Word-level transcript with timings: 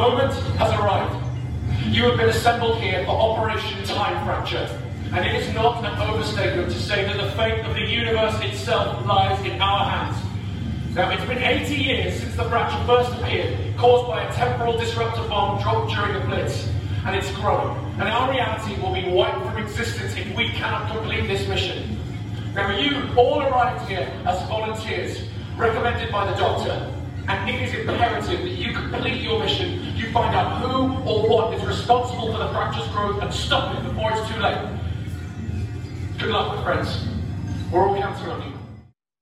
moment 0.00 0.32
has 0.56 0.72
arrived. 0.80 1.14
You 1.84 2.04
have 2.04 2.16
been 2.16 2.30
assembled 2.30 2.80
here 2.80 3.04
for 3.04 3.10
Operation 3.10 3.84
Time 3.84 4.24
Fracture. 4.24 4.66
And 5.12 5.26
it 5.26 5.34
is 5.34 5.54
not 5.54 5.84
an 5.84 6.08
overstatement 6.08 6.70
to 6.72 6.78
say 6.78 7.04
that 7.04 7.18
the 7.18 7.30
fate 7.32 7.66
of 7.66 7.74
the 7.74 7.82
universe 7.82 8.34
itself 8.40 9.04
lies 9.04 9.38
in 9.44 9.60
our 9.60 9.90
hands. 9.90 10.16
Now, 10.94 11.10
it's 11.10 11.24
been 11.26 11.42
80 11.42 11.74
years 11.74 12.18
since 12.18 12.34
the 12.34 12.44
fracture 12.44 12.82
first 12.86 13.12
appeared, 13.20 13.76
caused 13.76 14.08
by 14.08 14.24
a 14.24 14.32
temporal 14.32 14.78
disruptor 14.78 15.28
bomb 15.28 15.60
dropped 15.62 15.92
during 15.92 16.14
the 16.14 16.20
Blitz. 16.20 16.66
And 17.04 17.14
it's 17.14 17.30
growing. 17.32 17.76
And 17.98 18.04
our 18.04 18.30
reality 18.30 18.80
will 18.80 18.94
be 18.94 19.06
wiped 19.12 19.44
from 19.44 19.58
existence 19.58 20.16
if 20.16 20.34
we 20.34 20.48
cannot 20.48 20.90
complete 20.90 21.26
this 21.26 21.46
mission. 21.46 21.98
Now, 22.54 22.74
you 22.78 23.02
all 23.16 23.42
arrived 23.42 23.86
here 23.86 24.10
as 24.24 24.48
volunteers, 24.48 25.20
recommended 25.58 26.10
by 26.10 26.30
the 26.30 26.38
doctor. 26.38 26.90
And 27.28 27.50
it 27.50 27.62
is 27.62 27.74
imperative 27.74 28.40
that 28.40 28.48
you 28.48 28.72
complete 28.72 29.22
your 29.22 29.40
mission. 29.40 29.89
Find 30.12 30.34
out 30.34 30.60
who 30.60 31.08
or 31.08 31.28
what 31.28 31.54
is 31.54 31.64
responsible 31.64 32.32
for 32.32 32.38
the 32.38 32.48
fracture's 32.48 32.88
growth 32.88 33.22
and 33.22 33.32
stop 33.32 33.78
it 33.78 33.84
before 33.84 34.10
it's 34.10 34.28
too 34.28 34.40
late. 34.40 34.58
Good 36.18 36.30
luck, 36.30 36.64
friends. 36.64 37.06
We're 37.70 37.86
all 37.86 37.96
counting 37.96 38.26
on 38.26 38.42
you. 38.42 38.58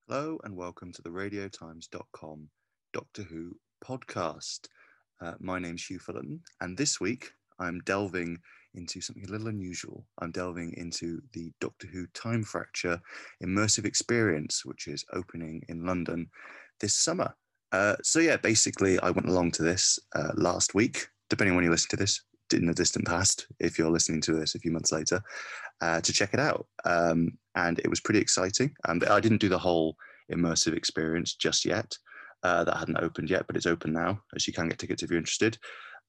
Hello 0.08 0.38
and 0.44 0.56
welcome 0.56 0.94
to 0.94 1.02
the 1.02 1.10
radiotimes.com 1.10 2.48
Doctor 2.94 3.22
Who 3.24 3.56
podcast. 3.84 4.60
Uh, 5.20 5.34
my 5.40 5.58
name's 5.58 5.82
Huw 5.82 6.00
Fullerton, 6.00 6.40
and 6.62 6.78
this 6.78 6.98
week 6.98 7.32
I'm 7.58 7.80
delving 7.84 8.38
into 8.72 9.02
something 9.02 9.26
a 9.28 9.30
little 9.30 9.48
unusual. 9.48 10.06
I'm 10.22 10.30
delving 10.30 10.72
into 10.78 11.20
the 11.34 11.52
Doctor 11.60 11.86
Who 11.88 12.06
Time 12.14 12.42
Fracture 12.42 12.98
immersive 13.44 13.84
experience, 13.84 14.64
which 14.64 14.88
is 14.88 15.04
opening 15.12 15.64
in 15.68 15.84
London 15.84 16.30
this 16.80 16.94
summer. 16.94 17.34
Uh, 17.72 17.96
so, 18.02 18.18
yeah, 18.20 18.36
basically, 18.36 18.98
I 19.00 19.10
went 19.10 19.28
along 19.28 19.52
to 19.52 19.62
this 19.62 19.98
uh, 20.14 20.32
last 20.36 20.74
week, 20.74 21.08
depending 21.28 21.52
on 21.52 21.56
when 21.56 21.64
you 21.64 21.70
listen 21.70 21.90
to 21.90 21.96
this, 21.96 22.22
in 22.52 22.66
the 22.66 22.74
distant 22.74 23.06
past, 23.06 23.46
if 23.60 23.78
you're 23.78 23.90
listening 23.90 24.22
to 24.22 24.32
this 24.32 24.54
a 24.54 24.58
few 24.58 24.72
months 24.72 24.92
later, 24.92 25.20
uh, 25.80 26.00
to 26.00 26.12
check 26.12 26.32
it 26.32 26.40
out. 26.40 26.66
Um, 26.84 27.36
and 27.54 27.78
it 27.80 27.88
was 27.88 28.00
pretty 28.00 28.20
exciting. 28.20 28.74
Um, 28.86 29.02
I 29.10 29.20
didn't 29.20 29.38
do 29.40 29.48
the 29.48 29.58
whole 29.58 29.96
immersive 30.32 30.76
experience 30.76 31.34
just 31.34 31.64
yet. 31.64 31.96
Uh, 32.42 32.64
that 32.64 32.76
hadn't 32.76 33.02
opened 33.02 33.30
yet, 33.30 33.46
but 33.46 33.56
it's 33.56 33.66
open 33.66 33.92
now, 33.92 34.20
as 34.34 34.46
you 34.46 34.52
can 34.52 34.68
get 34.68 34.78
tickets 34.78 35.02
if 35.02 35.10
you're 35.10 35.18
interested. 35.18 35.58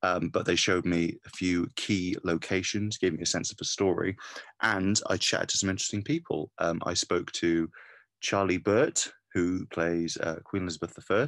Um, 0.02 0.30
but 0.30 0.46
they 0.46 0.56
showed 0.56 0.86
me 0.86 1.18
a 1.26 1.30
few 1.30 1.68
key 1.76 2.16
locations, 2.24 2.98
gave 2.98 3.14
me 3.14 3.24
a 3.24 3.26
sense 3.26 3.52
of 3.52 3.58
the 3.58 3.66
story, 3.66 4.16
and 4.62 5.00
I 5.10 5.18
chatted 5.18 5.50
to 5.50 5.58
some 5.58 5.70
interesting 5.70 6.04
people. 6.04 6.52
Um, 6.60 6.80
I 6.86 6.94
spoke 6.94 7.32
to 7.34 7.70
Charlie 8.22 8.60
Burt, 8.60 9.12
who 9.34 9.66
plays 9.68 10.18
uh, 10.18 10.38
Queen 10.44 10.64
Elizabeth 10.64 10.98
I, 11.10 11.28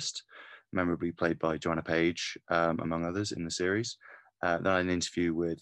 memorably 0.73 1.11
played 1.11 1.39
by 1.39 1.57
Joanna 1.57 1.83
Page, 1.83 2.37
um, 2.49 2.79
among 2.79 3.05
others 3.05 3.31
in 3.31 3.43
the 3.43 3.51
series. 3.51 3.97
Uh, 4.43 4.57
then 4.57 4.73
I 4.73 4.77
had 4.77 4.85
an 4.85 4.91
interview 4.91 5.33
with 5.33 5.61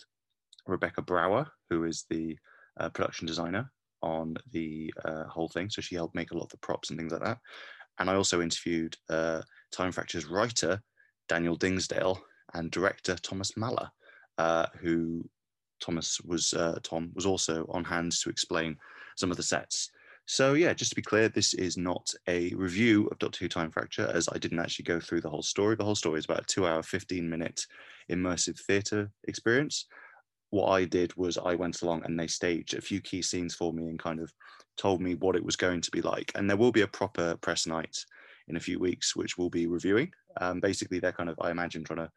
Rebecca 0.68 1.02
Brower, 1.02 1.48
who 1.70 1.84
is 1.84 2.06
the 2.10 2.38
uh, 2.80 2.90
production 2.90 3.28
designer 3.28 3.72
on 4.02 4.36
the 4.52 4.94
uh, 5.04 5.26
whole 5.26 5.50
thing. 5.50 5.70
So 5.70 5.82
she 5.82 5.96
helped 5.96 6.16
make 6.16 6.32
a 6.32 6.36
lot 6.36 6.46
of 6.46 6.50
the 6.50 6.58
props 6.58 6.90
and 6.90 6.98
things 6.98 7.12
like 7.12 7.24
that. 7.24 7.40
And 8.00 8.10
I 8.10 8.16
also 8.16 8.42
interviewed 8.42 8.96
uh, 9.10 9.42
Time 9.72 9.92
Fracture's 9.92 10.26
writer, 10.26 10.82
Daniel 11.28 11.58
Dingsdale, 11.58 12.20
and 12.54 12.72
director 12.72 13.16
Thomas 13.16 13.52
Maller, 13.54 13.90
uh, 14.38 14.68
who 14.80 15.30
Thomas 15.82 16.20
was 16.22 16.54
Tom 16.84 17.12
was 17.14 17.26
also 17.26 17.66
on 17.70 17.84
hand 17.84 18.12
to 18.12 18.30
explain 18.30 18.78
some 19.18 19.32
of 19.32 19.38
the 19.38 19.44
sets. 19.44 19.92
So 20.32 20.54
yeah, 20.54 20.76
just 20.76 20.92
to 20.92 20.96
be 20.96 21.02
clear, 21.02 21.28
this 21.28 21.56
is 21.56 21.76
not 21.76 22.14
a 22.28 22.54
review 22.54 23.08
of 23.08 23.18
Doctor 23.18 23.40
Who 23.40 23.50
Time 23.50 23.72
Fracture, 23.72 24.12
as 24.14 24.30
I 24.32 24.38
didn't 24.38 24.60
actually 24.60 24.84
go 24.84 25.00
through 25.00 25.22
the 25.22 25.30
whole 25.30 25.42
story. 25.42 25.76
The 25.76 25.84
whole 25.84 25.96
story 25.96 26.20
is 26.20 26.26
about 26.26 26.42
a 26.42 26.46
two-hour, 26.46 26.84
fifteen-minute 26.84 27.66
immersive 28.12 28.60
theatre 28.60 29.10
experience. 29.24 29.88
What 30.52 30.68
I 30.68 30.86
did 30.86 31.16
was 31.18 31.40
I 31.40 31.56
went 31.56 31.82
along 31.82 32.04
and 32.06 32.18
they 32.18 32.28
staged 32.28 32.76
a 32.76 32.82
few 32.82 33.02
key 33.02 33.24
scenes 33.24 33.56
for 33.56 33.74
me 33.74 33.88
and 33.88 33.98
kind 33.98 34.20
of 34.20 34.32
told 34.78 35.02
me 35.02 35.16
what 35.16 35.36
it 35.36 35.44
was 35.44 35.56
going 35.56 35.82
to 35.82 35.90
be 35.90 36.02
like. 36.04 36.32
And 36.36 36.48
there 36.48 36.58
will 36.58 36.72
be 36.72 36.84
a 36.84 36.88
proper 36.88 37.36
press 37.38 37.66
night 37.66 37.98
in 38.50 38.56
a 38.56 38.60
few 38.60 38.78
weeks, 38.78 39.16
which 39.16 39.36
we'll 39.36 39.50
be 39.50 39.66
reviewing. 39.66 40.12
Um, 40.40 40.60
basically, 40.60 41.00
they're 41.00 41.12
kind 41.12 41.32
of, 41.32 41.40
I 41.42 41.50
imagine, 41.50 41.84
trying 41.84 42.06
to, 42.06 42.12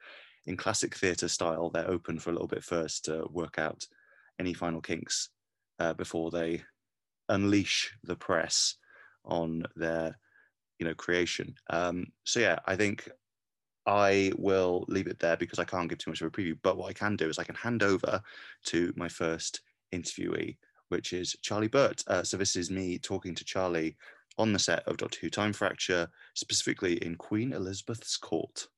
in 0.44 0.58
classic 0.58 0.94
theatre 0.94 1.28
style, 1.28 1.70
they're 1.70 1.90
open 1.90 2.18
for 2.18 2.28
a 2.28 2.34
little 2.34 2.46
bit 2.46 2.62
first 2.62 3.06
to 3.06 3.24
work 3.30 3.58
out 3.58 3.86
any 4.38 4.52
final 4.52 4.82
kinks 4.82 5.30
uh, 5.78 5.94
before 5.94 6.30
they 6.30 6.62
unleash 7.32 7.92
the 8.04 8.16
press 8.16 8.76
on 9.24 9.64
their, 9.74 10.18
you 10.78 10.86
know, 10.86 10.94
creation. 10.94 11.54
Um, 11.70 12.06
so 12.24 12.40
yeah, 12.40 12.58
I 12.66 12.76
think 12.76 13.08
I 13.86 14.32
will 14.36 14.84
leave 14.88 15.06
it 15.06 15.18
there 15.18 15.36
because 15.36 15.58
I 15.58 15.64
can't 15.64 15.88
give 15.88 15.98
too 15.98 16.10
much 16.10 16.20
of 16.20 16.28
a 16.28 16.30
preview. 16.30 16.56
But 16.62 16.76
what 16.76 16.90
I 16.90 16.92
can 16.92 17.16
do 17.16 17.28
is 17.28 17.38
I 17.38 17.44
can 17.44 17.54
hand 17.54 17.82
over 17.82 18.20
to 18.66 18.92
my 18.96 19.08
first 19.08 19.60
interviewee, 19.92 20.56
which 20.88 21.12
is 21.12 21.36
Charlie 21.42 21.68
Burt. 21.68 22.02
Uh, 22.06 22.22
so 22.22 22.36
this 22.36 22.54
is 22.56 22.70
me 22.70 22.98
talking 22.98 23.34
to 23.34 23.44
Charlie 23.44 23.96
on 24.38 24.52
the 24.52 24.58
set 24.58 24.86
of 24.86 24.96
Doctor 24.96 25.18
Who 25.20 25.30
Time 25.30 25.52
Fracture, 25.52 26.08
specifically 26.34 26.94
in 27.04 27.16
Queen 27.16 27.52
Elizabeth's 27.52 28.16
court. 28.16 28.68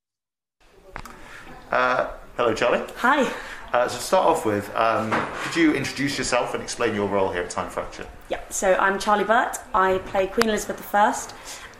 Uh, 1.74 2.08
hello, 2.36 2.54
Charlie. 2.54 2.80
Hi. 2.98 3.28
Uh, 3.72 3.88
so 3.88 3.96
to 3.96 4.02
start 4.04 4.28
off 4.28 4.46
with, 4.46 4.72
um, 4.76 5.10
could 5.42 5.56
you 5.56 5.74
introduce 5.74 6.16
yourself 6.16 6.54
and 6.54 6.62
explain 6.62 6.94
your 6.94 7.08
role 7.08 7.32
here 7.32 7.42
at 7.42 7.50
Time 7.50 7.68
Fracture? 7.68 8.06
Yeah, 8.28 8.38
so 8.48 8.74
I'm 8.74 8.96
Charlie 8.96 9.24
Burt. 9.24 9.58
I 9.74 9.98
play 10.06 10.28
Queen 10.28 10.48
Elizabeth 10.48 10.94
I 10.94 11.20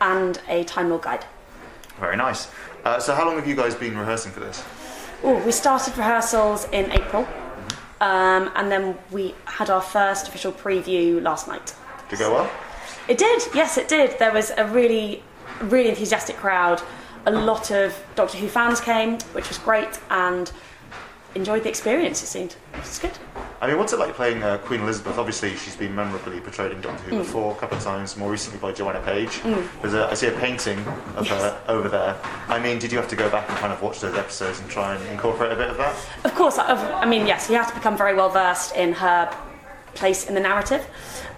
and 0.00 0.40
a 0.48 0.64
Time 0.64 0.90
Lord 0.90 1.02
guide. 1.02 1.24
Very 2.00 2.16
nice. 2.16 2.48
Uh, 2.84 2.98
so 2.98 3.14
how 3.14 3.24
long 3.24 3.36
have 3.36 3.46
you 3.46 3.54
guys 3.54 3.76
been 3.76 3.96
rehearsing 3.96 4.32
for 4.32 4.40
this? 4.40 4.64
Oh, 5.22 5.40
we 5.46 5.52
started 5.52 5.96
rehearsals 5.96 6.66
in 6.72 6.90
April, 6.90 7.24
um, 8.00 8.50
and 8.56 8.72
then 8.72 8.98
we 9.12 9.36
had 9.44 9.70
our 9.70 9.80
first 9.80 10.26
official 10.26 10.50
preview 10.50 11.22
last 11.22 11.46
night. 11.46 11.72
Did 12.08 12.18
it 12.18 12.22
go 12.24 12.34
well? 12.34 12.50
It 13.06 13.16
did, 13.16 13.42
yes, 13.54 13.78
it 13.78 13.86
did. 13.86 14.18
There 14.18 14.32
was 14.32 14.50
a 14.58 14.66
really, 14.66 15.22
really 15.60 15.90
enthusiastic 15.90 16.34
crowd. 16.34 16.82
A 17.26 17.30
lot 17.30 17.70
of 17.70 17.94
Doctor 18.16 18.38
Who 18.38 18.48
fans 18.48 18.80
came, 18.80 19.18
which 19.32 19.48
was 19.48 19.58
great, 19.58 19.98
and 20.10 20.50
enjoyed 21.34 21.62
the 21.64 21.68
experience. 21.68 22.22
It 22.22 22.26
seemed 22.26 22.56
it's 22.74 22.98
good. 22.98 23.12
I 23.60 23.66
mean, 23.66 23.78
what's 23.78 23.94
it 23.94 23.98
like 23.98 24.14
playing 24.14 24.42
uh, 24.42 24.58
Queen 24.58 24.80
Elizabeth? 24.82 25.16
Obviously, 25.16 25.56
she's 25.56 25.74
been 25.74 25.94
memorably 25.94 26.38
portrayed 26.40 26.72
in 26.72 26.82
Doctor 26.82 27.04
Mm. 27.04 27.08
Who 27.10 27.18
before, 27.18 27.52
a 27.52 27.54
couple 27.54 27.78
of 27.78 27.82
times, 27.82 28.14
more 28.16 28.30
recently 28.30 28.58
by 28.60 28.72
Joanna 28.72 29.00
Page. 29.00 29.40
There's 29.80 29.94
a, 29.94 30.06
I 30.10 30.14
see 30.14 30.26
a 30.26 30.32
painting 30.32 30.78
of 31.16 31.26
her 31.28 31.60
over 31.66 31.88
there. 31.88 32.14
I 32.48 32.58
mean, 32.58 32.78
did 32.78 32.92
you 32.92 32.98
have 32.98 33.08
to 33.08 33.16
go 33.16 33.30
back 33.30 33.48
and 33.48 33.56
kind 33.58 33.72
of 33.72 33.80
watch 33.80 34.00
those 34.00 34.14
episodes 34.16 34.60
and 34.60 34.68
try 34.68 34.94
and 34.94 35.06
incorporate 35.08 35.50
a 35.52 35.56
bit 35.56 35.70
of 35.70 35.78
that? 35.78 35.96
Of 36.24 36.34
course, 36.34 36.58
I, 36.58 36.74
I 37.00 37.06
mean, 37.06 37.26
yes, 37.26 37.48
you 37.48 37.56
have 37.56 37.68
to 37.68 37.74
become 37.74 37.96
very 37.96 38.14
well 38.14 38.28
versed 38.28 38.76
in 38.76 38.92
her 38.92 39.34
place 39.94 40.28
in 40.28 40.34
the 40.34 40.40
narrative. 40.40 40.86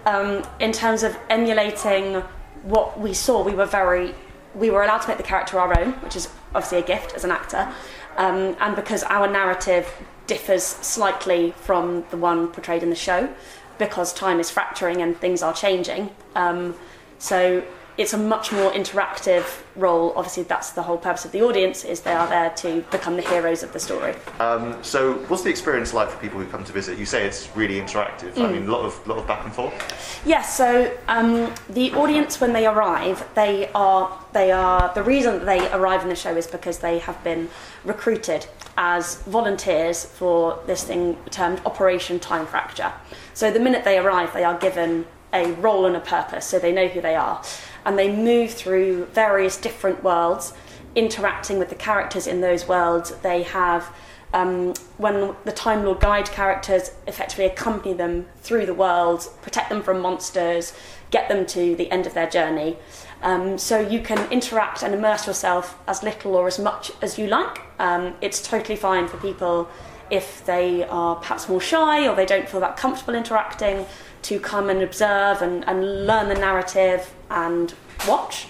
Um, 0.05 0.43
in 0.59 0.73
terms 0.73 1.03
of 1.03 1.17
emulating 1.29 2.15
what 2.63 2.99
we 2.99 3.13
saw, 3.13 3.41
we 3.41 3.53
were 3.53 3.65
very, 3.65 4.13
we 4.57 4.69
were 4.69 4.83
allowed 4.83 4.99
to 4.99 5.07
make 5.07 5.17
the 5.17 5.23
character 5.23 5.59
our 5.59 5.79
own, 5.79 5.93
which 5.93 6.15
is 6.15 6.29
obviously 6.53 6.79
a 6.79 6.83
gift 6.83 7.13
as 7.13 7.23
an 7.23 7.31
actor. 7.31 7.71
Um, 8.17 8.57
and 8.59 8.75
because 8.75 9.03
our 9.03 9.27
narrative 9.31 9.87
differs 10.25 10.63
slightly 10.63 11.51
from 11.51 12.03
the 12.09 12.17
one 12.17 12.47
portrayed 12.49 12.83
in 12.83 12.89
the 12.89 12.95
show, 12.95 13.29
because 13.77 14.13
time 14.13 14.39
is 14.39 14.49
fracturing 14.49 15.01
and 15.01 15.15
things 15.17 15.41
are 15.43 15.53
changing. 15.53 16.09
Um, 16.35 16.75
so 17.19 17.63
it's 17.97 18.13
a 18.13 18.17
much 18.17 18.51
more 18.51 18.71
interactive 18.71 19.61
role. 19.75 20.13
Obviously, 20.15 20.43
that's 20.43 20.71
the 20.71 20.83
whole 20.83 20.97
purpose 20.97 21.25
of 21.25 21.31
the 21.31 21.41
audience 21.41 21.83
is 21.83 22.01
they 22.01 22.13
are 22.13 22.27
there 22.27 22.51
to 22.51 22.81
become 22.91 23.15
the 23.15 23.23
heroes 23.23 23.63
of 23.63 23.73
the 23.73 23.79
story. 23.79 24.13
Um, 24.39 24.81
so, 24.83 25.13
what's 25.27 25.43
the 25.43 25.49
experience 25.49 25.93
like 25.93 26.09
for 26.09 26.19
people 26.19 26.39
who 26.39 26.45
come 26.47 26.63
to 26.63 26.71
visit? 26.71 26.99
You 26.99 27.05
say 27.05 27.25
it's 27.25 27.55
really 27.55 27.81
interactive. 27.81 28.33
Mm. 28.33 28.45
I 28.45 28.51
mean, 28.51 28.67
a 28.67 28.71
lot 28.71 28.85
of 28.85 29.07
lot 29.07 29.17
of 29.17 29.27
back 29.27 29.43
and 29.43 29.53
forth. 29.53 30.21
Yes, 30.25 30.55
so 30.55 30.95
um, 31.07 31.53
the 31.69 31.91
audience 31.93 32.39
when 32.39 32.53
they 32.53 32.67
arrive, 32.67 33.27
they 33.33 33.69
are 33.73 34.17
they 34.33 34.51
are 34.51 34.93
the 34.93 35.03
reason 35.03 35.39
that 35.39 35.45
they 35.45 35.71
arrive 35.71 36.03
in 36.03 36.09
the 36.09 36.15
show 36.15 36.35
is 36.35 36.45
because 36.45 36.79
they 36.79 36.99
have 36.99 37.21
been 37.23 37.49
recruited 37.83 38.45
as 38.77 39.23
volunteers 39.23 40.05
for 40.05 40.59
this 40.67 40.83
thing 40.83 41.17
termed 41.31 41.59
Operation 41.65 42.19
Time 42.19 42.45
Fracture. 42.45 42.93
So 43.33 43.49
the 43.49 43.59
minute 43.59 43.83
they 43.83 43.97
arrive, 43.97 44.33
they 44.33 44.43
are 44.43 44.57
given 44.57 45.07
a 45.33 45.51
role 45.53 45.85
and 45.85 45.95
a 45.95 45.99
purpose, 45.99 46.45
so 46.45 46.59
they 46.59 46.71
know 46.71 46.87
who 46.87 47.01
they 47.01 47.15
are, 47.15 47.43
and 47.87 47.97
they 47.97 48.13
move 48.13 48.51
through 48.51 49.05
various 49.05 49.55
different 49.55 50.03
worlds, 50.03 50.53
interacting 50.93 51.57
with 51.57 51.69
the 51.69 51.75
characters 51.75 52.27
in 52.27 52.41
those 52.41 52.67
worlds. 52.67 53.11
They 53.23 53.43
have 53.43 53.95
um, 54.33 54.73
when 54.97 55.33
the 55.45 55.53
Time 55.53 55.85
Lord 55.85 56.01
Guide 56.01 56.29
characters 56.29 56.91
effectively 57.07 57.45
accompany 57.45 57.93
them 57.93 58.27
through 58.41 58.65
the 58.65 58.73
world, 58.73 59.29
protect 59.41 59.69
them 59.69 59.81
from 59.81 60.01
monsters, 60.01 60.73
get 61.11 61.29
them 61.29 61.45
to 61.45 61.77
the 61.77 61.89
end 61.89 62.05
of 62.05 62.13
their 62.13 62.29
journey. 62.29 62.75
Um, 63.21 63.57
so 63.57 63.79
you 63.79 64.01
can 64.01 64.29
interact 64.33 64.83
and 64.83 64.93
immerse 64.93 65.25
yourself 65.25 65.79
as 65.87 66.03
little 66.03 66.35
or 66.35 66.45
as 66.45 66.59
much 66.59 66.91
as 67.01 67.17
you 67.17 67.27
like. 67.27 67.61
Um, 67.79 68.15
it's 68.19 68.45
totally 68.45 68.75
fine 68.75 69.07
for 69.07 69.15
people 69.15 69.69
if 70.09 70.45
they 70.45 70.83
are 70.83 71.15
perhaps 71.15 71.47
more 71.47 71.61
shy 71.61 72.05
or 72.05 72.17
they 72.17 72.25
don't 72.25 72.49
feel 72.49 72.59
that 72.59 72.75
comfortable 72.75 73.15
interacting 73.15 73.85
to 74.23 74.41
come 74.41 74.69
and 74.69 74.81
observe 74.81 75.41
and, 75.41 75.65
and 75.69 76.05
learn 76.05 76.27
the 76.27 76.35
narrative 76.35 77.13
and 77.29 77.73
watch. 78.07 78.47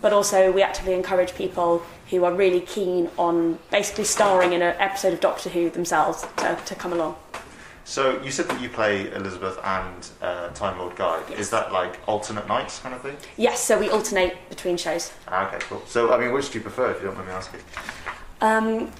But 0.00 0.12
also, 0.12 0.52
we 0.52 0.62
actively 0.62 0.94
encourage 0.94 1.34
people 1.34 1.82
who 2.10 2.24
are 2.24 2.32
really 2.32 2.60
keen 2.60 3.10
on 3.18 3.58
basically 3.70 4.04
starring 4.04 4.52
in 4.52 4.62
an 4.62 4.76
episode 4.78 5.12
of 5.12 5.20
Doctor 5.20 5.50
Who 5.50 5.70
themselves 5.70 6.24
to, 6.36 6.58
to 6.64 6.74
come 6.74 6.92
along. 6.92 7.16
So, 7.84 8.22
you 8.22 8.30
said 8.30 8.48
that 8.48 8.60
you 8.60 8.68
play 8.68 9.10
Elizabeth 9.12 9.58
and 9.64 10.08
uh, 10.20 10.50
Time 10.50 10.78
Lord 10.78 10.94
Guy. 10.94 11.20
Yes. 11.30 11.40
Is 11.40 11.50
that 11.50 11.72
like 11.72 11.98
alternate 12.06 12.46
nights 12.46 12.78
kind 12.80 12.94
of 12.94 13.00
thing? 13.00 13.16
Yes, 13.36 13.60
so 13.60 13.78
we 13.78 13.88
alternate 13.88 14.36
between 14.50 14.76
shows. 14.76 15.12
Ah, 15.26 15.48
okay, 15.48 15.58
cool. 15.60 15.82
So, 15.86 16.12
I 16.12 16.18
mean, 16.18 16.32
which 16.32 16.50
do 16.50 16.58
you 16.58 16.62
prefer, 16.62 16.90
if 16.90 17.00
you 17.00 17.06
don't 17.06 17.16
mind 17.16 17.28
me 17.28 17.34
asking? 17.34 17.60
Um, 18.40 18.92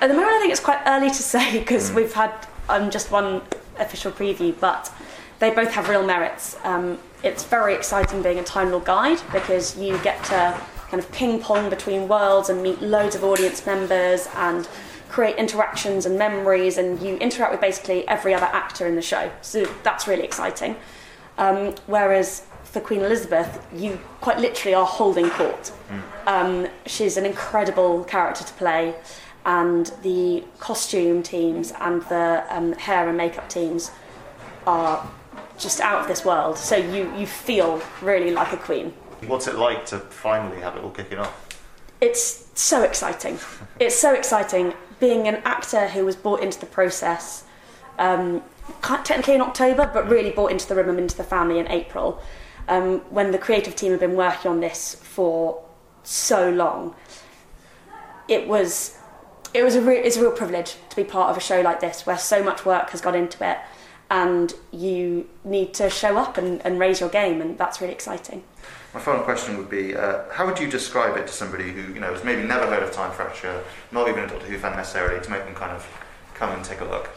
at 0.00 0.08
the 0.08 0.14
moment, 0.14 0.32
I 0.32 0.40
think 0.40 0.52
it's 0.52 0.60
quite 0.60 0.80
early 0.86 1.08
to 1.08 1.22
say 1.22 1.58
because 1.58 1.92
we've 1.92 2.12
had 2.14 2.32
um, 2.68 2.90
just 2.90 3.10
one 3.10 3.42
official 3.78 4.12
preview, 4.12 4.58
but 4.58 4.92
they 5.38 5.50
both 5.50 5.72
have 5.72 5.88
real 5.88 6.04
merits. 6.04 6.56
Um, 6.64 6.98
it's 7.22 7.44
very 7.44 7.74
exciting 7.74 8.22
being 8.22 8.38
a 8.38 8.44
Time 8.44 8.70
Lord 8.70 8.84
guide 8.84 9.20
because 9.32 9.76
you 9.78 9.98
get 9.98 10.22
to 10.24 10.58
kind 10.88 11.02
of 11.02 11.10
ping 11.12 11.40
pong 11.40 11.68
between 11.68 12.08
worlds 12.08 12.48
and 12.48 12.62
meet 12.62 12.80
loads 12.80 13.14
of 13.14 13.24
audience 13.24 13.66
members 13.66 14.28
and 14.36 14.68
create 15.08 15.36
interactions 15.36 16.06
and 16.06 16.18
memories, 16.18 16.78
and 16.78 17.00
you 17.00 17.16
interact 17.16 17.52
with 17.52 17.60
basically 17.60 18.06
every 18.08 18.34
other 18.34 18.46
actor 18.46 18.86
in 18.86 18.96
the 18.96 19.02
show. 19.02 19.30
So 19.40 19.64
that's 19.82 20.06
really 20.06 20.24
exciting. 20.24 20.76
Um, 21.38 21.74
whereas 21.86 22.44
for 22.64 22.80
Queen 22.80 23.00
Elizabeth, 23.00 23.64
you 23.74 23.98
quite 24.20 24.38
literally 24.38 24.74
are 24.74 24.84
holding 24.84 25.30
court. 25.30 25.72
Um, 26.26 26.66
she's 26.86 27.16
an 27.16 27.24
incredible 27.24 28.04
character 28.04 28.44
to 28.44 28.52
play, 28.54 28.94
and 29.44 29.86
the 30.02 30.44
costume 30.58 31.22
teams 31.22 31.72
and 31.80 32.02
the 32.02 32.44
um, 32.50 32.72
hair 32.72 33.08
and 33.08 33.16
makeup 33.16 33.48
teams 33.48 33.92
are 34.66 35.08
just 35.58 35.80
out 35.80 36.00
of 36.00 36.08
this 36.08 36.24
world. 36.24 36.58
So 36.58 36.76
you, 36.76 37.14
you 37.16 37.26
feel 37.26 37.82
really 38.02 38.30
like 38.30 38.52
a 38.52 38.56
queen. 38.56 38.92
What's 39.26 39.46
it 39.46 39.56
like 39.56 39.86
to 39.86 39.98
finally 39.98 40.60
have 40.60 40.76
it 40.76 40.84
all 40.84 40.90
kicking 40.90 41.18
off? 41.18 41.42
It's 42.00 42.50
so 42.54 42.82
exciting. 42.82 43.38
It's 43.80 43.96
so 43.96 44.14
exciting 44.14 44.74
being 45.00 45.28
an 45.28 45.36
actor 45.44 45.88
who 45.88 46.04
was 46.04 46.16
brought 46.16 46.40
into 46.40 46.58
the 46.60 46.66
process 46.66 47.44
um, 47.98 48.42
technically 48.82 49.34
in 49.34 49.40
October, 49.40 49.90
but 49.92 50.08
really 50.08 50.30
brought 50.30 50.50
into 50.50 50.68
the 50.68 50.74
room 50.74 50.90
and 50.90 51.00
into 51.00 51.16
the 51.16 51.24
family 51.24 51.58
in 51.58 51.68
April. 51.68 52.20
Um, 52.68 52.98
when 53.10 53.30
the 53.30 53.38
creative 53.38 53.76
team 53.76 53.92
have 53.92 54.00
been 54.00 54.16
working 54.16 54.50
on 54.50 54.60
this 54.60 54.96
for 54.96 55.64
so 56.02 56.50
long, 56.50 56.94
it 58.28 58.48
was 58.48 58.98
it 59.54 59.62
was 59.62 59.76
a 59.76 59.80
re- 59.80 59.98
it's 59.98 60.16
a 60.16 60.20
real 60.20 60.32
privilege 60.32 60.76
to 60.90 60.96
be 60.96 61.04
part 61.04 61.30
of 61.30 61.36
a 61.36 61.40
show 61.40 61.60
like 61.60 61.80
this 61.80 62.04
where 62.04 62.18
so 62.18 62.42
much 62.42 62.66
work 62.66 62.90
has 62.90 63.00
gone 63.00 63.14
into 63.14 63.48
it, 63.48 63.58
and 64.10 64.52
you 64.72 65.28
need 65.44 65.74
to 65.74 65.90
show 65.90 66.16
up 66.16 66.38
and, 66.38 66.64
and 66.64 66.78
raise 66.78 67.00
your 67.00 67.08
game, 67.08 67.40
and 67.40 67.58
that's 67.58 67.80
really 67.80 67.92
exciting. 67.94 68.42
My 68.94 69.00
final 69.00 69.22
question 69.22 69.58
would 69.58 69.68
be: 69.68 69.94
uh, 69.94 70.22
How 70.32 70.46
would 70.46 70.58
you 70.58 70.70
describe 70.70 71.16
it 71.16 71.26
to 71.26 71.32
somebody 71.32 71.70
who 71.72 71.92
you 71.92 72.00
know 72.00 72.12
has 72.12 72.24
maybe 72.24 72.42
never 72.42 72.66
heard 72.66 72.82
of 72.82 72.92
Time 72.92 73.12
Fracture, 73.12 73.62
not 73.92 74.08
even 74.08 74.24
a 74.24 74.26
Doctor 74.26 74.46
Who 74.46 74.58
fan 74.58 74.76
necessarily, 74.76 75.22
to 75.22 75.30
make 75.30 75.44
them 75.44 75.54
kind 75.54 75.72
of 75.72 75.86
come 76.34 76.50
and 76.52 76.64
take 76.64 76.80
a 76.80 76.84
look? 76.84 77.10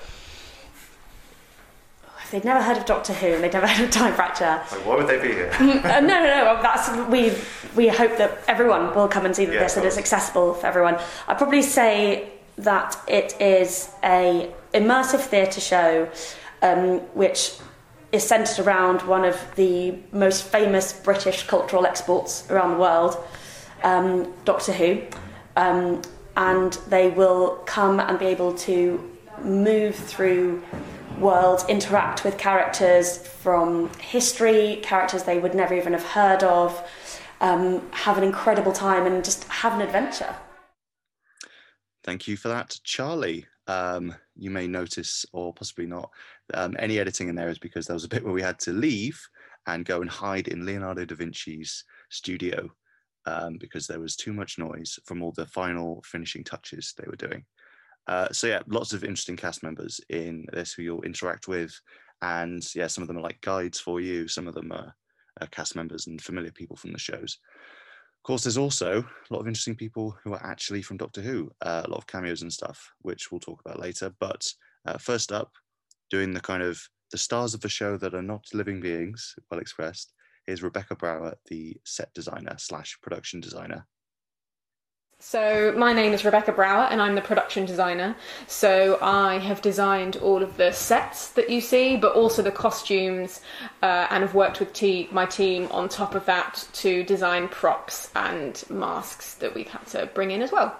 If 2.23 2.31
they'd 2.31 2.45
never 2.45 2.61
heard 2.61 2.77
of 2.77 2.85
Doctor 2.85 3.13
Who 3.13 3.27
and 3.27 3.43
they'd 3.43 3.53
never 3.53 3.65
heard 3.73 3.85
of 3.85 3.91
Time 3.91 4.13
Fracture, 4.13 4.61
Like, 4.71 4.85
why 4.85 4.95
would 4.97 5.07
they 5.07 5.19
be 5.21 5.29
here? 5.33 5.51
uh, 5.59 5.99
no, 5.99 6.07
no, 6.07 6.23
no. 6.23 6.59
That's 6.61 6.89
we 7.09 7.33
we 7.75 7.87
hope 7.87 8.17
that 8.17 8.39
everyone 8.47 8.93
will 8.93 9.07
come 9.07 9.25
and 9.25 9.35
see 9.35 9.43
Yeah, 9.45 9.59
this, 9.59 9.77
and 9.77 9.85
it's 9.85 9.97
accessible 9.97 10.53
for 10.55 10.67
everyone. 10.67 10.99
I'd 11.27 11.37
probably 11.37 11.61
say 11.61 12.29
that 12.57 12.97
it 13.07 13.39
is 13.39 13.89
a 14.03 14.51
immersive 14.73 15.21
theatre 15.21 15.61
show, 15.61 16.09
um, 16.61 16.99
which 17.13 17.57
is 18.11 18.23
centred 18.23 18.65
around 18.65 19.01
one 19.03 19.23
of 19.23 19.37
the 19.55 19.95
most 20.11 20.43
famous 20.43 20.93
British 20.93 21.45
cultural 21.47 21.85
exports 21.85 22.49
around 22.49 22.71
the 22.71 22.77
world, 22.77 23.17
um, 23.83 24.33
Doctor 24.45 24.73
Who, 24.73 25.03
um, 25.55 26.01
and 26.35 26.73
they 26.87 27.09
will 27.09 27.61
come 27.65 27.99
and 27.99 28.17
be 28.17 28.25
able 28.25 28.53
to 28.55 29.11
move 29.43 29.95
through 29.95 30.63
worlds, 31.19 31.65
interact 31.67 32.23
with 32.23 32.37
characters 32.37 33.17
from 33.17 33.91
history, 33.99 34.79
characters 34.81 35.23
they 35.23 35.39
would 35.39 35.53
never 35.53 35.75
even 35.75 35.93
have 35.93 36.05
heard 36.05 36.43
of, 36.43 36.81
um, 37.41 37.81
have 37.91 38.17
an 38.17 38.23
incredible 38.23 38.71
time 38.71 39.05
and 39.05 39.23
just 39.23 39.43
have 39.45 39.73
an 39.73 39.81
adventure. 39.81 40.33
Thank 42.03 42.27
you 42.27 42.37
for 42.37 42.47
that, 42.47 42.79
Charlie. 42.83 43.45
Um, 43.67 44.15
you 44.35 44.49
may 44.49 44.67
notice, 44.67 45.25
or 45.31 45.53
possibly 45.53 45.85
not, 45.85 46.09
um, 46.53 46.75
any 46.79 46.99
editing 46.99 47.29
in 47.29 47.35
there 47.35 47.49
is 47.49 47.59
because 47.59 47.85
there 47.85 47.95
was 47.95 48.05
a 48.05 48.09
bit 48.09 48.23
where 48.23 48.33
we 48.33 48.41
had 48.41 48.59
to 48.59 48.73
leave 48.73 49.19
and 49.67 49.85
go 49.85 50.01
and 50.01 50.09
hide 50.09 50.47
in 50.47 50.65
Leonardo 50.65 51.05
da 51.05 51.15
Vinci's 51.15 51.83
studio 52.09 52.69
um, 53.25 53.57
because 53.59 53.87
there 53.87 53.99
was 53.99 54.15
too 54.15 54.33
much 54.33 54.57
noise 54.57 54.99
from 55.05 55.21
all 55.21 55.31
the 55.31 55.45
final 55.45 56.03
finishing 56.05 56.43
touches 56.43 56.93
they 56.97 57.07
were 57.07 57.15
doing. 57.15 57.45
Uh, 58.07 58.27
so 58.31 58.47
yeah, 58.47 58.61
lots 58.67 58.93
of 58.93 59.03
interesting 59.03 59.35
cast 59.35 59.61
members 59.61 60.01
in 60.09 60.45
this 60.51 60.73
who 60.73 60.81
you'll 60.81 61.01
interact 61.03 61.47
with, 61.47 61.71
and 62.21 62.63
yeah, 62.75 62.87
some 62.87 63.03
of 63.03 63.07
them 63.07 63.17
are 63.17 63.23
like 63.23 63.39
guides 63.41 63.79
for 63.79 64.01
you. 64.01 64.27
Some 64.27 64.47
of 64.47 64.55
them 64.55 64.71
are, 64.71 64.93
are 65.41 65.47
cast 65.47 65.75
members 65.75 66.07
and 66.07 66.19
familiar 66.19 66.51
people 66.51 66.75
from 66.75 66.91
the 66.91 66.99
shows. 66.99 67.37
Of 68.17 68.23
course, 68.23 68.43
there's 68.43 68.57
also 68.57 68.99
a 69.01 69.33
lot 69.33 69.41
of 69.41 69.47
interesting 69.47 69.75
people 69.75 70.17
who 70.23 70.33
are 70.33 70.43
actually 70.43 70.81
from 70.81 70.97
Doctor 70.97 71.21
Who, 71.21 71.51
uh, 71.61 71.83
a 71.85 71.89
lot 71.89 71.99
of 71.99 72.07
cameos 72.07 72.41
and 72.41 72.51
stuff, 72.51 72.91
which 73.01 73.31
we'll 73.31 73.39
talk 73.39 73.61
about 73.63 73.79
later. 73.79 74.13
But 74.19 74.51
uh, 74.85 74.97
first 74.97 75.31
up, 75.31 75.51
doing 76.09 76.33
the 76.33 76.41
kind 76.41 76.63
of 76.63 76.81
the 77.11 77.17
stars 77.17 77.53
of 77.53 77.61
the 77.61 77.69
show 77.69 77.97
that 77.97 78.13
are 78.13 78.21
not 78.21 78.45
living 78.53 78.81
beings, 78.81 79.35
well 79.49 79.59
expressed, 79.59 80.13
is 80.47 80.63
Rebecca 80.63 80.95
Brower, 80.95 81.35
the 81.47 81.77
set 81.85 82.13
designer 82.13 82.55
slash 82.57 82.97
production 83.01 83.39
designer. 83.39 83.85
So, 85.21 85.73
my 85.75 85.91
name 85.91 86.13
is 86.13 86.23
Rebecca 86.23 86.53
Brower 86.53 86.85
and 86.85 87.01
I'm 87.01 87.13
the 87.13 87.21
production 87.21 87.65
designer. 87.65 88.15
So, 88.47 88.97
I 89.01 89.37
have 89.39 89.61
designed 89.61 90.15
all 90.15 90.41
of 90.41 90.55
the 90.55 90.71
sets 90.71 91.31
that 91.31 91.49
you 91.49 91.59
see, 91.59 91.97
but 91.97 92.13
also 92.15 92.41
the 92.41 92.51
costumes, 92.51 93.41
uh, 93.83 94.07
and 94.11 94.23
have 94.23 94.33
worked 94.33 94.61
with 94.61 94.71
te- 94.71 95.09
my 95.11 95.25
team 95.25 95.67
on 95.71 95.89
top 95.89 96.15
of 96.15 96.25
that 96.25 96.65
to 96.75 97.03
design 97.03 97.49
props 97.49 98.09
and 98.15 98.63
masks 98.69 99.33
that 99.35 99.53
we've 99.53 99.67
had 99.67 99.85
to 99.87 100.05
bring 100.13 100.31
in 100.31 100.41
as 100.41 100.53
well. 100.53 100.79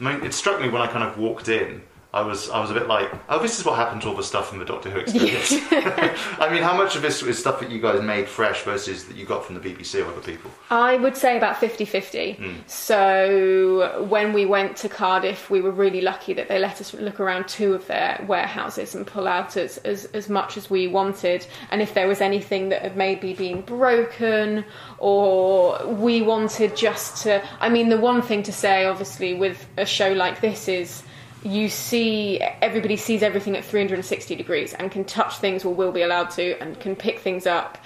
I 0.00 0.02
mean, 0.02 0.24
it 0.24 0.34
struck 0.34 0.60
me 0.60 0.68
when 0.68 0.82
I 0.82 0.88
kind 0.88 1.04
of 1.04 1.16
walked 1.16 1.48
in. 1.48 1.82
I 2.12 2.22
was, 2.22 2.48
I 2.48 2.58
was 2.58 2.70
a 2.70 2.74
bit 2.74 2.86
like, 2.86 3.10
oh, 3.28 3.38
this 3.38 3.58
is 3.60 3.66
what 3.66 3.76
happened 3.76 4.00
to 4.02 4.08
all 4.08 4.14
the 4.14 4.22
stuff 4.22 4.48
from 4.48 4.58
the 4.58 4.64
Doctor 4.64 4.88
Who 4.88 4.98
experience. 4.98 5.52
I 5.70 6.48
mean, 6.50 6.62
how 6.62 6.74
much 6.74 6.96
of 6.96 7.02
this 7.02 7.22
is 7.22 7.38
stuff 7.38 7.60
that 7.60 7.70
you 7.70 7.82
guys 7.82 8.00
made 8.00 8.28
fresh 8.28 8.62
versus 8.62 9.04
that 9.04 9.16
you 9.16 9.26
got 9.26 9.44
from 9.44 9.56
the 9.56 9.60
BBC 9.60 10.02
or 10.02 10.10
other 10.10 10.22
people? 10.22 10.50
I 10.70 10.96
would 10.96 11.18
say 11.18 11.36
about 11.36 11.58
50 11.58 11.84
50. 11.84 12.32
Hmm. 12.32 12.52
So 12.66 14.06
when 14.08 14.32
we 14.32 14.46
went 14.46 14.78
to 14.78 14.88
Cardiff, 14.88 15.50
we 15.50 15.60
were 15.60 15.70
really 15.70 16.00
lucky 16.00 16.32
that 16.32 16.48
they 16.48 16.58
let 16.58 16.80
us 16.80 16.94
look 16.94 17.20
around 17.20 17.46
two 17.46 17.74
of 17.74 17.86
their 17.88 18.24
warehouses 18.26 18.94
and 18.94 19.06
pull 19.06 19.28
out 19.28 19.58
as, 19.58 19.76
as, 19.78 20.06
as 20.06 20.30
much 20.30 20.56
as 20.56 20.70
we 20.70 20.88
wanted. 20.88 21.46
And 21.70 21.82
if 21.82 21.92
there 21.92 22.08
was 22.08 22.22
anything 22.22 22.70
that 22.70 22.80
had 22.80 22.96
maybe 22.96 23.34
been 23.34 23.60
broken 23.60 24.64
or 24.96 25.86
we 25.86 26.22
wanted 26.22 26.74
just 26.74 27.22
to. 27.24 27.46
I 27.60 27.68
mean, 27.68 27.90
the 27.90 28.00
one 28.00 28.22
thing 28.22 28.42
to 28.44 28.52
say, 28.52 28.86
obviously, 28.86 29.34
with 29.34 29.66
a 29.76 29.84
show 29.84 30.14
like 30.14 30.40
this 30.40 30.68
is 30.68 31.02
you 31.44 31.68
see 31.68 32.40
everybody 32.40 32.96
sees 32.96 33.22
everything 33.22 33.56
at 33.56 33.64
360 33.64 34.34
degrees 34.34 34.74
and 34.74 34.90
can 34.90 35.04
touch 35.04 35.38
things 35.38 35.64
or 35.64 35.74
will 35.74 35.92
be 35.92 36.02
allowed 36.02 36.30
to 36.30 36.60
and 36.60 36.78
can 36.80 36.96
pick 36.96 37.20
things 37.20 37.46
up 37.46 37.78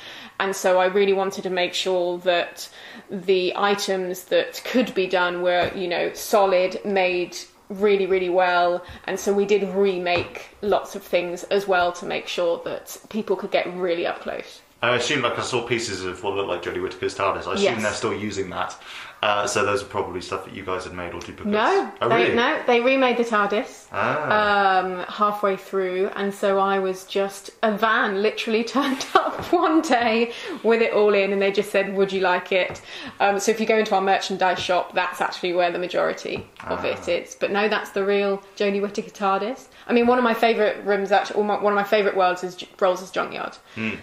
and 0.42 0.56
so 0.56 0.80
I 0.80 0.86
really 0.86 1.12
wanted 1.12 1.42
to 1.42 1.50
make 1.50 1.72
sure 1.72 2.18
that 2.18 2.68
the 3.08 3.52
items 3.54 4.24
that 4.24 4.60
could 4.64 4.92
be 4.92 5.06
done 5.06 5.40
were, 5.40 5.70
you 5.72 5.86
know, 5.86 6.12
solid, 6.14 6.80
made 6.84 7.36
really, 7.68 8.06
really 8.06 8.28
well. 8.28 8.84
And 9.04 9.20
so 9.20 9.32
we 9.32 9.46
did 9.46 9.62
remake 9.72 10.56
lots 10.60 10.96
of 10.96 11.04
things 11.04 11.44
as 11.44 11.68
well 11.68 11.92
to 11.92 12.06
make 12.06 12.26
sure 12.26 12.60
that 12.64 12.96
people 13.08 13.36
could 13.36 13.52
get 13.52 13.72
really 13.74 14.04
up 14.04 14.20
close. 14.20 14.62
I 14.82 14.96
assume, 14.96 15.22
like 15.22 15.38
I 15.38 15.42
saw 15.42 15.64
pieces 15.64 16.04
of 16.04 16.24
what 16.24 16.34
looked 16.34 16.48
like 16.48 16.62
Jodie 16.64 16.82
Whittaker's 16.82 17.14
TARDIS. 17.16 17.46
I 17.46 17.54
assume 17.54 17.74
Yes. 17.74 17.82
they're 17.82 17.92
still 17.92 18.14
using 18.14 18.50
that. 18.50 18.76
Uh, 19.22 19.46
so 19.46 19.64
those 19.64 19.82
are 19.82 19.86
probably 19.86 20.20
stuff 20.20 20.44
that 20.44 20.52
you 20.52 20.64
guys 20.64 20.82
had 20.82 20.92
made 20.92 21.14
or 21.14 21.20
duplicates. 21.20 21.46
No, 21.46 21.92
oh, 22.00 22.08
they, 22.08 22.24
really? 22.24 22.34
no, 22.34 22.60
they 22.66 22.80
remade 22.80 23.16
the 23.16 23.22
TARDIS 23.22 23.86
Ah. 23.92 24.80
um, 24.80 25.04
halfway 25.06 25.56
through, 25.56 26.10
and 26.16 26.34
so 26.34 26.58
I 26.58 26.80
was 26.80 27.04
just 27.04 27.50
a 27.62 27.70
van 27.76 28.20
literally 28.20 28.64
turned 28.76 29.06
up 29.14 29.40
one 29.52 29.80
day 29.80 30.32
with 30.64 30.82
it 30.82 30.92
all 30.92 31.14
in, 31.14 31.32
and 31.32 31.40
they 31.40 31.52
just 31.52 31.70
said, 31.70 31.94
"Would 31.94 32.12
you 32.12 32.20
like 32.20 32.50
it?" 32.50 32.82
Um, 33.20 33.38
so 33.38 33.52
if 33.52 33.60
you 33.60 33.66
go 33.66 33.78
into 33.78 33.94
our 33.94 34.00
merchandise 34.00 34.58
shop, 34.58 34.92
that's 34.92 35.20
actually 35.20 35.52
where 35.52 35.70
the 35.70 35.78
majority 35.78 36.44
of 36.66 36.84
it 36.84 37.06
is. 37.08 37.36
But 37.38 37.52
no, 37.52 37.68
that's 37.68 37.90
the 37.90 38.04
real 38.04 38.42
Jodie 38.56 38.82
Whittaker 38.82 39.10
TARDIS. 39.10 39.68
I 39.86 39.92
mean, 39.92 40.08
one 40.08 40.18
of 40.18 40.24
my 40.24 40.34
favourite 40.34 40.84
rooms, 40.84 41.12
actually, 41.12 41.44
one 41.44 41.64
of 41.64 41.74
my 41.74 41.84
favourite 41.84 42.16
worlds 42.16 42.42
is 42.42 42.56
Rolls' 42.80 43.10
junkyard 43.12 43.56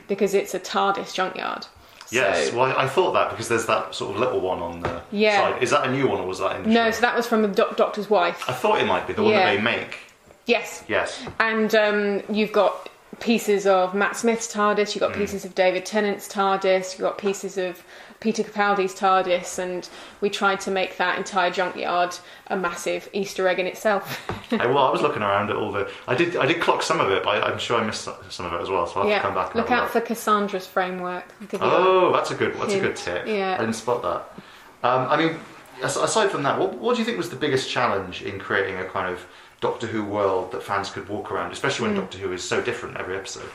because 0.08 0.34
it's 0.34 0.54
a 0.54 0.60
TARDIS 0.62 1.14
junkyard. 1.14 1.66
Yes, 2.12 2.50
So- 2.50 2.58
well, 2.58 2.75
I 2.78 2.88
thought 2.88 3.12
that 3.13 3.30
because 3.32 3.48
there's 3.50 3.66
that 3.68 3.94
sort 3.96 4.13
of 4.16 4.20
little 4.20 4.39
one 4.39 4.60
on 4.60 4.82
the 4.82 5.01
Yeah. 5.12 5.51
side. 5.51 5.62
Is 5.63 5.70
that 5.72 5.86
a 5.88 5.92
new 5.92 6.08
one 6.08 6.20
or 6.20 6.25
was 6.28 6.39
that 6.39 6.56
in 6.58 6.63
the 6.63 6.70
no, 6.70 6.86
show? 6.86 6.92
so 6.92 7.01
that 7.01 7.16
was 7.16 7.28
from 7.28 7.42
the 7.42 7.48
doc- 7.48 7.75
Doctor's 7.78 8.10
wife. 8.10 8.44
I 8.48 8.54
thought 8.54 8.80
it 8.82 8.86
might 8.86 9.06
be 9.08 9.13
the 9.13 9.22
one 9.24 9.32
Yeah. 9.34 9.46
that 9.46 9.56
they 9.56 9.62
make. 9.62 9.98
Yes, 10.46 10.84
Yes. 10.88 11.22
And 11.39 11.74
um, 11.75 12.24
you've 12.30 12.51
got 12.51 12.89
pieces 13.20 13.66
of 13.66 13.94
Matt 13.94 14.16
Smith's 14.16 14.52
TARDIS, 14.54 14.96
you've 14.96 15.02
got 15.02 15.14
pieces 15.14 15.46
of 15.46 15.56
David 15.56 15.86
Tennant's 15.86 16.28
TARDIS, 16.28 16.94
you've 16.94 17.02
got 17.02 17.18
pieces 17.18 17.58
of 17.58 17.84
Peter 18.20 18.44
Capaldi's 18.44 18.94
TARDIS, 18.94 19.60
and 19.60 19.88
we 20.20 20.30
tried 20.30 20.60
to 20.62 20.72
make 20.72 20.98
that 20.98 21.18
entire 21.18 21.50
junkyard 21.50 22.16
a 22.48 22.58
massive 22.58 23.08
Easter 23.14 23.48
egg 23.48 23.60
in 23.60 23.66
itself. 23.66 24.30
I, 24.52 24.66
well, 24.66 24.80
I 24.80 24.92
was 24.92 25.02
looking 25.02 25.22
around 25.22 25.50
at 25.50 25.56
all 25.56 25.72
the. 25.72 25.90
I 26.08 26.16
did. 26.16 26.36
I 26.36 26.46
did 26.46 26.62
clock 26.62 26.84
some 26.84 27.00
of 27.00 27.10
it, 27.12 27.24
but 27.24 27.30
I, 27.30 27.52
I'm 27.52 27.60
sure 27.60 27.80
I 27.80 27.86
missed 27.86 28.08
some 28.30 28.46
of 28.46 28.54
it 28.54 28.62
as 28.62 28.70
well. 28.70 28.88
So 28.88 29.02
I'll 29.02 29.08
have 29.08 29.22
to 29.22 29.28
come 29.28 29.36
back. 29.36 29.48
And 29.48 29.56
look 29.56 29.72
out 29.72 29.90
for 29.90 30.02
Cassandra's 30.02 30.68
framework. 30.68 31.26
You 31.40 31.48
Oh, 31.62 32.12
that's 32.12 32.32
a 32.32 32.36
good. 32.36 32.56
That's 32.56 32.74
a 32.74 32.80
good 32.80 32.96
tip. 32.96 33.26
Yeah. 33.26 33.56
I 33.56 33.62
didn't 33.62 33.76
spot 33.76 34.02
that. 34.02 34.44
Um, 34.82 35.08
I 35.10 35.18
mean, 35.18 35.40
aside 35.84 36.30
from 36.30 36.44
that, 36.44 36.60
what, 36.60 36.76
what 36.76 36.96
do 36.96 37.00
you 37.00 37.06
think 37.06 37.18
was 37.18 37.30
the 37.30 37.36
biggest 37.36 37.70
challenge 37.70 38.22
in 38.22 38.40
creating 38.40 38.78
a 38.78 38.86
kind 38.86 39.14
of 39.14 39.26
Doctor 39.62 39.88
Who 39.88 40.04
world 40.04 40.51
that 40.51 40.63
fans 40.63 40.89
could 40.89 41.10
walk 41.10 41.32
around, 41.32 41.51
especially 41.51 41.88
when 41.88 41.98
Doctor 41.98 42.18
Who 42.18 42.32
is 42.32 42.44
so 42.44 42.62
different 42.62 42.98
every 42.98 43.18
episode? 43.18 43.50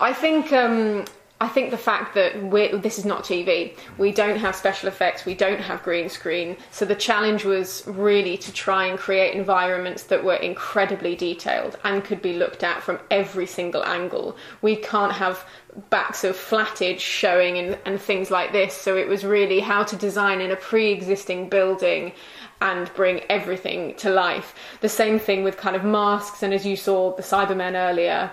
I 0.00 0.12
think 0.12 0.52
um, 0.52 1.04
I 1.42 1.48
think 1.48 1.70
the 1.70 1.78
fact 1.78 2.14
that 2.16 2.34
this 2.82 2.98
is 2.98 3.06
not 3.06 3.24
TV, 3.24 3.74
we 3.96 4.12
don't 4.12 4.36
have 4.36 4.54
special 4.54 4.88
effects, 4.90 5.24
we 5.24 5.34
don't 5.34 5.60
have 5.60 5.82
green 5.82 6.10
screen. 6.10 6.58
So 6.70 6.84
the 6.84 6.94
challenge 6.94 7.46
was 7.46 7.82
really 7.86 8.36
to 8.36 8.52
try 8.52 8.84
and 8.84 8.98
create 8.98 9.34
environments 9.34 10.02
that 10.04 10.22
were 10.22 10.34
incredibly 10.34 11.16
detailed 11.16 11.78
and 11.82 12.04
could 12.04 12.20
be 12.20 12.34
looked 12.34 12.62
at 12.62 12.82
from 12.82 13.00
every 13.10 13.46
single 13.46 13.82
angle. 13.86 14.36
We 14.60 14.76
can't 14.76 15.12
have 15.12 15.46
backs 15.88 16.24
of 16.24 16.36
flattage 16.36 17.00
showing 17.00 17.56
and, 17.56 17.78
and 17.86 17.98
things 17.98 18.30
like 18.30 18.52
this. 18.52 18.74
So 18.74 18.98
it 18.98 19.08
was 19.08 19.24
really 19.24 19.60
how 19.60 19.82
to 19.84 19.96
design 19.96 20.42
in 20.42 20.50
a 20.50 20.56
pre-existing 20.56 21.48
building 21.48 22.12
and 22.60 22.92
bring 22.94 23.20
everything 23.30 23.94
to 23.94 24.10
life. 24.10 24.54
The 24.80 24.88
same 24.88 25.18
thing 25.18 25.42
with 25.44 25.56
kind 25.56 25.76
of 25.76 25.84
masks, 25.84 26.42
and 26.42 26.52
as 26.52 26.66
you 26.66 26.76
saw 26.76 27.14
the 27.16 27.22
Cybermen 27.22 27.74
earlier, 27.74 28.30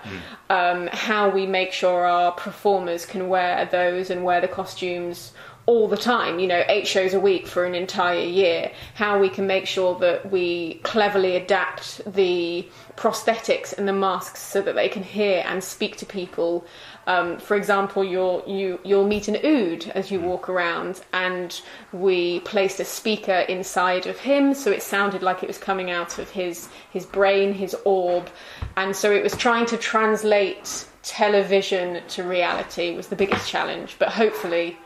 um, 0.50 0.88
how 0.92 1.30
we 1.30 1.46
make 1.46 1.72
sure 1.72 2.06
our 2.06 2.32
performers 2.32 3.06
can 3.06 3.28
wear 3.28 3.64
those 3.66 4.10
and 4.10 4.24
wear 4.24 4.40
the 4.40 4.48
costumes 4.48 5.32
all 5.68 5.86
the 5.86 5.98
time, 5.98 6.38
you 6.38 6.46
know, 6.46 6.64
eight 6.70 6.88
shows 6.88 7.12
a 7.12 7.20
week 7.20 7.46
for 7.46 7.66
an 7.66 7.74
entire 7.74 8.22
year, 8.22 8.72
how 8.94 9.18
we 9.18 9.28
can 9.28 9.46
make 9.46 9.66
sure 9.66 9.98
that 9.98 10.32
we 10.32 10.80
cleverly 10.82 11.36
adapt 11.36 12.00
the 12.14 12.66
prosthetics 12.96 13.76
and 13.76 13.86
the 13.86 13.92
masks 13.92 14.40
so 14.40 14.62
that 14.62 14.74
they 14.74 14.88
can 14.88 15.02
hear 15.02 15.44
and 15.46 15.62
speak 15.62 15.98
to 15.98 16.06
people. 16.06 16.66
Um, 17.06 17.36
for 17.36 17.54
example, 17.54 18.02
you'll, 18.02 18.42
you, 18.46 18.80
you'll 18.82 19.06
meet 19.06 19.28
an 19.28 19.36
ood 19.44 19.92
as 19.94 20.10
you 20.10 20.20
walk 20.20 20.48
around, 20.48 21.02
and 21.12 21.60
we 21.92 22.40
placed 22.40 22.80
a 22.80 22.84
speaker 22.86 23.40
inside 23.40 24.06
of 24.06 24.18
him 24.18 24.54
so 24.54 24.70
it 24.70 24.82
sounded 24.82 25.22
like 25.22 25.42
it 25.42 25.48
was 25.48 25.58
coming 25.58 25.90
out 25.90 26.18
of 26.18 26.30
his, 26.30 26.70
his 26.90 27.04
brain, 27.04 27.52
his 27.52 27.76
orb. 27.84 28.30
And 28.78 28.96
so 28.96 29.12
it 29.12 29.22
was 29.22 29.36
trying 29.36 29.66
to 29.66 29.76
translate 29.76 30.86
television 31.02 32.02
to 32.08 32.22
reality 32.22 32.96
was 32.96 33.08
the 33.08 33.16
biggest 33.16 33.50
challenge, 33.50 33.96
but 33.98 34.08
hopefully 34.08 34.78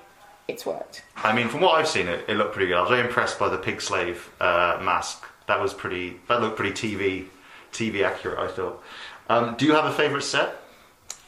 it's 0.48 0.66
worked. 0.66 1.02
I 1.16 1.34
mean, 1.34 1.48
from 1.48 1.60
what 1.60 1.78
I've 1.78 1.88
seen, 1.88 2.08
it, 2.08 2.24
it 2.28 2.36
looked 2.36 2.52
pretty 2.52 2.68
good. 2.68 2.76
I 2.76 2.80
was 2.80 2.90
very 2.90 3.06
impressed 3.06 3.38
by 3.38 3.48
the 3.48 3.58
pig 3.58 3.80
slave 3.80 4.30
uh, 4.40 4.80
mask. 4.82 5.24
That 5.46 5.60
was 5.60 5.74
pretty. 5.74 6.20
That 6.28 6.40
looked 6.40 6.56
pretty 6.56 6.72
TV, 6.72 7.26
TV 7.72 8.04
accurate. 8.04 8.38
I 8.38 8.48
thought. 8.48 8.82
Um, 9.28 9.54
do 9.56 9.66
you 9.66 9.72
have 9.72 9.84
a 9.84 9.92
favourite 9.92 10.24
set? 10.24 10.56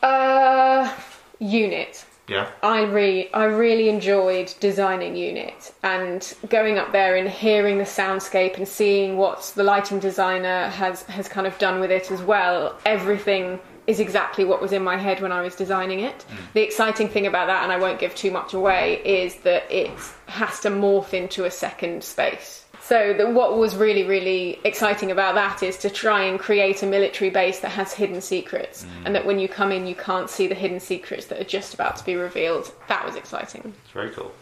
Uh, 0.03 0.93
unit. 1.39 2.05
Yeah. 2.29 2.49
I 2.63 2.83
really, 2.83 3.33
I 3.35 3.45
really 3.45 3.89
enjoyed 3.91 4.55
designing 4.59 5.15
Unit 5.15 5.75
and 5.83 6.35
going 6.49 6.79
up 6.79 6.91
there 6.91 7.17
and 7.17 7.29
hearing 7.29 7.77
the 7.77 7.85
soundscape 7.85 8.57
and 8.57 8.67
seeing 8.67 9.19
what 9.19 9.53
the 9.55 9.63
lighting 9.63 9.99
designer 9.99 10.69
has 10.69 11.03
has 11.05 11.29
kind 11.29 11.47
of 11.47 11.59
done 11.59 11.81
with 11.81 11.91
it 11.91 12.11
as 12.11 12.23
well. 12.23 12.79
Everything 12.87 13.61
is 13.87 14.01
exactly 14.01 14.45
what 14.45 14.63
was 14.63 14.73
in 14.73 14.83
my 14.83 14.97
head 14.97 15.21
when 15.21 15.33
I 15.33 15.43
was 15.43 15.55
designing 15.55 16.01
it. 16.01 16.25
The 16.55 16.63
exciting 16.63 17.09
thing 17.09 17.27
about 17.27 17.47
that, 17.49 17.63
and 17.63 17.73
I 17.73 17.79
won't 17.79 17.99
give 17.99 18.15
too 18.15 18.31
much 18.31 18.55
away, 18.55 19.03
is 19.05 19.37
that 19.39 19.71
it 19.71 19.91
has 20.27 20.61
to 20.61 20.71
morph 20.71 21.13
into 21.13 21.45
a 21.45 21.51
second 21.51 22.03
space. 22.03 22.65
So 22.81 23.15
the, 23.15 23.31
what 23.31 23.57
was 23.57 23.77
really, 23.77 24.05
really 24.05 24.61
exciting 24.65 25.11
about 25.11 25.35
that 25.37 25.63
is 25.63 25.79
to 25.79 25.91
try 25.91 26.25
and 26.25 26.39
create 26.39 26.83
a 26.83 26.87
military 26.87 27.31
base 27.31 27.61
that 27.61 27.71
has 27.71 27.95
hidden 27.95 28.21
secrets, 28.21 28.85
and 29.05 29.15
that 29.15 29.25
when 29.25 29.39
you 29.39 29.49
come 29.49 29.73
in, 29.73 29.87
you 29.87 29.95
can't 29.95 30.29
see 30.29 30.47
the 30.47 30.55
hidden 30.55 30.81
secrets 30.81 31.27
that 31.27 31.41
are 31.41 31.45
just 31.45 31.73
about 31.73 31.97
to 31.97 32.05
be 32.05 32.15
revealed. 32.15 32.71
That 32.89 33.05
was 33.07 33.17
exciting. 33.17 33.73
It's 33.85 33.93
very 33.93 34.11
cool. 34.11 34.33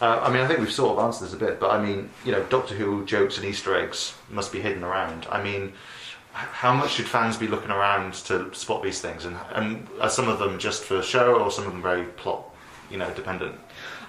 Uh, 0.00 0.20
I 0.22 0.30
mean, 0.30 0.42
I 0.42 0.46
think 0.46 0.60
we've 0.60 0.72
sort 0.72 0.98
of 0.98 1.04
answered 1.04 1.26
this 1.26 1.32
a 1.32 1.38
bit, 1.38 1.58
but 1.58 1.70
I 1.70 1.82
mean, 1.82 2.10
you 2.24 2.32
know, 2.32 2.42
Doctor 2.44 2.74
Who 2.74 3.04
jokes 3.06 3.38
and 3.38 3.46
Easter 3.46 3.74
eggs 3.74 4.14
must 4.30 4.52
be 4.52 4.60
hidden 4.60 4.84
around. 4.84 5.26
I 5.30 5.42
mean, 5.42 5.72
how 6.36 6.74
much 6.74 6.92
should 6.92 7.08
fans 7.08 7.36
be 7.36 7.48
looking 7.48 7.70
around 7.70 8.12
to 8.26 8.52
spot 8.54 8.82
these 8.82 9.00
things? 9.00 9.24
And, 9.24 9.36
and 9.52 9.88
are 10.00 10.10
some 10.10 10.28
of 10.28 10.38
them 10.38 10.58
just 10.58 10.84
for 10.84 11.02
show, 11.02 11.34
or 11.40 11.50
some 11.50 11.66
of 11.66 11.72
them 11.72 11.82
very 11.82 12.04
plot, 12.04 12.44
you 12.90 12.98
know, 12.98 13.10
dependent? 13.14 13.58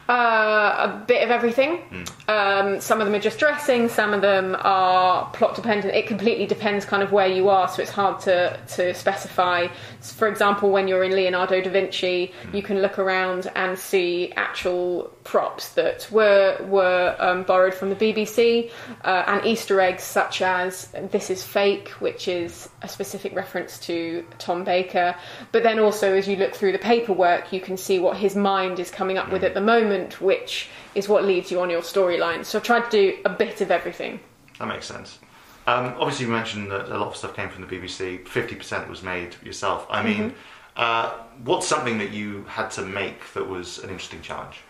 Uh, 0.08 0.90
a 0.90 1.06
bit 1.06 1.22
of 1.22 1.32
everything. 1.32 1.82
Um, 2.30 2.80
some 2.80 3.02
of 3.02 3.08
them 3.08 3.16
are 3.16 3.20
just 3.20 3.40
dressing, 3.40 3.90
some 3.90 4.14
of 4.14 4.22
them 4.22 4.56
are 4.60 5.30
plot 5.32 5.56
dependent. 5.56 5.94
It 5.96 6.08
completely 6.08 6.46
depends 6.46 6.86
kind 6.86 7.04
of 7.04 7.12
where 7.12 7.28
you 7.28 7.50
are, 7.50 7.68
so 7.68 7.82
it's 7.82 7.92
hard 7.92 8.22
to, 8.22 8.58
to 8.76 8.94
specify. 8.94 9.68
For 10.02 10.30
example, 10.30 10.72
when 10.72 10.88
you're 10.88 11.04
in 11.04 11.12
Leonardo 11.12 11.60
da 11.62 11.70
Vinci, 11.70 12.32
you 12.54 12.62
can 12.62 12.82
look 12.82 13.00
around 13.00 13.52
and 13.56 13.78
see 13.78 14.32
actual 14.38 15.12
props 15.28 15.74
that 15.74 16.08
were 16.10 16.58
were 16.70 17.14
um, 17.20 17.44
borrowed 17.44 17.74
from 17.74 17.90
the 17.90 17.96
BBC 17.96 18.72
uh, 19.04 19.24
and 19.28 19.46
Easter 19.46 19.82
eggs 19.82 20.04
such 20.04 20.42
as 20.42 20.88
"This 21.12 21.30
is 21.30 21.44
fake," 21.44 21.90
which 22.00 22.30
is 22.30 22.70
a 22.82 22.88
specific 22.88 23.36
reference 23.36 23.78
to 23.80 24.26
Tom 24.38 24.64
Baker. 24.64 25.16
But 25.52 25.64
then 25.64 25.80
also, 25.80 26.14
as 26.16 26.28
you 26.28 26.38
look 26.38 26.54
through 26.56 26.72
the 26.72 26.80
paperwork, 26.80 27.52
you 27.52 27.60
can 27.60 27.76
see 27.76 28.00
what 28.00 28.16
his 28.16 28.36
mind 28.38 28.80
is 28.80 28.90
coming 28.90 29.18
up 29.18 29.30
with 29.32 29.44
at 29.44 29.54
the 29.54 29.62
moment, 29.62 29.97
which 30.22 30.70
is 30.96 31.10
what 31.10 31.26
leads 31.26 31.52
you 31.52 31.60
on 31.62 31.70
your 31.70 31.82
storyline. 31.82 32.46
So 32.46 32.60
I've 32.60 32.64
tried 32.64 32.90
to 32.90 32.90
do 32.90 33.18
a 33.26 33.30
bit 33.30 33.62
of 33.62 33.72
everything. 33.72 34.20
That 34.60 34.68
makes 34.68 34.86
sense. 34.86 35.20
Um, 35.68 35.94
obviously, 36.00 36.26
you 36.26 36.32
mentioned 36.32 36.72
that 36.72 36.90
a 36.90 36.98
lot 36.98 37.10
of 37.10 37.18
stuff 37.18 37.36
came 37.36 37.50
from 37.50 37.66
the 37.66 37.76
BBC. 37.76 38.28
Fifty 38.28 38.56
percent 38.56 38.90
was 38.90 39.04
made 39.04 39.36
yourself. 39.44 39.86
I 39.90 40.02
mean, 40.02 40.34
uh, 40.78 41.12
what's 41.44 41.68
something 41.68 41.98
that 41.98 42.12
you 42.12 42.46
had 42.46 42.72
to 42.72 42.84
make 42.84 43.34
that 43.34 43.48
was 43.48 43.80
an 43.80 43.90
interesting 43.90 44.22
challenge? 44.22 44.62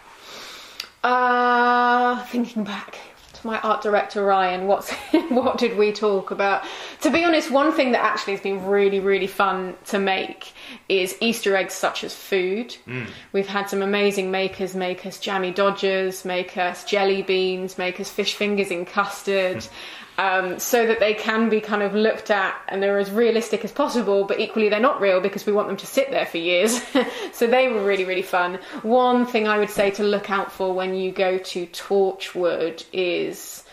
Uh, 1.03 2.24
thinking 2.25 2.63
back 2.63 2.98
to 3.39 3.48
my 3.48 3.60
art 3.62 3.82
director 3.82 4.24
Ryan, 4.24 4.67
what's 4.67 4.91
what 5.29 5.58
did 5.58 5.77
we 5.77 5.91
talk 5.91 6.32
about? 6.32 6.63
To 7.01 7.10
be 7.10 7.24
honest, 7.24 7.51
one 7.51 7.72
thing 7.72 7.91
that 7.91 8.03
actually 8.03 8.34
has 8.34 8.41
been 8.41 8.65
really 8.65 9.00
really 9.00 9.27
fun 9.27 9.75
to 9.86 10.00
make 10.00 10.53
is 10.89 11.15
Easter 11.22 11.56
eggs 11.56 11.74
such 11.74 12.03
as 12.03 12.13
food. 12.13 12.75
Mm. 12.88 13.08
We've 13.32 13.48
had 13.48 13.70
some 13.70 13.82
amazing 13.82 14.32
makers 14.32 14.75
make 14.75 15.06
us 15.06 15.20
jammy 15.20 15.51
dodgers, 15.51 16.25
make 16.25 16.58
us 16.58 16.84
jelly 16.86 17.22
beans, 17.22 17.77
make 17.77 18.00
us 18.00 18.10
fish 18.10 18.36
fingers 18.36 18.72
in 18.72 18.86
custard. 18.86 19.63
Hmm. 19.63 19.74
Um, 20.19 20.57
so 20.57 20.88
that 20.88 21.00
they 21.00 21.13
can 21.13 21.47
be 21.47 21.62
kind 21.62 21.83
of 21.83 21.93
looked 21.93 22.31
at 22.31 22.59
and 22.69 22.81
they're 22.81 22.97
as 22.97 23.12
realistic 23.12 23.63
as 23.63 23.71
possible, 23.71 24.24
but 24.24 24.39
equally 24.39 24.67
they're 24.67 24.79
not 24.79 25.00
real 25.00 25.21
because 25.21 25.45
we 25.45 25.53
want 25.53 25.67
them 25.67 25.77
to 25.77 25.86
sit 25.86 26.09
there 26.09 26.25
for 26.25 26.39
years. 26.39 26.81
so 27.33 27.45
they 27.45 27.67
were 27.67 27.86
really, 27.86 28.03
really 28.03 28.24
fun. 28.24 28.55
One 28.81 29.27
thing 29.27 29.47
I 29.47 29.59
would 29.59 29.69
say 29.69 29.91
to 29.91 30.03
look 30.03 30.31
out 30.31 30.51
for 30.51 30.74
when 30.74 30.95
you 30.95 31.12
go 31.12 31.38
to 31.38 31.67
Torchwood 31.67 32.83
is 32.91 33.63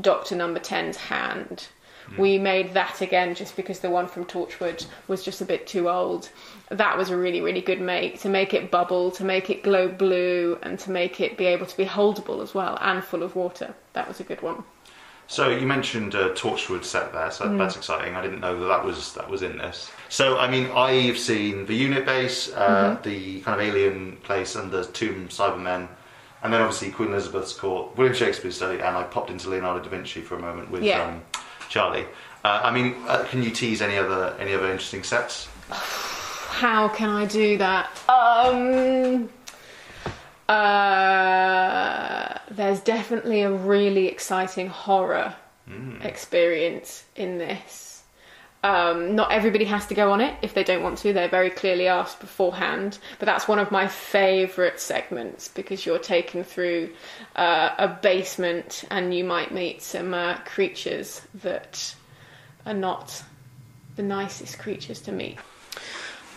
Doctor 0.00 0.34
Number 0.34 0.58
10's 0.58 0.96
hand. 0.96 1.68
We 2.18 2.38
made 2.38 2.74
that 2.74 3.00
again 3.00 3.34
just 3.34 3.56
because 3.56 3.80
the 3.80 3.90
one 3.90 4.06
from 4.06 4.24
Torchwood 4.26 4.84
was 5.08 5.22
just 5.22 5.40
a 5.40 5.44
bit 5.44 5.66
too 5.66 5.88
old. 5.88 6.28
That 6.68 6.98
was 6.98 7.10
a 7.10 7.16
really, 7.16 7.40
really 7.40 7.60
good 7.60 7.80
make 7.80 8.20
to 8.20 8.28
make 8.28 8.52
it 8.52 8.70
bubble, 8.70 9.10
to 9.12 9.24
make 9.24 9.50
it 9.50 9.62
glow 9.62 9.88
blue, 9.88 10.58
and 10.62 10.78
to 10.80 10.90
make 10.90 11.20
it 11.20 11.38
be 11.38 11.46
able 11.46 11.66
to 11.66 11.76
be 11.76 11.86
holdable 11.86 12.42
as 12.42 12.54
well 12.54 12.76
and 12.80 13.02
full 13.02 13.22
of 13.22 13.34
water. 13.34 13.74
That 13.94 14.08
was 14.08 14.20
a 14.20 14.24
good 14.24 14.42
one. 14.42 14.64
So 15.32 15.48
you 15.48 15.66
mentioned 15.66 16.14
uh, 16.14 16.28
Torchwood 16.34 16.84
set 16.84 17.14
there, 17.14 17.30
so 17.30 17.56
that's 17.56 17.74
exciting. 17.74 18.14
I 18.14 18.20
didn't 18.20 18.40
know 18.40 18.60
that 18.60 18.66
that 18.66 18.84
was 18.84 19.14
that 19.14 19.30
was 19.30 19.40
in 19.40 19.56
this. 19.56 19.90
So 20.10 20.36
I 20.36 20.46
mean, 20.46 20.70
I've 20.72 21.16
seen 21.16 21.64
the 21.64 21.72
unit 21.72 22.04
base, 22.04 22.52
uh, 22.52 22.98
the 23.02 23.40
kind 23.40 23.58
of 23.58 23.66
alien 23.66 24.18
place 24.24 24.56
and 24.56 24.70
the 24.70 24.84
Tomb 24.84 25.28
Cybermen, 25.28 25.88
and 26.42 26.52
then 26.52 26.60
obviously 26.60 26.90
Queen 26.90 27.12
Elizabeth's 27.12 27.54
Court, 27.54 27.96
William 27.96 28.14
Shakespeare's 28.14 28.56
study, 28.56 28.74
and 28.80 28.94
I 28.94 29.04
popped 29.04 29.30
into 29.30 29.48
Leonardo 29.48 29.82
da 29.82 29.88
Vinci 29.88 30.20
for 30.20 30.34
a 30.34 30.38
moment 30.38 30.70
with 30.70 30.82
Yeah. 30.82 31.02
um, 31.02 31.22
Charlie. 31.70 32.04
Uh, 32.44 32.60
I 32.64 32.70
mean, 32.70 32.94
uh, 33.08 33.24
can 33.30 33.42
you 33.42 33.48
tease 33.52 33.80
any 33.80 33.96
other 33.96 34.36
any 34.38 34.52
other 34.52 34.70
interesting 34.70 35.02
sets? 35.02 35.48
How 35.70 36.88
can 36.88 37.08
I 37.08 37.24
do 37.24 37.56
that? 37.56 37.88
Um, 38.06 39.30
uh, 40.46 42.31
there's 42.52 42.80
definitely 42.80 43.42
a 43.42 43.50
really 43.50 44.06
exciting 44.06 44.68
horror 44.68 45.34
experience 46.02 47.04
in 47.16 47.38
this. 47.38 48.02
Um, 48.64 49.16
not 49.16 49.32
everybody 49.32 49.64
has 49.64 49.86
to 49.88 49.94
go 49.94 50.12
on 50.12 50.20
it 50.20 50.36
if 50.42 50.54
they 50.54 50.62
don't 50.62 50.82
want 50.82 50.98
to. 50.98 51.12
They're 51.12 51.28
very 51.28 51.50
clearly 51.50 51.88
asked 51.88 52.20
beforehand. 52.20 52.98
But 53.18 53.26
that's 53.26 53.48
one 53.48 53.58
of 53.58 53.72
my 53.72 53.88
favourite 53.88 54.78
segments 54.78 55.48
because 55.48 55.84
you're 55.84 55.98
taken 55.98 56.44
through 56.44 56.90
uh, 57.34 57.70
a 57.78 57.88
basement 57.88 58.84
and 58.90 59.12
you 59.12 59.24
might 59.24 59.52
meet 59.52 59.82
some 59.82 60.14
uh, 60.14 60.36
creatures 60.44 61.22
that 61.42 61.94
are 62.64 62.74
not 62.74 63.24
the 63.96 64.02
nicest 64.02 64.58
creatures 64.58 65.00
to 65.02 65.12
meet. 65.12 65.38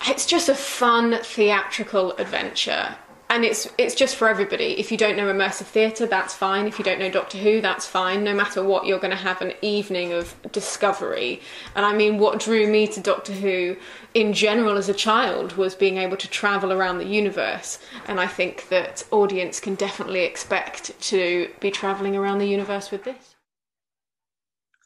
It's 0.08 0.26
just 0.26 0.50
a 0.50 0.56
fun 0.56 1.20
theatrical 1.22 2.14
adventure. 2.14 2.96
And 3.36 3.44
it's 3.44 3.68
it's 3.78 3.96
just 3.96 4.16
for 4.16 4.30
everybody. 4.30 4.80
If 4.80 4.94
you 4.94 4.98
don't 4.98 5.18
know 5.18 5.26
immersive 5.26 5.66
theatre, 5.66 6.06
that's 6.06 6.34
fine. 6.34 6.68
If 6.68 6.80
you 6.80 6.86
don't 6.86 7.00
know 7.00 7.12
Doctor 7.12 7.38
Who, 7.38 7.60
that's 7.60 7.86
fine. 7.86 8.24
No 8.24 8.34
matter 8.34 8.64
what, 8.64 8.86
you're 8.86 8.98
going 8.98 9.12
to 9.12 9.18
have 9.18 9.42
an 9.42 9.52
evening 9.62 10.14
of 10.14 10.34
discovery. 10.54 11.42
And 11.76 11.86
I 11.86 11.94
mean, 11.94 12.18
what 12.18 12.40
drew 12.40 12.66
me 12.72 12.88
to 12.88 13.02
Doctor 13.02 13.34
Who 13.34 13.76
in 14.14 14.32
general 14.32 14.78
as 14.78 14.88
a 14.88 14.94
child 14.94 15.58
was 15.58 15.76
being 15.76 15.98
able 15.98 16.16
to 16.16 16.30
travel 16.30 16.72
around 16.72 17.00
the 17.00 17.08
universe. 17.08 17.78
And 18.08 18.22
I 18.22 18.28
think 18.28 18.70
that 18.70 19.04
audience 19.12 19.60
can 19.60 19.76
definitely 19.76 20.24
expect 20.24 20.98
to 21.02 21.52
be 21.60 21.72
travelling 21.72 22.16
around 22.16 22.38
the 22.38 22.48
universe 22.48 22.90
with 22.90 23.04
this. 23.04 23.36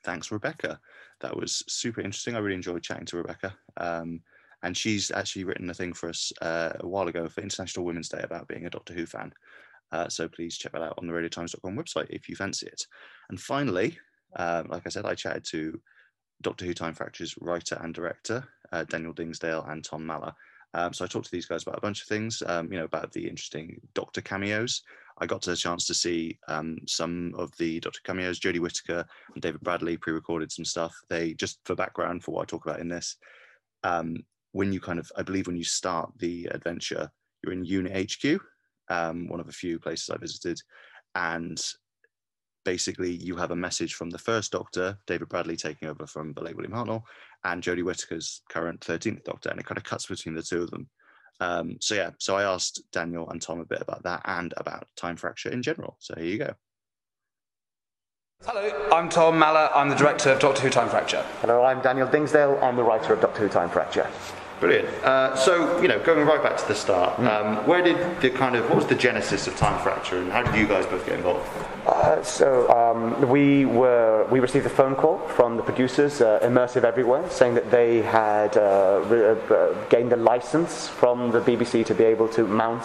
Thanks, 0.04 0.32
Rebecca. 0.32 0.80
That 1.22 1.38
was 1.38 1.64
super 1.68 2.02
interesting. 2.02 2.36
I 2.36 2.40
really 2.40 2.56
enjoyed 2.56 2.82
chatting 2.82 3.06
to 3.06 3.18
Rebecca. 3.18 3.56
Um, 3.78 4.22
and 4.64 4.76
she's 4.76 5.12
actually 5.12 5.46
written 5.46 5.70
a 5.70 5.74
thing 5.74 5.94
for 5.94 6.10
us 6.10 6.32
uh, 6.42 6.74
a 6.80 6.88
while 6.88 7.08
ago 7.08 7.28
for 7.28 7.42
International 7.42 7.86
Women's 7.86 8.10
Day 8.10 8.22
about 8.24 8.48
being 8.48 8.66
a 8.66 8.70
Doctor 8.70 8.94
Who 8.94 9.06
fan. 9.06 9.34
Uh, 9.92 10.08
so 10.08 10.28
please 10.28 10.58
check 10.58 10.72
that 10.74 10.82
out 10.82 10.96
on 10.98 11.08
the 11.08 11.14
radiotimes.com 11.14 11.76
website 11.76 12.10
if 12.10 12.30
you 12.30 12.36
fancy 12.36 12.68
it. 12.68 12.86
And 13.30 13.40
finally, 13.40 13.98
um, 14.36 14.68
like 14.70 14.84
I 14.86 14.90
said, 14.90 15.06
I 15.06 15.16
chatted 15.16 15.46
to 15.46 15.80
Doctor 16.42 16.66
Who 16.66 16.74
Time 16.74 16.94
Fractures 16.94 17.36
writer 17.40 17.80
and 17.82 17.94
director, 17.94 18.48
uh, 18.72 18.84
Daniel 18.84 19.14
Dingsdale 19.14 19.66
and 19.70 19.84
Tom 19.84 20.04
Maller. 20.04 20.34
Um, 20.76 20.94
so 20.94 21.04
I 21.04 21.08
talked 21.08 21.26
to 21.26 21.32
these 21.32 21.48
guys 21.48 21.64
about 21.64 21.78
a 21.80 21.82
bunch 21.82 22.02
of 22.02 22.08
things, 22.08 22.44
um, 22.46 22.72
you 22.72 22.78
know, 22.78 22.86
about 22.86 23.12
the 23.12 23.28
interesting 23.28 23.82
Doctor 23.96 24.22
cameos. 24.22 24.84
I 25.18 25.26
got 25.26 25.48
a 25.48 25.56
chance 25.56 25.86
to 25.88 25.94
see 25.94 26.38
um, 26.48 26.78
some 26.88 27.34
of 27.36 27.56
the 27.58 27.80
Doctor 27.80 28.00
cameos. 28.04 28.40
Jodie 28.40 28.60
Whittaker 28.60 29.06
and 29.34 29.42
David 29.42 29.62
Bradley 29.62 29.98
pre-recorded 29.98 30.52
some 30.52 30.66
stuff. 30.66 30.96
They 31.10 31.34
just 31.34 31.60
for 31.66 31.76
background 31.76 32.24
for 32.24 32.32
what 32.32 32.44
I 32.44 32.46
talk 32.46 32.66
about 32.66 32.80
in 32.80 32.88
this. 32.88 33.18
When 34.52 34.74
you 34.74 34.80
kind 34.80 35.00
of, 35.00 35.12
I 35.16 35.22
believe, 35.22 35.48
when 35.48 35.58
you 35.58 35.64
start 35.64 36.12
the 36.18 36.46
adventure, 36.52 37.10
you're 37.44 37.54
in 37.54 37.64
Unit 37.64 38.12
HQ, 38.12 38.42
um, 38.90 39.28
one 39.28 39.40
of 39.40 39.48
a 39.48 39.54
few 39.54 39.80
places 39.80 40.10
I 40.10 40.18
visited, 40.18 40.60
and 41.16 41.62
basically 42.66 43.12
you 43.12 43.36
have 43.36 43.52
a 43.52 43.56
message 43.56 43.94
from 43.94 44.10
the 44.10 44.18
first 44.18 44.52
Doctor, 44.52 44.98
David 45.08 45.30
Bradley, 45.30 45.56
taking 45.56 45.88
over 45.88 46.06
from 46.06 46.34
the 46.34 46.42
late 46.42 46.56
William 46.56 46.74
Hartnell, 46.74 47.04
and 47.44 47.64
Jodie 47.64 47.84
Whittaker's 47.84 48.42
current 48.50 48.80
13th 48.82 49.24
Doctor, 49.24 49.50
and 49.50 49.60
it 49.60 49.66
kind 49.66 49.78
of 49.78 49.84
cuts 49.84 50.08
between 50.08 50.36
the 50.36 50.44
two 50.44 50.64
of 50.64 50.72
them. 50.72 50.90
Um, 51.40 51.78
so 51.80 51.96
yeah, 51.96 52.12
so 52.20 52.36
I 52.36 52.44
asked 52.44 52.82
Daniel 52.92 53.30
and 53.30 53.42
Tom 53.42 53.60
a 53.60 53.66
bit 53.66 53.82
about 53.82 54.04
that 54.04 54.22
and 54.26 54.54
about 54.58 54.88
time 54.98 55.16
fracture 55.16 55.50
in 55.50 55.62
general. 55.62 55.96
So 56.00 56.16
here 56.18 56.26
you 56.26 56.38
go. 56.38 56.54
Hello, 58.46 58.90
I'm 58.92 59.10
Tom 59.10 59.40
Maller. 59.40 59.70
I'm 59.76 59.90
the 59.90 59.96
director 59.96 60.32
of 60.32 60.40
Doctor 60.40 60.62
Who 60.62 60.70
Time 60.70 60.90
Fracture. 60.90 61.26
Hello, 61.42 61.64
I'm 61.64 61.82
Daniel 61.82 62.08
Dingsdale. 62.08 62.62
I'm 62.62 62.78
the 62.78 62.84
writer 62.84 63.14
of 63.14 63.22
Doctor 63.22 63.42
Who 63.42 63.50
Time 63.50 63.70
Fracture. 63.70 64.10
Brilliant. 64.60 64.90
Uh, 65.06 65.36
so, 65.38 65.82
you 65.82 65.88
know, 65.88 66.00
going 66.00 66.28
right 66.28 66.44
back 66.44 66.58
to 66.58 66.68
the 66.68 66.76
start, 66.76 67.18
um, 67.20 67.66
where 67.66 67.82
did 67.82 68.20
the 68.20 68.30
kind 68.30 68.58
of, 68.58 68.66
what 68.66 68.76
was 68.76 68.88
the 68.88 68.96
genesis 68.96 69.48
of 69.48 69.56
Time 69.56 69.82
Fracture 69.82 70.18
and 70.18 70.30
how 70.30 70.44
did 70.44 70.54
you 70.60 70.68
guys 70.68 70.86
both 70.86 71.06
get 71.06 71.16
involved? 71.16 71.48
Uh, 71.88 72.22
so 72.22 72.70
um, 72.70 73.30
we 73.30 73.66
were 73.66 74.28
we 74.30 74.40
received 74.40 74.66
a 74.66 74.70
phone 74.70 74.96
call 74.96 75.18
from 75.30 75.56
the 75.56 75.64
producers, 75.64 76.22
uh, 76.22 76.40
Immersive 76.44 76.84
Everywhere, 76.84 77.28
saying 77.30 77.56
that 77.56 77.72
they 77.72 78.02
had 78.02 78.58
uh, 78.58 79.02
re- 79.08 79.40
uh, 79.50 79.74
gained 79.86 80.12
a 80.12 80.18
license 80.18 80.88
from 80.88 81.32
the 81.32 81.40
BBC 81.40 81.86
to 81.86 81.96
be 81.96 82.04
able 82.04 82.28
to 82.28 82.46
mount 82.46 82.84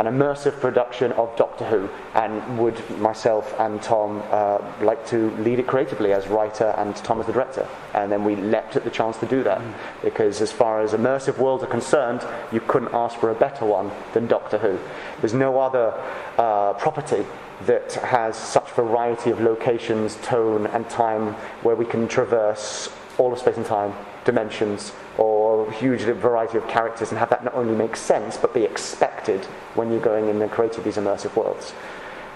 an 0.00 0.06
immersive 0.06 0.60
production 0.60 1.12
of 1.12 1.34
Doctor 1.36 1.64
Who, 1.64 1.88
and 2.14 2.58
would 2.58 2.78
myself 2.98 3.54
and 3.60 3.80
Tom 3.80 4.22
uh, 4.30 4.58
like 4.82 5.06
to 5.06 5.30
lead 5.36 5.60
it 5.60 5.66
creatively 5.66 6.12
as 6.12 6.26
writer 6.26 6.74
and 6.76 6.94
Tom 6.96 7.20
as 7.20 7.26
the 7.26 7.32
director. 7.32 7.66
And 7.94 8.10
then 8.10 8.24
we 8.24 8.36
leapt 8.36 8.76
at 8.76 8.84
the 8.84 8.90
chance 8.90 9.16
to 9.18 9.26
do 9.26 9.42
that 9.44 9.62
because, 10.02 10.42
as 10.42 10.50
far 10.50 10.82
as 10.82 10.92
immersive 10.92 11.11
worlds 11.38 11.62
are 11.62 11.68
concerned, 11.68 12.26
you 12.52 12.60
couldn't 12.60 12.94
ask 12.94 13.18
for 13.18 13.30
a 13.30 13.34
better 13.34 13.64
one 13.64 13.90
than 14.14 14.26
Doctor 14.26 14.58
Who. 14.58 14.78
There's 15.20 15.34
no 15.34 15.60
other 15.60 15.92
uh, 16.38 16.72
property 16.74 17.24
that 17.66 17.92
has 17.94 18.36
such 18.36 18.70
variety 18.70 19.30
of 19.30 19.40
locations, 19.40 20.16
tone, 20.16 20.66
and 20.66 20.88
time 20.88 21.34
where 21.62 21.76
we 21.76 21.84
can 21.84 22.08
traverse 22.08 22.88
all 23.18 23.32
of 23.32 23.38
space 23.38 23.56
and 23.56 23.66
time, 23.66 23.92
dimensions, 24.24 24.92
or 25.18 25.68
a 25.68 25.72
huge 25.72 26.00
variety 26.00 26.58
of 26.58 26.66
characters 26.66 27.10
and 27.10 27.18
have 27.18 27.30
that 27.30 27.44
not 27.44 27.54
only 27.54 27.74
make 27.74 27.96
sense 27.96 28.36
but 28.36 28.54
be 28.54 28.64
expected 28.64 29.44
when 29.74 29.90
you're 29.90 30.00
going 30.00 30.28
in 30.28 30.40
and 30.40 30.50
creating 30.50 30.82
these 30.84 30.96
immersive 30.96 31.34
worlds. 31.36 31.74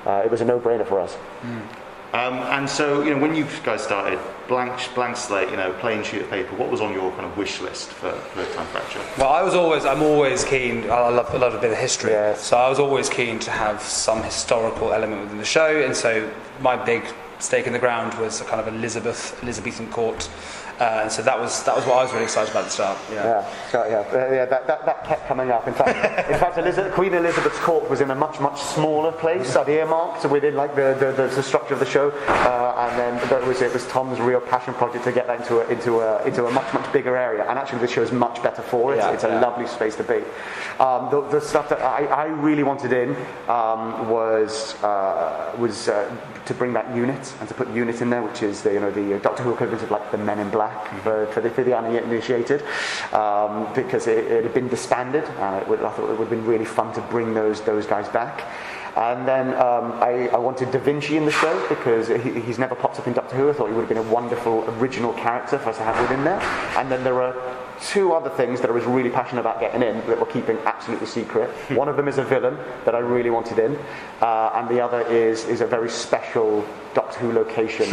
Uh, 0.04 0.22
it 0.24 0.30
was 0.30 0.40
a 0.40 0.44
no-brainer 0.44 0.86
for 0.86 1.00
us. 1.00 1.16
Um, 2.12 2.34
and 2.34 2.68
so, 2.68 3.02
you 3.02 3.10
know, 3.10 3.18
when 3.18 3.34
you 3.34 3.46
guys 3.64 3.82
started, 3.82 4.18
blank, 4.48 4.72
blank 4.94 5.16
slate, 5.16 5.50
you 5.50 5.56
know, 5.56 5.72
plain 5.80 6.02
sheet 6.04 6.22
of 6.22 6.30
paper, 6.30 6.54
what 6.56 6.70
was 6.70 6.80
on 6.80 6.92
your 6.94 7.10
kind 7.12 7.26
of 7.26 7.36
wish 7.36 7.60
list 7.60 7.88
for, 7.88 8.10
for 8.12 8.44
Time 8.54 8.66
Fracture? 8.68 9.00
Well, 9.18 9.28
I 9.30 9.42
was 9.42 9.54
always, 9.54 9.84
I'm 9.84 10.02
always 10.02 10.44
keen. 10.44 10.84
I 10.90 11.08
love, 11.08 11.28
I 11.34 11.36
love 11.38 11.54
a 11.54 11.58
bit 11.60 11.72
of 11.72 11.78
history, 11.78 12.12
Yes. 12.12 12.40
so 12.42 12.56
I 12.56 12.68
was 12.68 12.78
always 12.78 13.08
keen 13.08 13.38
to 13.40 13.50
have 13.50 13.82
some 13.82 14.22
historical 14.22 14.92
element 14.92 15.22
within 15.22 15.38
the 15.38 15.44
show. 15.44 15.82
And 15.82 15.94
so 15.94 16.30
my 16.60 16.76
big 16.76 17.02
stake 17.38 17.66
in 17.66 17.72
the 17.72 17.78
ground 17.78 18.14
was 18.18 18.40
a 18.40 18.44
kind 18.44 18.60
of 18.60 18.68
Elizabeth, 18.72 19.38
Elizabethan 19.42 19.88
court, 19.90 20.30
uh, 20.80 21.00
and 21.02 21.12
so 21.12 21.22
that 21.22 21.38
was 21.38 21.62
that 21.64 21.74
was 21.74 21.86
what 21.86 21.98
I 21.98 22.02
was 22.02 22.12
really 22.12 22.24
excited 22.24 22.50
about 22.50 22.64
at 22.64 22.66
the 22.66 22.70
start. 22.70 22.98
Yeah. 23.10 23.24
Yeah, 23.24 23.70
so, 23.70 23.86
yeah, 23.86 23.98
uh, 23.98 24.32
yeah 24.32 24.44
that, 24.44 24.66
that, 24.66 24.84
that 24.84 25.04
kept 25.04 25.26
coming 25.26 25.50
up. 25.50 25.66
In 25.66 25.74
fact, 25.74 25.88
in 26.30 26.38
fact, 26.38 26.58
Elizabeth, 26.58 26.92
Queen 26.92 27.14
Elizabeth's 27.14 27.58
court 27.60 27.88
was 27.88 28.00
in 28.00 28.10
a 28.10 28.14
much, 28.14 28.40
much 28.40 28.60
smaller 28.60 29.12
place. 29.12 29.56
I'd 29.56 29.68
earmarked 29.68 30.30
within 30.30 30.54
like 30.54 30.74
the, 30.74 30.96
the, 30.98 31.12
the, 31.12 31.34
the 31.34 31.42
structure 31.42 31.74
of 31.74 31.80
the 31.80 31.86
show, 31.86 32.10
uh, 32.10 32.88
and 32.88 32.98
then 32.98 33.30
that 33.30 33.46
was 33.46 33.62
it 33.62 33.72
was 33.72 33.86
Tom's 33.88 34.20
real 34.20 34.40
passion 34.40 34.74
project 34.74 35.04
to 35.04 35.12
get 35.12 35.26
that 35.26 35.40
into 35.40 35.60
a, 35.60 35.68
into 35.68 36.00
a, 36.00 36.22
into 36.24 36.46
a 36.46 36.50
much, 36.50 36.72
much 36.74 36.92
bigger 36.92 37.16
area. 37.16 37.44
And 37.48 37.58
actually, 37.58 37.80
the 37.80 37.88
show 37.88 38.02
is 38.02 38.12
much 38.12 38.42
better 38.42 38.62
for 38.62 38.92
it. 38.92 38.98
Yeah, 38.98 39.12
it's 39.12 39.24
a 39.24 39.40
lovely 39.40 39.66
space 39.66 39.96
to 39.96 40.04
be. 40.04 40.22
Um, 40.78 41.10
the, 41.10 41.26
the 41.30 41.40
stuff 41.40 41.68
that 41.70 41.80
I, 41.80 42.04
I 42.06 42.24
really 42.26 42.62
wanted 42.62 42.92
in 42.92 43.10
um, 43.48 44.08
was 44.10 44.74
uh, 44.82 45.54
was 45.58 45.88
uh, 45.88 46.14
to 46.46 46.54
bring 46.54 46.72
back 46.72 46.94
unit 46.94 47.34
and 47.40 47.48
to 47.48 47.54
put 47.54 47.68
unit 47.70 48.00
in 48.00 48.10
there, 48.10 48.22
which 48.22 48.42
is 48.42 48.62
the 48.62 48.72
you 48.72 48.80
know 48.80 48.90
the 48.90 49.18
Doctor 49.18 49.42
Who 49.42 49.52
equivalent 49.52 49.82
of 49.82 49.90
like 49.90 50.10
the 50.10 50.18
Men 50.18 50.38
in 50.38 50.50
Black 50.50 50.88
for, 51.02 51.26
for 51.26 51.40
the 51.40 51.50
for 51.50 51.64
the 51.64 51.76
uninitiated, 51.76 52.62
um, 53.12 53.72
because 53.74 54.06
it, 54.06 54.24
it 54.26 54.44
had 54.44 54.54
been 54.54 54.68
disbanded. 54.68 55.24
Uh, 55.24 55.60
it 55.62 55.68
would, 55.68 55.82
I 55.82 55.90
thought 55.90 56.10
it 56.10 56.18
would 56.18 56.28
have 56.28 56.30
been 56.30 56.46
really 56.46 56.64
fun 56.64 56.94
to 56.94 57.00
bring 57.02 57.34
those 57.34 57.60
those 57.62 57.86
guys 57.86 58.08
back. 58.08 58.44
And 58.96 59.28
then 59.28 59.48
um, 59.48 59.92
I, 60.00 60.28
I 60.32 60.38
wanted 60.38 60.70
Da 60.70 60.78
Vinci 60.78 61.18
in 61.18 61.26
the 61.26 61.30
show 61.30 61.68
because 61.68 62.08
he, 62.08 62.40
he's 62.40 62.58
never 62.58 62.74
popped 62.74 62.98
up 62.98 63.06
in 63.06 63.12
Doctor 63.12 63.36
Who. 63.36 63.50
I 63.50 63.52
thought 63.52 63.68
he 63.68 63.74
would 63.74 63.82
have 63.82 63.90
been 63.90 63.98
a 63.98 64.10
wonderful 64.10 64.64
original 64.78 65.12
character 65.12 65.58
for 65.58 65.68
us 65.68 65.76
to 65.76 65.82
have 65.82 66.00
within 66.00 66.24
there. 66.24 66.40
And 66.78 66.90
then 66.90 67.04
there 67.04 67.20
are 67.20 67.34
two 67.80 68.12
other 68.12 68.30
things 68.30 68.60
that 68.60 68.70
I 68.70 68.72
was 68.72 68.84
really 68.84 69.10
passionate 69.10 69.40
about 69.40 69.60
getting 69.60 69.82
in 69.82 69.98
that 70.06 70.18
we're 70.18 70.26
keeping 70.26 70.58
absolutely 70.58 71.06
secret. 71.06 71.50
One 71.70 71.88
of 71.88 71.96
them 71.96 72.08
is 72.08 72.18
a 72.18 72.24
villain 72.24 72.58
that 72.84 72.94
I 72.94 72.98
really 72.98 73.30
wanted 73.30 73.58
in, 73.58 73.76
uh, 74.20 74.50
and 74.54 74.68
the 74.68 74.80
other 74.80 75.00
is 75.02 75.44
is 75.46 75.60
a 75.60 75.66
very 75.66 75.90
special 75.90 76.66
Doctor 76.94 77.18
Who 77.20 77.32
location 77.32 77.92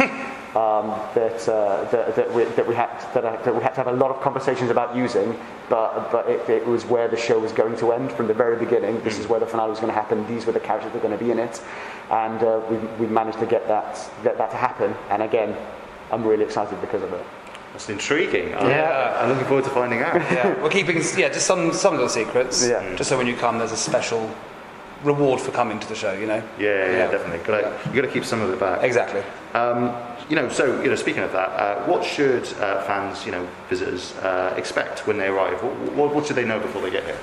um, 0.54 0.94
that, 1.14 1.48
uh, 1.48 1.84
that 1.90 2.16
that 2.16 2.32
we 2.34 2.44
that 2.44 2.66
we 2.66 2.74
had 2.74 2.90
that, 3.14 3.24
I, 3.24 3.36
that 3.42 3.54
we 3.54 3.62
had 3.62 3.74
to 3.74 3.82
have 3.82 3.88
a 3.88 3.92
lot 3.92 4.10
of 4.10 4.20
conversations 4.20 4.70
about 4.70 4.96
using, 4.96 5.38
but 5.68 6.10
but 6.10 6.28
it, 6.28 6.48
it 6.48 6.66
was 6.66 6.84
where 6.84 7.08
the 7.08 7.16
show 7.16 7.38
was 7.38 7.52
going 7.52 7.76
to 7.78 7.92
end 7.92 8.12
from 8.12 8.26
the 8.26 8.34
very 8.34 8.56
beginning. 8.56 9.02
This 9.02 9.18
is 9.18 9.28
where 9.28 9.40
the 9.40 9.46
finale 9.46 9.70
was 9.70 9.80
going 9.80 9.92
to 9.92 9.98
happen. 9.98 10.26
These 10.26 10.46
were 10.46 10.52
the 10.52 10.60
characters 10.60 10.92
that 10.92 11.02
were 11.02 11.08
going 11.08 11.18
to 11.18 11.24
be 11.24 11.30
in 11.30 11.38
it, 11.38 11.62
and 12.10 12.42
uh, 12.42 12.60
we 12.70 12.76
we 12.98 13.06
managed 13.06 13.38
to 13.40 13.46
get 13.46 13.68
that 13.68 13.98
get 14.22 14.38
that 14.38 14.50
to 14.50 14.56
happen. 14.56 14.94
And 15.10 15.22
again. 15.22 15.56
I'm 16.10 16.24
really 16.24 16.44
excited 16.44 16.80
because 16.80 17.02
of 17.02 17.12
it. 17.12 17.26
That's 17.74 17.88
intriguing. 17.90 18.54
I'm- 18.54 18.70
Yeah. 18.70 19.18
I'm 19.20 19.28
looking 19.30 19.44
forward 19.46 19.64
to 19.64 19.70
finding 19.70 20.00
out. 20.00 20.14
Yeah, 20.32 20.62
we're 20.62 20.70
keeping 20.70 20.96
yeah 21.18 21.28
just 21.28 21.46
some 21.46 21.72
some 21.72 21.94
little 21.94 22.08
secrets. 22.08 22.66
Yeah. 22.66 22.94
Just 22.94 23.10
so 23.10 23.18
when 23.18 23.26
you 23.26 23.36
come, 23.36 23.58
there's 23.58 23.72
a 23.72 23.76
special 23.76 24.30
reward 25.02 25.40
for 25.40 25.50
coming 25.50 25.80
to 25.80 25.88
the 25.88 25.94
show. 25.96 26.12
You 26.12 26.26
know. 26.26 26.42
Yeah, 26.58 26.68
yeah, 26.68 26.90
Yeah. 26.98 27.10
definitely. 27.10 27.38
Got 27.44 27.86
you 27.86 28.00
got 28.00 28.06
to 28.08 28.12
keep 28.14 28.24
some 28.24 28.40
of 28.40 28.50
it 28.52 28.60
back. 28.60 28.82
Exactly. 28.84 29.22
Um, 29.54 29.92
you 30.30 30.36
know, 30.36 30.48
so 30.48 30.80
you 30.82 30.88
know, 30.88 30.94
speaking 30.94 31.22
of 31.24 31.32
that, 31.32 31.48
uh, 31.50 31.84
what 31.86 32.04
should 32.04 32.44
uh, 32.60 32.82
fans, 32.84 33.26
you 33.26 33.32
know, 33.32 33.46
visitors 33.68 34.14
uh, 34.22 34.54
expect 34.56 35.06
when 35.06 35.18
they 35.18 35.26
arrive? 35.26 35.60
What, 35.62 35.74
what, 35.98 36.14
what 36.14 36.26
should 36.26 36.36
they 36.36 36.44
know 36.46 36.60
before 36.60 36.80
they 36.80 36.90
get 36.90 37.04
here? 37.04 37.18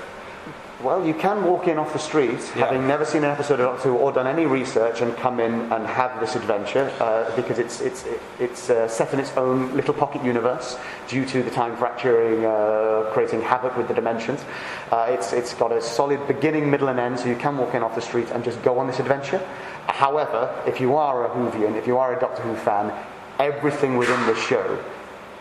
Well, 0.84 1.06
you 1.06 1.14
can 1.14 1.44
walk 1.44 1.68
in 1.68 1.78
off 1.78 1.94
the 1.94 2.00
street, 2.00 2.40
Yeah. 2.56 2.66
having 2.66 2.88
never 2.88 3.06
seen 3.06 3.24
an 3.24 3.30
episode 3.30 3.60
of 3.60 3.68
Doctor 3.68 3.90
Who 3.90 3.98
or 3.98 4.12
done 4.12 4.26
any 4.26 4.48
research, 4.48 5.02
and 5.02 5.16
come 5.16 5.40
in 5.40 5.72
and 5.72 5.86
have 5.86 6.20
this 6.20 6.36
adventure 6.36 6.92
uh, 7.00 7.36
because 7.36 7.60
it's 7.60 7.82
it's 7.82 8.04
it's 8.40 8.70
uh, 8.72 8.88
set 8.88 9.14
in 9.14 9.20
its 9.20 9.32
own 9.38 9.76
little 9.76 9.94
pocket 9.94 10.24
universe 10.24 10.78
due 11.08 11.24
to 11.26 11.44
the 11.44 11.52
time 11.52 11.78
fracturing, 11.78 12.46
uh, 12.46 13.12
creating 13.14 13.42
havoc 13.44 13.78
with 13.78 13.88
the 13.90 13.94
dimensions. 13.94 14.44
Uh, 14.92 15.06
it's 15.10 15.34
it's 15.34 15.54
got 15.54 15.72
a 15.72 15.82
solid 15.82 16.26
beginning, 16.28 16.72
middle, 16.72 16.88
and 16.88 17.00
end, 17.00 17.20
so 17.20 17.28
you 17.30 17.36
can 17.36 17.58
walk 17.58 17.76
in 17.76 17.84
off 17.84 17.94
the 17.94 18.02
street 18.02 18.30
and 18.32 18.44
just 18.44 18.60
go 18.64 18.80
on 18.80 18.88
this 18.88 19.00
adventure. 19.00 19.40
However, 19.88 20.50
if 20.66 20.82
you 20.82 20.96
are 20.96 21.26
a 21.26 21.30
Whovian, 21.30 21.76
if 21.76 21.86
you 21.86 22.00
are 22.00 22.18
a 22.18 22.20
Doctor 22.20 22.42
Who 22.42 22.56
fan, 22.56 22.92
everything 23.40 23.98
within 23.98 24.20
the 24.26 24.36
show 24.36 24.80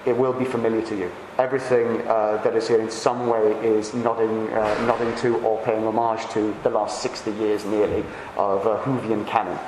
it 0.06 0.16
will 0.16 0.32
be 0.32 0.44
familiar 0.44 0.82
to 0.86 0.96
you. 0.96 1.10
Everything 1.38 2.06
uh, 2.08 2.40
that 2.42 2.56
is 2.56 2.68
here 2.68 2.80
in 2.80 2.90
some 2.90 3.26
way 3.26 3.52
is 3.66 3.92
nodding, 3.92 4.48
uh, 4.52 4.86
nodding 4.86 5.14
to 5.16 5.36
or 5.40 5.62
paying 5.64 5.84
homage 5.84 6.26
to 6.30 6.54
the 6.62 6.70
last 6.70 7.02
60 7.02 7.30
years 7.32 7.64
nearly 7.64 8.04
of 8.36 8.66
uh, 8.66 8.78
Whovian 8.84 9.26
canon. 9.26 9.58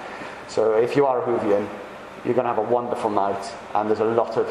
So 0.49 0.75
if 0.79 0.97
you 0.97 1.07
are 1.07 1.23
a 1.23 1.27
Whovian, 1.27 1.69
you're 2.25 2.35
going 2.35 2.47
to 2.47 2.55
have 2.55 2.59
a 2.59 2.63
wonderful 2.63 3.11
night, 3.11 3.53
and 3.75 3.89
there's 3.89 4.01
a 4.01 4.05
lot 4.05 4.37
of. 4.37 4.49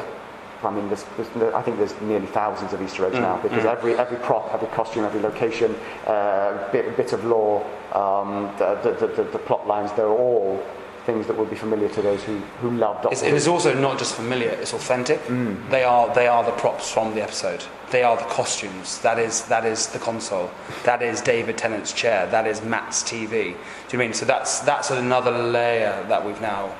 I 0.63 0.69
mean, 0.69 0.89
there's, 0.89 1.03
there's, 1.17 1.55
I 1.55 1.61
think 1.63 1.77
there's 1.77 1.99
nearly 2.01 2.27
thousands 2.27 2.71
of 2.71 2.83
Easter 2.83 3.07
eggs 3.07 3.15
now 3.15 3.41
because 3.41 3.65
every 3.65 3.95
every 3.95 4.17
prop, 4.17 4.53
every 4.53 4.67
costume, 4.67 5.03
every 5.05 5.19
location, 5.19 5.75
uh, 6.05 6.71
bit, 6.71 6.95
bit 6.95 7.13
of 7.13 7.25
lore, 7.25 7.65
um, 7.93 8.53
the, 8.59 8.75
the, 8.83 9.07
the, 9.07 9.23
the 9.23 9.39
plot 9.39 9.65
lines, 9.65 9.91
they're 9.93 10.05
all 10.07 10.63
things 11.05 11.27
that 11.27 11.37
will 11.37 11.45
be 11.45 11.55
familiar 11.55 11.89
to 11.89 12.01
those 12.01 12.23
who, 12.23 12.37
who 12.61 12.71
love 12.71 13.01
Doctor 13.01 13.25
it 13.25 13.33
is 13.33 13.47
also 13.47 13.73
not 13.73 13.97
just 13.97 14.15
familiar; 14.15 14.49
it's 14.49 14.73
authentic. 14.73 15.19
Mm. 15.25 15.69
They 15.69 15.83
are 15.83 16.13
they 16.13 16.27
are 16.27 16.43
the 16.43 16.51
props 16.51 16.91
from 16.91 17.13
the 17.13 17.21
episode. 17.21 17.63
They 17.89 18.03
are 18.03 18.15
the 18.15 18.25
costumes. 18.25 18.99
That 18.99 19.19
is 19.19 19.43
that 19.45 19.65
is 19.65 19.87
the 19.87 19.99
console. 19.99 20.51
That 20.83 21.01
is 21.01 21.21
David 21.21 21.57
Tennant's 21.57 21.93
chair. 21.93 22.27
That 22.27 22.47
is 22.47 22.61
Matt's 22.61 23.03
TV. 23.03 23.29
Do 23.29 23.37
you 23.39 23.53
know 23.53 23.55
I 23.93 23.97
mean? 23.97 24.13
So 24.13 24.25
that's 24.25 24.59
that's 24.59 24.91
another 24.91 25.31
layer 25.31 26.05
that 26.07 26.25
we've 26.25 26.41
now 26.41 26.73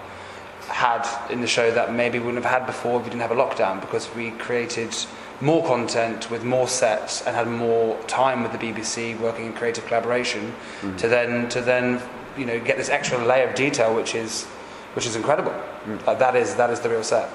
had 0.68 1.06
in 1.30 1.42
the 1.42 1.48
show 1.48 1.72
that 1.72 1.94
maybe 1.94 2.20
we 2.20 2.26
wouldn't 2.26 2.44
have 2.44 2.60
had 2.60 2.66
before 2.66 3.00
if 3.00 3.06
we 3.06 3.10
didn't 3.10 3.22
have 3.22 3.32
a 3.32 3.36
lockdown 3.36 3.82
because 3.82 4.14
we 4.16 4.32
created 4.32 4.96
more 5.42 5.66
content 5.66 6.30
with 6.30 6.44
more 6.44 6.68
sets 6.68 7.26
and 7.26 7.36
had 7.36 7.48
more 7.48 8.00
time 8.04 8.44
with 8.44 8.52
the 8.52 8.58
BBC 8.58 9.20
working 9.20 9.48
in 9.48 9.54
creative 9.54 9.86
collaboration 9.88 10.54
mm. 10.82 10.98
to 10.98 11.08
then 11.08 11.50
to 11.50 11.62
then 11.62 12.02
you 12.38 12.46
know 12.46 12.60
get 12.60 12.78
this 12.78 12.90
extra 12.90 13.24
layer 13.24 13.48
of 13.50 13.56
detail 13.56 13.96
which 13.96 14.16
is 14.16 14.46
which 14.94 15.06
is 15.06 15.16
incredible. 15.16 15.54
Like, 16.06 16.20
that 16.20 16.36
is 16.36 16.56
that 16.56 16.70
is 16.70 16.80
the 16.80 16.90
real 16.90 17.04
set. 17.04 17.30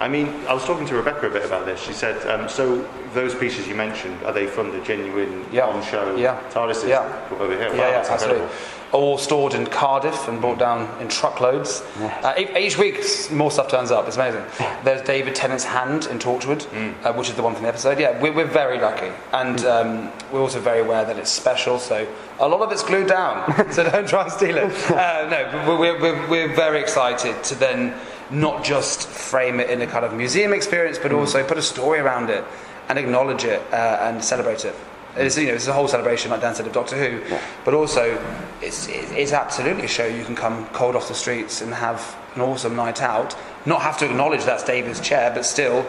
I 0.00 0.08
mean, 0.08 0.28
I 0.48 0.52
was 0.54 0.64
talking 0.64 0.86
to 0.86 0.96
Rebecca 0.96 1.28
a 1.28 1.30
bit 1.30 1.44
about 1.44 1.64
this. 1.64 1.80
She 1.80 1.92
said, 1.92 2.16
um, 2.28 2.48
so 2.48 2.82
those 3.14 3.36
pieces 3.36 3.68
you 3.68 3.76
mentioned, 3.76 4.20
are 4.24 4.32
they 4.32 4.46
from 4.48 4.72
the 4.72 4.80
genuine 4.80 5.46
Yeah. 5.52 5.66
on-show 5.66 6.16
Yeah. 6.16 6.40
TARDISes 6.50 6.88
Yeah. 6.88 7.06
over 7.38 7.56
here? 7.56 7.68
Wow, 7.70 7.76
yeah, 7.76 7.88
yeah, 7.90 7.96
absolutely. 7.98 8.42
incredible. 8.42 8.48
All 8.92 9.16
stored 9.16 9.54
in 9.54 9.66
Cardiff 9.66 10.28
and 10.28 10.38
brought 10.38 10.58
down 10.58 11.00
in 11.00 11.08
truckloads. 11.08 11.82
Uh, 11.98 12.34
e- 12.38 12.58
each 12.58 12.76
week, 12.76 13.00
more 13.30 13.50
stuff 13.50 13.68
turns 13.70 13.90
up. 13.90 14.06
It's 14.06 14.16
amazing. 14.16 14.44
There's 14.84 15.00
David 15.00 15.34
Tennant's 15.34 15.64
hand 15.64 16.06
in 16.06 16.18
Torchwood, 16.18 16.66
uh, 17.02 17.14
which 17.14 17.30
is 17.30 17.34
the 17.34 17.42
one 17.42 17.54
from 17.54 17.62
the 17.62 17.68
episode. 17.70 17.98
Yeah, 17.98 18.20
we're, 18.20 18.32
we're 18.34 18.44
very 18.44 18.78
lucky, 18.78 19.10
and 19.32 19.64
um, 19.64 20.12
we're 20.30 20.42
also 20.42 20.60
very 20.60 20.80
aware 20.80 21.06
that 21.06 21.16
it's 21.16 21.30
special. 21.30 21.78
So 21.78 22.06
a 22.38 22.46
lot 22.46 22.60
of 22.60 22.70
it's 22.70 22.82
glued 22.82 23.08
down. 23.08 23.70
so 23.72 23.82
don't 23.88 24.06
try 24.06 24.24
and 24.24 24.32
steal 24.32 24.58
it. 24.58 24.90
Uh, 24.90 25.26
no, 25.30 25.78
we're, 25.80 25.98
we're, 25.98 26.28
we're 26.28 26.54
very 26.54 26.78
excited 26.78 27.42
to 27.44 27.54
then 27.54 27.94
not 28.30 28.62
just 28.62 29.08
frame 29.08 29.58
it 29.58 29.70
in 29.70 29.80
a 29.80 29.86
kind 29.86 30.04
of 30.04 30.12
museum 30.12 30.52
experience, 30.52 30.98
but 30.98 31.12
also 31.12 31.42
put 31.46 31.56
a 31.56 31.62
story 31.62 31.98
around 31.98 32.28
it 32.28 32.44
and 32.90 32.98
acknowledge 32.98 33.44
it 33.44 33.62
uh, 33.72 33.98
and 34.02 34.22
celebrate 34.22 34.66
it. 34.66 34.74
It's, 35.16 35.36
you 35.36 35.46
know, 35.46 35.54
it's 35.54 35.66
a 35.66 35.72
whole 35.72 35.88
celebration, 35.88 36.30
like 36.30 36.40
Dan 36.40 36.54
said, 36.54 36.66
of 36.66 36.72
Doctor 36.72 36.96
Who, 36.96 37.36
but 37.64 37.74
also 37.74 38.18
it's, 38.62 38.88
it's 38.88 39.32
absolutely 39.32 39.84
a 39.84 39.88
show 39.88 40.06
you 40.06 40.24
can 40.24 40.34
come 40.34 40.66
cold 40.68 40.96
off 40.96 41.08
the 41.08 41.14
streets 41.14 41.60
and 41.60 41.74
have 41.74 42.16
an 42.34 42.40
awesome 42.40 42.74
night 42.74 43.02
out. 43.02 43.36
Not 43.66 43.82
have 43.82 43.98
to 43.98 44.06
acknowledge 44.06 44.44
that's 44.44 44.64
David's 44.64 45.00
chair, 45.00 45.30
but 45.34 45.44
still 45.44 45.86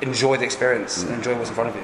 enjoy 0.00 0.36
the 0.36 0.44
experience 0.44 1.02
and 1.02 1.10
mm. 1.10 1.16
enjoy 1.16 1.36
what's 1.36 1.48
in 1.48 1.54
front 1.54 1.70
of 1.70 1.76
you. 1.76 1.82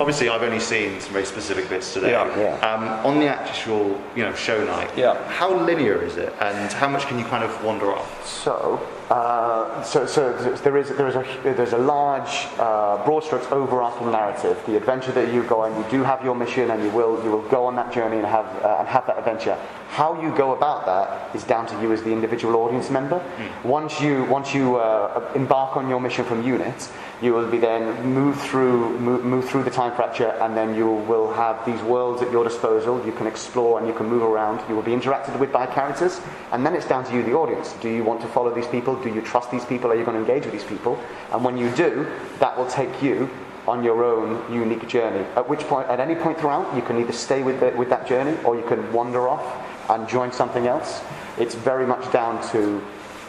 Obviously, 0.00 0.28
I've 0.28 0.42
only 0.42 0.58
seen 0.58 1.00
some 1.00 1.12
very 1.12 1.26
specific 1.26 1.68
bits 1.68 1.92
today. 1.92 2.10
Yeah. 2.12 2.38
Yeah. 2.38 2.66
Um, 2.74 2.84
on 3.06 3.20
the 3.20 3.26
actual, 3.28 4.00
you 4.16 4.22
know, 4.24 4.34
show 4.34 4.64
night, 4.64 4.90
Yeah. 4.96 5.22
how 5.28 5.52
linear 5.54 6.02
is 6.02 6.16
it, 6.16 6.34
and 6.40 6.72
how 6.72 6.88
much 6.88 7.06
can 7.06 7.18
you 7.18 7.24
kind 7.26 7.44
of 7.44 7.62
wander 7.62 7.92
off? 7.92 8.26
So, 8.26 8.80
uh, 9.10 9.82
so, 9.82 10.06
so 10.06 10.32
there 10.64 10.78
is 10.78 10.88
there 10.96 11.06
is 11.08 11.16
a 11.16 11.24
there's 11.44 11.74
a 11.74 11.78
large, 11.78 12.48
uh, 12.58 13.04
broad 13.04 13.22
strokes 13.22 13.46
overarching 13.52 14.10
narrative. 14.10 14.56
The 14.66 14.76
adventure 14.76 15.12
that 15.12 15.32
you 15.32 15.42
go 15.44 15.60
on, 15.60 15.76
you 15.76 15.84
do 15.90 16.02
have 16.02 16.24
your 16.24 16.34
mission, 16.34 16.70
and 16.70 16.82
you 16.82 16.90
will 16.90 17.22
you 17.22 17.30
will 17.30 17.46
go 17.50 17.66
on 17.66 17.76
that 17.76 17.92
journey 17.92 18.16
and 18.16 18.26
have 18.26 18.46
uh, 18.64 18.76
and 18.80 18.88
have 18.88 19.06
that 19.06 19.18
adventure. 19.18 19.56
How 19.90 20.20
you 20.22 20.34
go 20.34 20.52
about 20.52 20.86
that 20.86 21.36
is 21.36 21.44
down 21.44 21.66
to 21.66 21.80
you 21.82 21.92
as 21.92 22.02
the 22.02 22.10
individual 22.12 22.56
audience 22.56 22.88
member. 22.90 23.20
Once 23.62 24.00
you 24.00 24.24
once 24.24 24.54
you 24.54 24.76
uh, 24.76 25.30
embark 25.34 25.76
on 25.76 25.88
your 25.90 26.00
mission 26.00 26.24
from 26.24 26.42
unit, 26.42 26.88
you 27.22 27.32
will 27.32 27.48
be 27.48 27.58
then 27.58 28.04
move 28.04 28.40
through 28.40 28.98
move, 28.98 29.24
move 29.24 29.48
through 29.48 29.62
the 29.62 29.70
time 29.70 29.94
fracture, 29.94 30.30
and 30.42 30.56
then 30.56 30.74
you 30.74 30.86
will 30.90 31.32
have 31.32 31.64
these 31.64 31.80
worlds 31.82 32.20
at 32.20 32.32
your 32.32 32.42
disposal. 32.42 33.04
You 33.06 33.12
can 33.12 33.28
explore 33.28 33.78
and 33.78 33.86
you 33.86 33.94
can 33.94 34.06
move 34.06 34.22
around. 34.22 34.60
You 34.68 34.74
will 34.74 34.82
be 34.82 34.90
interacted 34.90 35.38
with 35.38 35.52
by 35.52 35.66
characters, 35.66 36.20
and 36.50 36.66
then 36.66 36.74
it's 36.74 36.86
down 36.86 37.04
to 37.04 37.14
you, 37.14 37.22
the 37.22 37.34
audience. 37.34 37.74
Do 37.74 37.88
you 37.88 38.02
want 38.02 38.20
to 38.22 38.26
follow 38.28 38.52
these 38.52 38.66
people? 38.66 38.96
Do 38.96 39.08
you 39.08 39.22
trust 39.22 39.52
these 39.52 39.64
people? 39.64 39.92
Are 39.92 39.94
you 39.94 40.04
going 40.04 40.16
to 40.16 40.20
engage 40.20 40.44
with 40.44 40.52
these 40.52 40.64
people? 40.64 40.98
And 41.30 41.44
when 41.44 41.56
you 41.56 41.70
do, 41.76 42.10
that 42.40 42.58
will 42.58 42.66
take 42.66 43.02
you 43.02 43.30
on 43.68 43.84
your 43.84 44.02
own 44.02 44.52
unique 44.52 44.88
journey. 44.88 45.24
At 45.36 45.48
which 45.48 45.60
point, 45.60 45.88
at 45.88 46.00
any 46.00 46.16
point 46.16 46.40
throughout, 46.40 46.74
you 46.74 46.82
can 46.82 46.98
either 46.98 47.12
stay 47.12 47.44
with 47.44 47.60
the, 47.60 47.70
with 47.70 47.88
that 47.90 48.06
journey 48.08 48.36
or 48.44 48.56
you 48.56 48.64
can 48.64 48.92
wander 48.92 49.28
off 49.28 49.44
and 49.88 50.08
join 50.08 50.32
something 50.32 50.66
else. 50.66 51.00
It's 51.38 51.54
very 51.54 51.86
much 51.86 52.10
down 52.12 52.42
to 52.50 52.82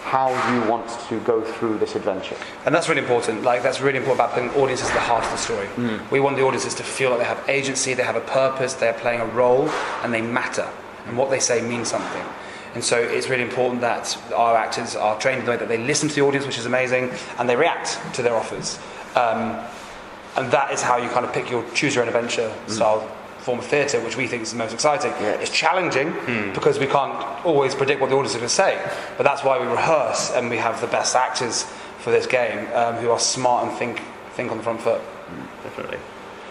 how 0.03 0.29
you 0.53 0.69
want 0.69 0.87
to 1.09 1.19
go 1.21 1.41
through 1.41 1.77
this 1.77 1.95
adventure. 1.95 2.35
And 2.65 2.75
that's 2.75 2.89
really 2.89 3.01
important. 3.01 3.43
Like 3.43 3.63
that's 3.63 3.81
really 3.81 3.97
important 3.97 4.19
about 4.19 4.33
putting 4.33 4.49
audiences 4.61 4.89
at 4.89 4.93
the 4.93 4.99
heart 4.99 5.23
of 5.23 5.31
the 5.31 5.37
story. 5.37 5.67
We 6.11 6.19
want 6.19 6.35
the 6.35 6.43
audiences 6.43 6.75
to 6.75 6.83
feel 6.83 7.09
like 7.09 7.19
they 7.19 7.25
have 7.25 7.49
agency, 7.49 7.93
they 7.93 8.03
have 8.03 8.17
a 8.17 8.21
purpose, 8.21 8.73
they 8.73 8.89
are 8.89 8.93
playing 8.93 9.21
a 9.21 9.25
role, 9.27 9.69
and 10.03 10.13
they 10.13 10.21
matter. 10.21 10.69
And 11.07 11.17
what 11.17 11.29
they 11.29 11.39
say 11.39 11.61
means 11.61 11.87
something. 11.87 12.23
And 12.75 12.83
so 12.83 12.97
it's 12.99 13.29
really 13.29 13.43
important 13.43 13.81
that 13.81 14.17
our 14.35 14.55
actors 14.55 14.95
are 14.95 15.17
trained 15.19 15.39
in 15.39 15.45
the 15.45 15.51
way 15.51 15.57
that 15.57 15.67
they 15.67 15.77
listen 15.77 16.09
to 16.09 16.15
the 16.15 16.21
audience, 16.21 16.45
which 16.45 16.57
is 16.57 16.65
amazing, 16.65 17.11
and 17.37 17.47
they 17.47 17.55
react 17.55 17.99
to 18.15 18.21
their 18.21 18.35
offers. 18.35 18.79
Um, 19.15 19.59
and 20.35 20.51
that 20.51 20.71
is 20.71 20.81
how 20.81 20.97
you 20.97 21.09
kind 21.09 21.25
of 21.25 21.31
pick 21.31 21.49
your 21.49 21.63
choose 21.73 21.95
your 21.95 22.03
own 22.03 22.07
adventure 22.07 22.51
style 22.67 23.07
form 23.43 23.59
of 23.59 23.65
theatre, 23.65 23.99
which 23.99 24.15
we 24.17 24.25
think 24.27 24.43
is 24.43 24.51
the 24.51 24.57
most 24.57 24.73
exciting. 24.73 25.11
It's 25.19 25.51
challenging 25.51 26.13
because 26.53 26.79
we 26.79 26.87
can't 26.87 27.13
always 27.45 27.75
predict 27.75 27.99
what 28.01 28.09
the 28.09 28.15
audience 28.15 28.31
is 28.35 28.37
going 28.37 28.47
to 28.49 28.53
say, 28.53 28.81
but 29.17 29.23
that's 29.23 29.43
why 29.43 29.59
we 29.59 29.67
rehearse 29.67 30.31
and 30.31 30.49
we 30.49 30.57
have 30.57 30.79
the 30.81 30.87
best 30.87 31.15
actors 31.15 31.63
for 31.99 32.11
this 32.11 32.25
game 32.25 32.67
um, 32.73 32.95
who 32.95 33.09
are 33.11 33.19
smart 33.19 33.67
and 33.67 33.77
think 33.77 34.01
think 34.33 34.49
on 34.51 34.57
the 34.57 34.63
front 34.63 34.81
foot. 34.81 35.01
Definitely. 35.63 35.99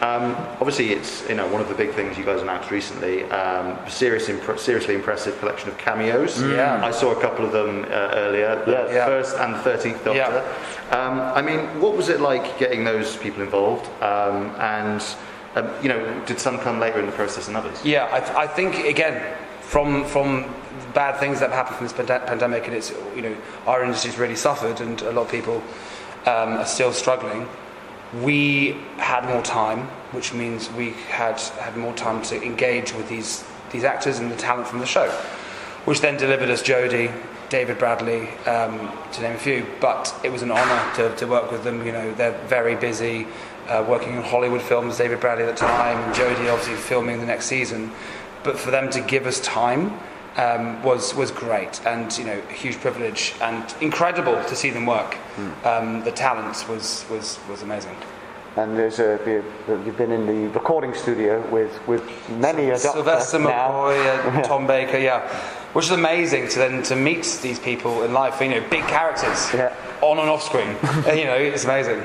Um, 0.00 0.34
obviously, 0.60 0.90
it's 0.92 1.26
you 1.28 1.34
know 1.36 1.46
one 1.48 1.60
of 1.62 1.68
the 1.68 1.74
big 1.74 1.92
things 1.92 2.18
you 2.18 2.24
guys 2.24 2.42
announced 2.42 2.70
recently. 2.70 3.24
Um, 3.30 3.78
serious, 3.88 4.28
impre- 4.28 4.58
seriously 4.58 4.94
impressive 4.94 5.38
collection 5.38 5.68
of 5.70 5.78
cameos. 5.78 6.42
Yeah. 6.42 6.84
I 6.84 6.90
saw 6.90 7.12
a 7.12 7.20
couple 7.20 7.44
of 7.46 7.52
them 7.52 7.84
uh, 7.84 8.10
earlier. 8.24 8.62
The 8.66 8.72
Yeah. 8.72 8.94
Yeah. 8.94 9.06
first 9.06 9.36
and 9.38 9.56
thirteenth 9.62 10.04
Doctor. 10.04 10.18
Yeah. 10.18 10.96
Um, 10.98 11.20
I 11.20 11.40
mean, 11.40 11.60
what 11.80 11.96
was 11.96 12.08
it 12.08 12.20
like 12.20 12.58
getting 12.58 12.84
those 12.84 13.16
people 13.16 13.42
involved? 13.42 13.86
Um, 14.02 14.50
and 14.58 15.00
um, 15.54 15.70
you 15.82 15.88
know, 15.88 16.24
did 16.24 16.38
some 16.38 16.58
come 16.58 16.80
later 16.80 16.98
in 16.98 17.06
the 17.06 17.12
process 17.12 17.46
than 17.46 17.56
others? 17.56 17.84
Yeah, 17.84 18.08
I, 18.10 18.20
th- 18.20 18.32
I 18.32 18.46
think 18.46 18.86
again 18.86 19.36
from 19.60 20.04
from 20.04 20.44
bad 20.94 21.18
things 21.18 21.40
that 21.40 21.50
have 21.50 21.66
happened 21.66 21.76
from 21.76 21.86
this 21.86 21.92
pande- 21.92 22.26
pandemic, 22.26 22.66
and 22.66 22.74
it's 22.74 22.90
you 23.14 23.22
know 23.22 23.36
our 23.66 23.82
industry's 23.84 24.18
really 24.18 24.36
suffered, 24.36 24.80
and 24.80 25.00
a 25.02 25.12
lot 25.12 25.22
of 25.22 25.30
people 25.30 25.62
um, 26.26 26.54
are 26.54 26.66
still 26.66 26.92
struggling. 26.92 27.48
We 28.22 28.76
had 28.98 29.24
more 29.26 29.42
time, 29.42 29.86
which 30.12 30.34
means 30.34 30.70
we 30.72 30.90
had 31.08 31.40
had 31.40 31.76
more 31.76 31.94
time 31.94 32.22
to 32.24 32.42
engage 32.42 32.94
with 32.94 33.08
these 33.08 33.44
these 33.72 33.84
actors 33.84 34.18
and 34.18 34.30
the 34.30 34.36
talent 34.36 34.68
from 34.68 34.78
the 34.80 34.86
show, 34.86 35.08
which 35.84 36.00
then 36.00 36.16
delivered 36.16 36.50
us 36.50 36.62
Jodie, 36.62 37.12
David 37.48 37.78
Bradley, 37.78 38.28
um, 38.46 38.90
to 39.12 39.22
name 39.22 39.34
a 39.34 39.38
few. 39.38 39.66
But 39.80 40.14
it 40.22 40.30
was 40.30 40.42
an 40.42 40.50
honour 40.50 40.94
to, 40.96 41.16
to 41.16 41.26
work 41.26 41.50
with 41.50 41.64
them. 41.64 41.84
You 41.86 41.92
know, 41.92 42.12
they're 42.14 42.38
very 42.46 42.76
busy 42.76 43.26
uh, 43.68 43.84
working 43.88 44.16
on 44.16 44.22
Hollywood 44.24 44.62
films. 44.62 44.98
David 44.98 45.20
Bradley 45.20 45.44
at 45.44 45.50
the 45.56 45.56
time, 45.56 45.98
and 45.98 46.14
Jodie 46.14 46.50
obviously 46.52 46.74
filming 46.74 47.18
the 47.20 47.26
next 47.26 47.46
season. 47.46 47.90
But 48.42 48.58
for 48.58 48.70
them 48.70 48.90
to 48.90 49.00
give 49.00 49.26
us 49.26 49.40
time 49.40 49.98
um, 50.36 50.82
was 50.82 51.14
was 51.14 51.30
great, 51.30 51.80
and 51.86 52.16
you 52.18 52.24
know, 52.24 52.40
a 52.48 52.52
huge 52.52 52.78
privilege 52.80 53.34
and 53.40 53.62
incredible 53.80 54.42
to 54.44 54.56
see 54.56 54.70
them 54.70 54.86
work. 54.86 55.16
Um, 55.64 56.02
the 56.04 56.12
talent 56.12 56.68
was 56.68 57.04
was 57.10 57.38
was 57.48 57.62
amazing. 57.62 57.96
And 58.54 58.76
there's 58.76 58.98
a, 58.98 59.18
you've 59.66 59.96
been 59.96 60.12
in 60.12 60.26
the 60.26 60.48
recording 60.52 60.92
studio 60.92 61.40
with, 61.50 61.72
with 61.88 62.02
many 62.32 62.64
a 62.68 62.72
doctor 62.72 62.88
Sylvester. 63.02 63.38
McCoy, 63.38 64.44
Tom 64.46 64.66
Baker, 64.66 64.98
yeah, 64.98 65.26
which 65.72 65.86
is 65.86 65.90
amazing 65.92 66.48
to 66.48 66.58
then 66.58 66.82
to 66.82 66.94
meet 66.94 67.38
these 67.40 67.58
people 67.58 68.02
in 68.02 68.12
life. 68.12 68.42
You 68.42 68.48
know, 68.50 68.60
big 68.68 68.84
characters 68.88 69.48
Yeah. 69.54 69.74
on 70.02 70.18
and 70.18 70.28
off 70.28 70.42
screen. 70.42 70.76
You 71.16 71.24
know, 71.24 71.36
it's 71.36 71.64
amazing. 71.64 72.00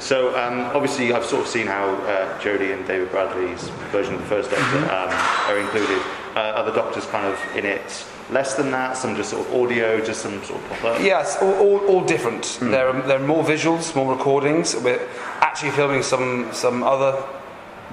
So 0.00 0.34
um, 0.36 0.60
obviously, 0.74 1.12
I've 1.12 1.26
sort 1.26 1.42
of 1.42 1.48
seen 1.48 1.66
how 1.66 1.90
uh, 1.90 2.38
Jodie 2.40 2.72
and 2.74 2.86
David 2.86 3.10
Bradley's 3.10 3.68
version 3.92 4.14
of 4.14 4.20
the 4.20 4.26
first 4.26 4.50
Doctor 4.50 4.78
um, 4.78 5.10
are 5.50 5.58
included. 5.58 6.00
Uh, 6.34 6.38
other 6.38 6.72
Doctors 6.72 7.04
kind 7.06 7.26
of 7.26 7.38
in 7.56 7.66
it 7.66 8.06
less 8.30 8.54
than 8.54 8.70
that. 8.70 8.96
Some 8.96 9.14
just 9.14 9.30
sort 9.30 9.46
of 9.46 9.54
audio, 9.54 10.02
just 10.02 10.22
some 10.22 10.42
sort 10.44 10.62
of 10.62 10.68
pop 10.70 10.84
up. 10.84 11.00
Yes, 11.02 11.36
all, 11.42 11.52
all, 11.54 11.78
all 11.86 12.04
different. 12.04 12.58
There, 12.62 12.88
are, 12.88 13.02
there 13.02 13.20
are 13.20 13.26
more 13.26 13.44
visuals, 13.44 13.94
more 13.94 14.12
recordings. 14.14 14.74
We're 14.74 15.06
actually 15.40 15.72
filming 15.72 16.02
some 16.02 16.48
some 16.52 16.82
other 16.82 17.22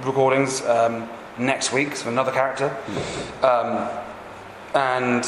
recordings 0.03 0.61
um, 0.65 1.09
next 1.37 1.73
week, 1.73 1.95
so 1.95 2.09
another 2.09 2.31
character. 2.31 2.75
Um, 3.43 3.89
and 4.73 5.25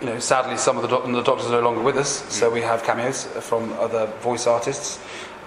you 0.00 0.06
know, 0.08 0.18
sadly, 0.18 0.58
some 0.58 0.76
of 0.76 0.82
the, 0.82 0.88
doc- 0.88 1.06
the 1.06 1.22
doctors 1.22 1.46
are 1.46 1.52
no 1.52 1.60
longer 1.60 1.80
with 1.80 1.96
us, 1.96 2.10
so 2.32 2.50
we 2.50 2.60
have 2.60 2.82
cameos 2.82 3.24
from 3.40 3.72
other 3.74 4.06
voice 4.20 4.46
artists. 4.46 4.98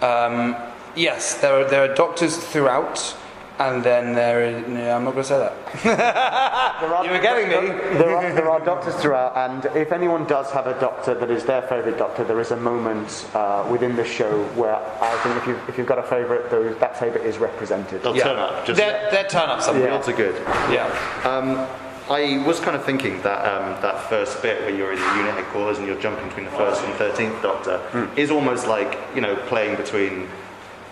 Um, 0.02 0.56
yes, 0.96 1.36
there 1.42 1.54
are 1.54 1.70
there 1.70 1.90
are 1.92 1.96
doctors 1.96 2.38
throughout. 2.38 3.16
And 3.60 3.84
then 3.84 4.14
there 4.16 4.42
is. 4.46 4.66
No, 4.70 4.96
I'm 4.96 5.04
not 5.04 5.12
going 5.16 5.24
to 5.26 5.28
say 5.28 5.38
that. 5.38 5.54
There 6.80 6.94
are, 6.96 7.04
You 7.04 7.12
were 7.12 7.20
getting 7.20 7.50
me. 7.50 7.68
There 7.98 8.16
are, 8.16 8.34
there 8.34 8.50
are 8.50 8.62
doctors 8.64 8.96
throughout, 8.96 9.36
and 9.36 9.66
if 9.76 9.92
anyone 9.92 10.24
does 10.28 10.50
have 10.52 10.66
a 10.66 10.80
doctor 10.80 11.14
that 11.14 11.30
is 11.30 11.44
their 11.44 11.62
favourite 11.64 11.98
doctor, 11.98 12.24
there 12.24 12.40
is 12.40 12.52
a 12.52 12.56
moment 12.56 13.28
uh, 13.34 13.68
within 13.70 13.98
the 13.98 14.06
show 14.06 14.44
where 14.56 14.78
I 15.02 15.14
think 15.24 15.36
if, 15.36 15.46
you, 15.48 15.60
if 15.68 15.78
you've 15.78 15.88
got 15.88 16.00
a 16.00 16.04
favourite, 16.04 16.50
those, 16.50 16.78
that 16.78 16.98
favourite 16.98 17.26
is 17.28 17.38
represented. 17.38 18.02
They'll 18.02 18.14
turn 18.16 18.40
up. 18.40 18.66
Just 18.66 18.78
They're, 18.78 19.12
they're 19.12 19.28
turn 19.28 19.50
up 19.50 19.62
something. 19.62 19.84
real 19.84 20.00
to 20.00 20.14
good. 20.14 20.36
Yeah. 20.72 20.88
Um, 21.26 21.68
I 22.10 22.44
was 22.46 22.60
kind 22.60 22.76
of 22.76 22.84
thinking 22.84 23.22
that 23.22 23.46
um, 23.46 23.80
that 23.82 24.10
first 24.10 24.42
bit 24.42 24.62
where 24.62 24.74
you're 24.76 24.92
in 24.94 25.00
the 25.00 25.16
unit 25.18 25.34
headquarters 25.36 25.78
and 25.78 25.86
you're 25.88 26.00
jumping 26.02 26.28
between 26.28 26.46
the 26.46 26.52
first 26.52 26.84
and 26.84 26.94
thirteenth 26.96 27.40
Doctor 27.42 27.80
is 28.16 28.32
almost 28.32 28.68
like 28.68 28.98
you 29.14 29.22
know 29.22 29.36
playing 29.48 29.76
between 29.78 30.28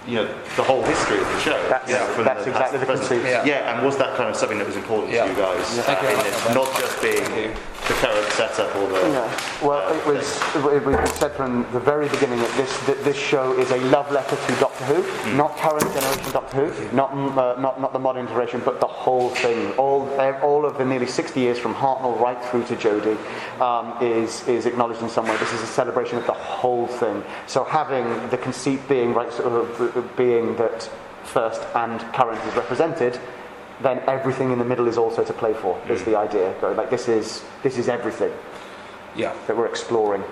you 0.08 0.16
know 0.16 0.28
the 0.56 0.64
whole 0.64 0.84
history 0.84 1.18
of 1.18 1.26
the 1.28 1.40
show. 1.40 1.60
That's- 1.70 1.90
you 1.90 1.96
know, 1.96 2.06
from 2.14 2.24
that's 2.26 2.44
the 2.46 2.52
exactly 2.52 2.80
past 2.80 2.86
the 2.88 2.94
to 2.94 3.08
present. 3.10 3.22
conceit. 3.24 3.48
Yeah. 3.48 3.76
and 3.76 3.86
was 3.86 3.98
that 3.98 4.16
kind 4.16 4.30
of 4.30 4.36
something 4.36 4.58
that 4.60 4.68
was 4.68 4.76
important 4.78 5.12
Yeah. 5.12 5.24
to 5.26 5.30
you 5.32 5.36
guys 5.38 5.66
Thank 5.80 6.02
you 6.02 6.08
uh, 6.08 6.12
very 6.12 6.14
in 6.14 6.18
much 6.18 6.26
this, 6.28 6.42
for 6.42 6.48
that. 6.48 6.56
not 6.56 6.80
just 6.80 7.02
being 7.02 7.26
you. 7.36 7.54
The 7.88 7.94
current 7.94 8.32
setup 8.34 8.76
or 8.76 8.88
the 8.88 8.96
Yeah. 9.12 9.66
Well, 9.66 9.94
it 9.94 10.06
was. 10.06 10.40
It 10.56 10.84
was 10.86 11.10
said 11.12 11.34
from 11.34 11.66
the 11.72 11.80
very 11.80 12.10
beginning 12.10 12.40
that 12.40 12.58
this 12.58 12.78
that 12.86 13.04
this 13.04 13.18
show 13.18 13.58
is 13.58 13.72
a 13.72 13.78
love 13.90 14.12
letter 14.12 14.36
to 14.36 14.56
Doctor 14.60 14.84
Who, 14.86 15.36
not 15.36 15.58
current 15.58 15.84
generation 15.94 16.32
Doctor 16.32 16.70
Who, 16.70 16.96
not 16.96 17.12
mm, 17.12 17.38
uh, 17.38 17.60
not 17.60 17.80
not 17.80 17.94
the 17.94 18.00
modern 18.00 18.28
iteration, 18.28 18.62
but 18.66 18.80
the 18.80 18.88
whole 18.88 19.30
thing. 19.30 19.72
All 19.74 20.10
all 20.42 20.66
of 20.66 20.78
the 20.78 20.86
nearly 20.86 21.08
60 21.08 21.40
years 21.40 21.60
from 21.60 21.74
Hartnell 21.74 22.20
right 22.20 22.44
through 22.46 22.66
to 22.66 22.76
Jodie 22.76 23.18
um, 23.62 24.02
is 24.04 24.48
is 24.48 24.66
acknowledged 24.66 25.02
in 25.02 25.10
some 25.10 25.26
way. 25.28 25.38
This 25.38 25.54
is 25.54 25.62
a 25.62 25.68
celebration 25.68 26.18
of 26.18 26.26
the 26.26 26.34
whole 26.34 26.88
thing. 26.88 27.24
So 27.48 27.64
having 27.64 28.06
the 28.30 28.38
conceit 28.38 28.88
being 28.88 29.14
right, 29.14 29.32
sort 29.32 29.54
of, 29.54 29.98
uh, 29.98 30.02
being 30.16 30.56
that 30.58 30.90
first 31.24 31.62
and 31.76 32.00
current 32.14 32.42
is 32.48 32.56
represented. 32.56 33.20
Then 33.82 34.02
everything 34.08 34.52
in 34.52 34.58
the 34.58 34.66
middle 34.66 34.88
is 34.88 34.98
also 34.98 35.24
to 35.24 35.34
play 35.34 35.54
for. 35.54 35.80
Is 35.88 36.02
mm. 36.02 36.06
the 36.06 36.18
idea? 36.18 36.54
Go 36.60 36.72
like 36.72 36.90
this 36.90 37.08
is 37.08 37.44
this 37.64 37.78
is 37.78 37.88
everything 37.88 38.32
Yeah. 39.16 39.34
that 39.46 39.56
we're 39.56 39.68
exploring. 39.68 40.24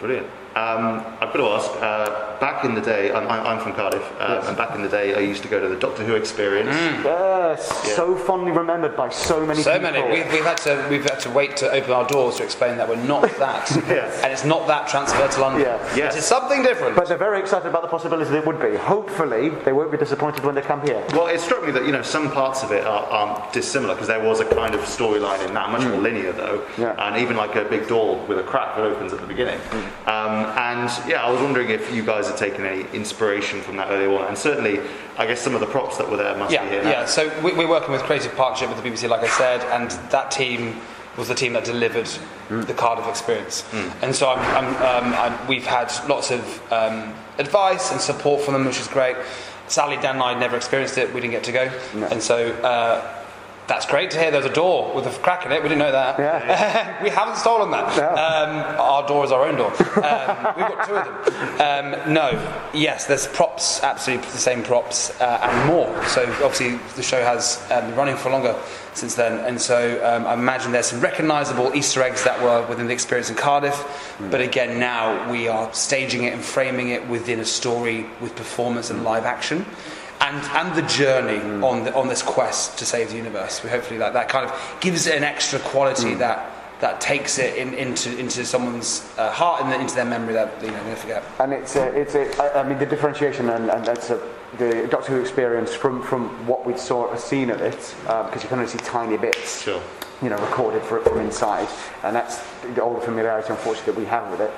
Brilliant. 0.00 0.26
Um, 0.56 1.04
I've 1.20 1.32
got 1.32 1.36
to 1.36 1.44
ask. 1.48 1.70
Uh, 1.82 2.40
back 2.40 2.64
in 2.64 2.74
the 2.74 2.80
day, 2.80 3.12
I'm, 3.12 3.28
I'm 3.28 3.46
I'm 3.46 3.60
from 3.60 3.74
Cardiff, 3.74 4.02
uh, 4.18 4.36
Yes. 4.40 4.48
and 4.48 4.56
back 4.56 4.74
in 4.74 4.82
the 4.82 4.88
day, 4.88 5.14
I 5.14 5.18
used 5.20 5.42
to 5.42 5.48
go 5.48 5.60
to 5.60 5.68
the 5.68 5.76
Doctor 5.76 6.02
Who 6.02 6.14
Experience. 6.14 6.74
Yes, 7.04 7.82
Yeah. 7.86 7.94
so 7.94 8.16
fondly 8.16 8.52
remembered 8.52 8.96
by 8.96 9.10
so 9.10 9.44
many 9.44 9.62
So 9.62 9.74
people. 9.78 9.92
many. 9.92 10.02
We've, 10.10 10.32
we've 10.32 10.44
had 10.44 10.56
to 10.58 10.86
we've 10.90 11.04
had 11.04 11.20
to 11.20 11.30
wait 11.30 11.58
to 11.58 11.70
open 11.70 11.92
our 11.92 12.06
doors 12.06 12.36
to 12.36 12.42
explain 12.44 12.78
that 12.78 12.88
we're 12.88 12.96
not 13.04 13.22
that, 13.38 13.70
Yes. 13.86 14.22
and 14.22 14.32
it's 14.32 14.44
not 14.46 14.66
that 14.68 14.88
transfer 14.88 15.28
to 15.28 15.40
London. 15.40 15.60
Yeah. 15.62 15.94
Yes. 15.96 16.14
It 16.14 16.20
is 16.20 16.24
something 16.24 16.62
different. 16.62 16.96
But 16.96 17.08
they're 17.08 17.18
very 17.18 17.38
excited 17.38 17.68
about 17.68 17.82
the 17.82 17.88
possibility 17.88 18.30
that 18.30 18.38
it 18.38 18.46
would 18.46 18.60
be. 18.60 18.76
Hopefully, 18.76 19.50
they 19.50 19.72
won't 19.74 19.90
be 19.92 19.98
disappointed 19.98 20.42
when 20.44 20.54
they 20.54 20.62
come 20.62 20.80
here. 20.82 21.04
Well, 21.12 21.26
it 21.26 21.40
struck 21.40 21.64
me 21.66 21.70
that 21.72 21.84
you 21.84 21.92
know 21.92 22.02
some 22.02 22.30
parts 22.32 22.62
of 22.62 22.72
it 22.72 22.86
are, 22.86 23.04
are 23.04 23.48
dissimilar 23.52 23.94
because 23.94 24.08
there 24.08 24.24
was 24.24 24.40
a 24.40 24.46
kind 24.46 24.74
of 24.74 24.80
storyline 24.82 25.46
in 25.46 25.52
that, 25.52 25.70
much 25.70 25.82
more 25.82 25.98
linear 26.00 26.32
though, 26.32 26.64
Yeah. 26.78 26.94
and 27.06 27.16
even 27.22 27.36
like 27.36 27.54
a 27.56 27.64
big 27.64 27.88
door 27.88 28.24
with 28.26 28.38
a 28.38 28.42
crack 28.42 28.76
that 28.76 28.84
opens 28.84 29.12
at 29.12 29.20
the 29.20 29.26
beginning. 29.26 29.60
Um, 30.06 30.45
and 30.56 31.08
yeah, 31.08 31.24
I 31.24 31.30
was 31.30 31.40
wondering 31.40 31.70
if 31.70 31.94
you 31.94 32.04
guys 32.04 32.28
had 32.28 32.36
taken 32.36 32.64
any 32.64 32.88
inspiration 32.92 33.60
from 33.60 33.76
that 33.76 33.90
early 33.90 34.06
on, 34.06 34.26
and 34.26 34.36
certainly, 34.36 34.80
I 35.18 35.26
guess 35.26 35.40
some 35.40 35.54
of 35.54 35.60
the 35.60 35.66
props 35.66 35.98
that 35.98 36.10
were 36.10 36.16
there 36.16 36.36
must 36.36 36.52
yeah, 36.52 36.64
be 36.64 36.70
here. 36.70 36.84
now. 36.84 36.90
yeah. 36.90 37.04
So 37.04 37.28
we, 37.42 37.52
we're 37.52 37.68
working 37.68 37.92
with 37.92 38.02
creative 38.02 38.34
partnership 38.36 38.68
with 38.68 38.82
the 38.82 38.88
BBC, 38.88 39.08
like 39.08 39.22
I 39.22 39.28
said, 39.28 39.60
and 39.72 39.90
that 40.10 40.30
team 40.30 40.80
was 41.16 41.28
the 41.28 41.34
team 41.34 41.54
that 41.54 41.64
delivered 41.64 42.08
the 42.48 42.74
Cardiff 42.74 43.08
experience. 43.08 43.64
And 44.02 44.14
so 44.14 44.28
I'm, 44.28 44.38
I'm, 44.54 44.76
um, 44.76 45.14
I'm, 45.14 45.48
we've 45.48 45.64
had 45.64 45.90
lots 46.08 46.30
of 46.30 46.72
um, 46.72 47.14
advice 47.38 47.90
and 47.90 48.00
support 48.00 48.42
from 48.42 48.52
them, 48.54 48.66
which 48.66 48.78
is 48.78 48.86
great. 48.88 49.16
Sally, 49.66 49.96
Dan 49.96 50.16
and 50.16 50.22
I 50.22 50.38
never 50.38 50.56
experienced 50.56 50.98
it. 50.98 51.12
We 51.14 51.20
didn't 51.20 51.32
get 51.32 51.44
to 51.44 51.52
go, 51.52 51.70
and 52.10 52.22
so. 52.22 52.52
Uh, 52.52 53.22
that's 53.66 53.86
great 53.86 54.10
to 54.12 54.20
hear. 54.20 54.30
There's 54.30 54.44
a 54.44 54.52
door 54.52 54.94
with 54.94 55.06
a 55.06 55.10
crack 55.20 55.44
in 55.44 55.52
it. 55.52 55.62
We 55.62 55.68
didn't 55.68 55.80
know 55.80 55.92
that. 55.92 56.18
Yeah. 56.18 57.02
we 57.02 57.10
haven't 57.10 57.36
stolen 57.36 57.70
that. 57.72 57.98
Um, 57.98 58.80
our 58.80 59.06
door 59.06 59.24
is 59.24 59.32
our 59.32 59.44
own 59.44 59.56
door. 59.56 59.70
Um, 59.70 60.54
we've 60.56 60.68
got 60.68 60.86
two 60.86 60.94
of 60.94 61.58
them. 61.58 61.96
Um, 62.06 62.12
no, 62.12 62.70
yes, 62.72 63.06
there's 63.06 63.26
props, 63.26 63.82
absolutely 63.82 64.30
the 64.30 64.38
same 64.38 64.62
props, 64.62 65.18
uh, 65.20 65.40
and 65.42 65.68
more. 65.68 66.04
So 66.06 66.22
obviously 66.44 66.76
the 66.94 67.02
show 67.02 67.22
has 67.22 67.64
um, 67.70 67.86
been 67.86 67.96
running 67.96 68.16
for 68.16 68.30
longer 68.30 68.56
since 68.94 69.14
then, 69.14 69.44
and 69.44 69.60
so 69.60 70.02
um, 70.04 70.26
I 70.26 70.34
imagine 70.34 70.72
there's 70.72 70.86
some 70.86 71.00
recognisable 71.00 71.74
Easter 71.74 72.02
eggs 72.02 72.24
that 72.24 72.40
were 72.40 72.66
within 72.66 72.86
the 72.86 72.94
experience 72.94 73.30
in 73.30 73.36
Cardiff. 73.36 74.14
But 74.30 74.40
again, 74.40 74.78
now 74.78 75.30
we 75.30 75.48
are 75.48 75.72
staging 75.74 76.24
it 76.24 76.32
and 76.32 76.42
framing 76.42 76.90
it 76.90 77.06
within 77.08 77.40
a 77.40 77.44
story 77.44 78.06
with 78.20 78.34
performance 78.36 78.90
and 78.90 79.04
live 79.04 79.24
action 79.24 79.66
and 80.20 80.42
and 80.42 80.74
the 80.74 80.86
journey 80.88 81.38
mm. 81.38 81.64
on 81.64 81.84
the, 81.84 81.94
on 81.94 82.08
this 82.08 82.22
quest 82.22 82.78
to 82.78 82.84
save 82.84 83.10
the 83.10 83.16
universe. 83.16 83.62
We 83.62 83.70
hopefully 83.70 83.98
that 83.98 84.12
that 84.12 84.28
kind 84.28 84.48
of 84.48 84.76
gives 84.80 85.06
it 85.06 85.16
an 85.16 85.24
extra 85.24 85.58
quality 85.58 86.14
mm. 86.14 86.18
that 86.18 86.52
that 86.80 87.00
takes 87.00 87.38
it 87.38 87.56
in, 87.56 87.72
into 87.74 88.16
into 88.18 88.44
someone's 88.44 89.10
uh, 89.16 89.30
heart 89.30 89.62
and 89.62 89.80
into 89.80 89.94
their 89.94 90.04
memory 90.04 90.34
that 90.34 90.62
you 90.62 90.70
know 90.70 90.84
they 90.84 90.94
forget. 90.94 91.24
And 91.40 91.52
it's 91.52 91.76
a, 91.76 91.86
it's 91.98 92.14
a, 92.14 92.42
I, 92.42 92.60
I 92.60 92.68
mean, 92.68 92.78
the 92.78 92.86
differentiation 92.86 93.48
and, 93.48 93.70
and 93.70 93.84
that's 93.84 94.10
a, 94.10 94.20
the 94.58 94.86
Doctor 94.90 95.12
Who 95.12 95.20
experience 95.20 95.74
from, 95.74 96.02
from 96.02 96.28
what 96.46 96.66
we'd 96.66 96.78
saw, 96.78 97.14
seen 97.16 97.50
of 97.50 97.60
it, 97.60 97.94
uh, 98.06 98.24
because 98.24 98.42
you 98.42 98.48
can 98.48 98.58
only 98.58 98.70
see 98.70 98.78
tiny 98.78 99.16
bits. 99.16 99.62
Sure. 99.62 99.82
You 100.22 100.30
know, 100.30 100.38
recorded 100.38 100.82
for, 100.82 101.02
from 101.02 101.20
inside, 101.20 101.68
and 102.02 102.16
that's 102.16 102.42
the 102.74 102.82
all 102.82 102.94
the 102.94 103.02
familiarity, 103.02 103.50
unfortunately, 103.50 103.92
that 103.92 104.00
we 104.00 104.06
have 104.06 104.30
with 104.30 104.40
it. 104.40 104.50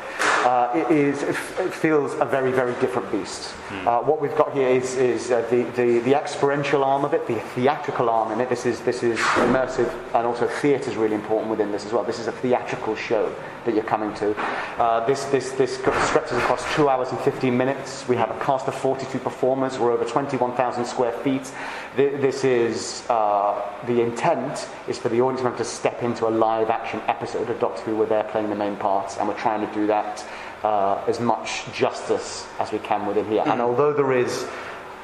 Uh, 0.45 0.71
it 0.75 0.91
is, 0.97 1.23
it 1.25 1.35
feels 1.35 2.15
a 2.15 2.25
very, 2.25 2.53
very 2.53 2.73
different 2.81 3.11
beast. 3.11 3.53
Uh, 3.87 4.01
what 4.01 4.21
we've 4.21 4.37
got 4.37 4.53
here 4.55 4.69
is, 4.69 4.97
is 4.97 5.31
uh, 5.31 5.43
the, 5.51 5.65
the, 5.77 5.99
the 6.01 6.15
experiential 6.15 6.85
arm 6.85 7.05
of 7.05 7.13
it, 7.13 7.27
the 7.27 7.35
theatrical 7.55 8.09
arm 8.09 8.33
in 8.33 8.41
it. 8.41 8.49
This 8.49 8.65
is, 8.65 8.81
this 8.81 9.03
is 9.03 9.19
immersive, 9.19 9.93
and 10.15 10.27
also 10.27 10.47
theatre 10.47 10.91
is 10.91 10.97
really 10.97 11.15
important 11.17 11.51
within 11.51 11.71
this 11.73 11.85
as 11.85 11.93
well. 11.93 12.03
This 12.05 12.19
is 12.19 12.29
a 12.29 12.33
theatrical 12.33 12.95
show 12.97 13.35
that 13.67 13.75
you're 13.75 13.85
coming 13.85 14.15
to. 14.15 14.35
Uh, 14.81 15.05
this, 15.07 15.25
this, 15.27 15.51
this 15.53 15.75
stretches 15.77 16.39
across 16.39 16.65
two 16.75 16.89
hours 16.89 17.11
and 17.11 17.19
15 17.21 17.55
minutes. 17.55 18.07
We 18.09 18.17
have 18.17 18.31
a 18.31 18.39
cast 18.43 18.69
of 18.69 18.75
42 18.75 19.19
performers. 19.19 19.79
We're 19.79 19.93
over 19.93 20.05
21,000 20.05 20.85
square 20.87 21.13
feet. 21.13 21.51
Th- 21.97 22.21
This 22.21 22.45
is 22.45 23.05
uh, 23.11 23.61
the 23.87 24.01
intent 24.01 24.69
is 24.87 24.99
for 24.99 25.09
the 25.11 25.21
audience 25.21 25.43
member 25.43 25.59
to 25.59 25.65
step 25.65 26.03
into 26.03 26.27
a 26.27 26.31
live 26.31 26.71
action 26.71 27.01
episode 27.07 27.51
of 27.51 27.59
Doctor 27.61 27.83
Who 27.83 27.97
where 27.97 28.07
they're 28.07 28.25
playing 28.25 28.49
the 28.49 28.57
main 28.57 28.77
parts, 28.77 29.19
and 29.19 29.29
we're 29.29 29.35
trying 29.39 29.67
to 29.67 29.75
do 29.75 29.87
that 29.89 30.25
uh, 30.63 31.05
as 31.07 31.21
much 31.21 31.71
justice 31.73 32.47
as 32.59 32.73
we 32.73 32.79
can 32.79 33.07
within 33.07 33.27
here. 33.29 33.43
And 33.47 33.61
although 33.61 33.93
there 33.93 34.13
is 34.13 34.47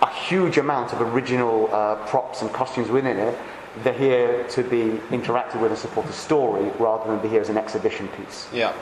a 0.03 0.11
huge 0.11 0.59
amount 0.59 0.93
of 0.93 1.01
original 1.01 1.73
uh, 1.73 1.97
props 2.07 2.43
and 2.43 2.53
costumes 2.53 2.89
within 2.89 3.17
it, 3.17 3.39
they're 3.83 3.93
here 3.93 4.45
to 4.49 4.63
be 4.63 5.01
interacted 5.11 5.61
with 5.61 5.71
and 5.71 5.79
support 5.79 6.07
a 6.07 6.13
story 6.13 6.71
rather 6.79 7.11
than 7.11 7.21
be 7.21 7.29
here 7.29 7.41
as 7.41 7.49
an 7.49 7.57
exhibition 7.57 8.09
piece. 8.09 8.49
Yeah. 8.53 8.73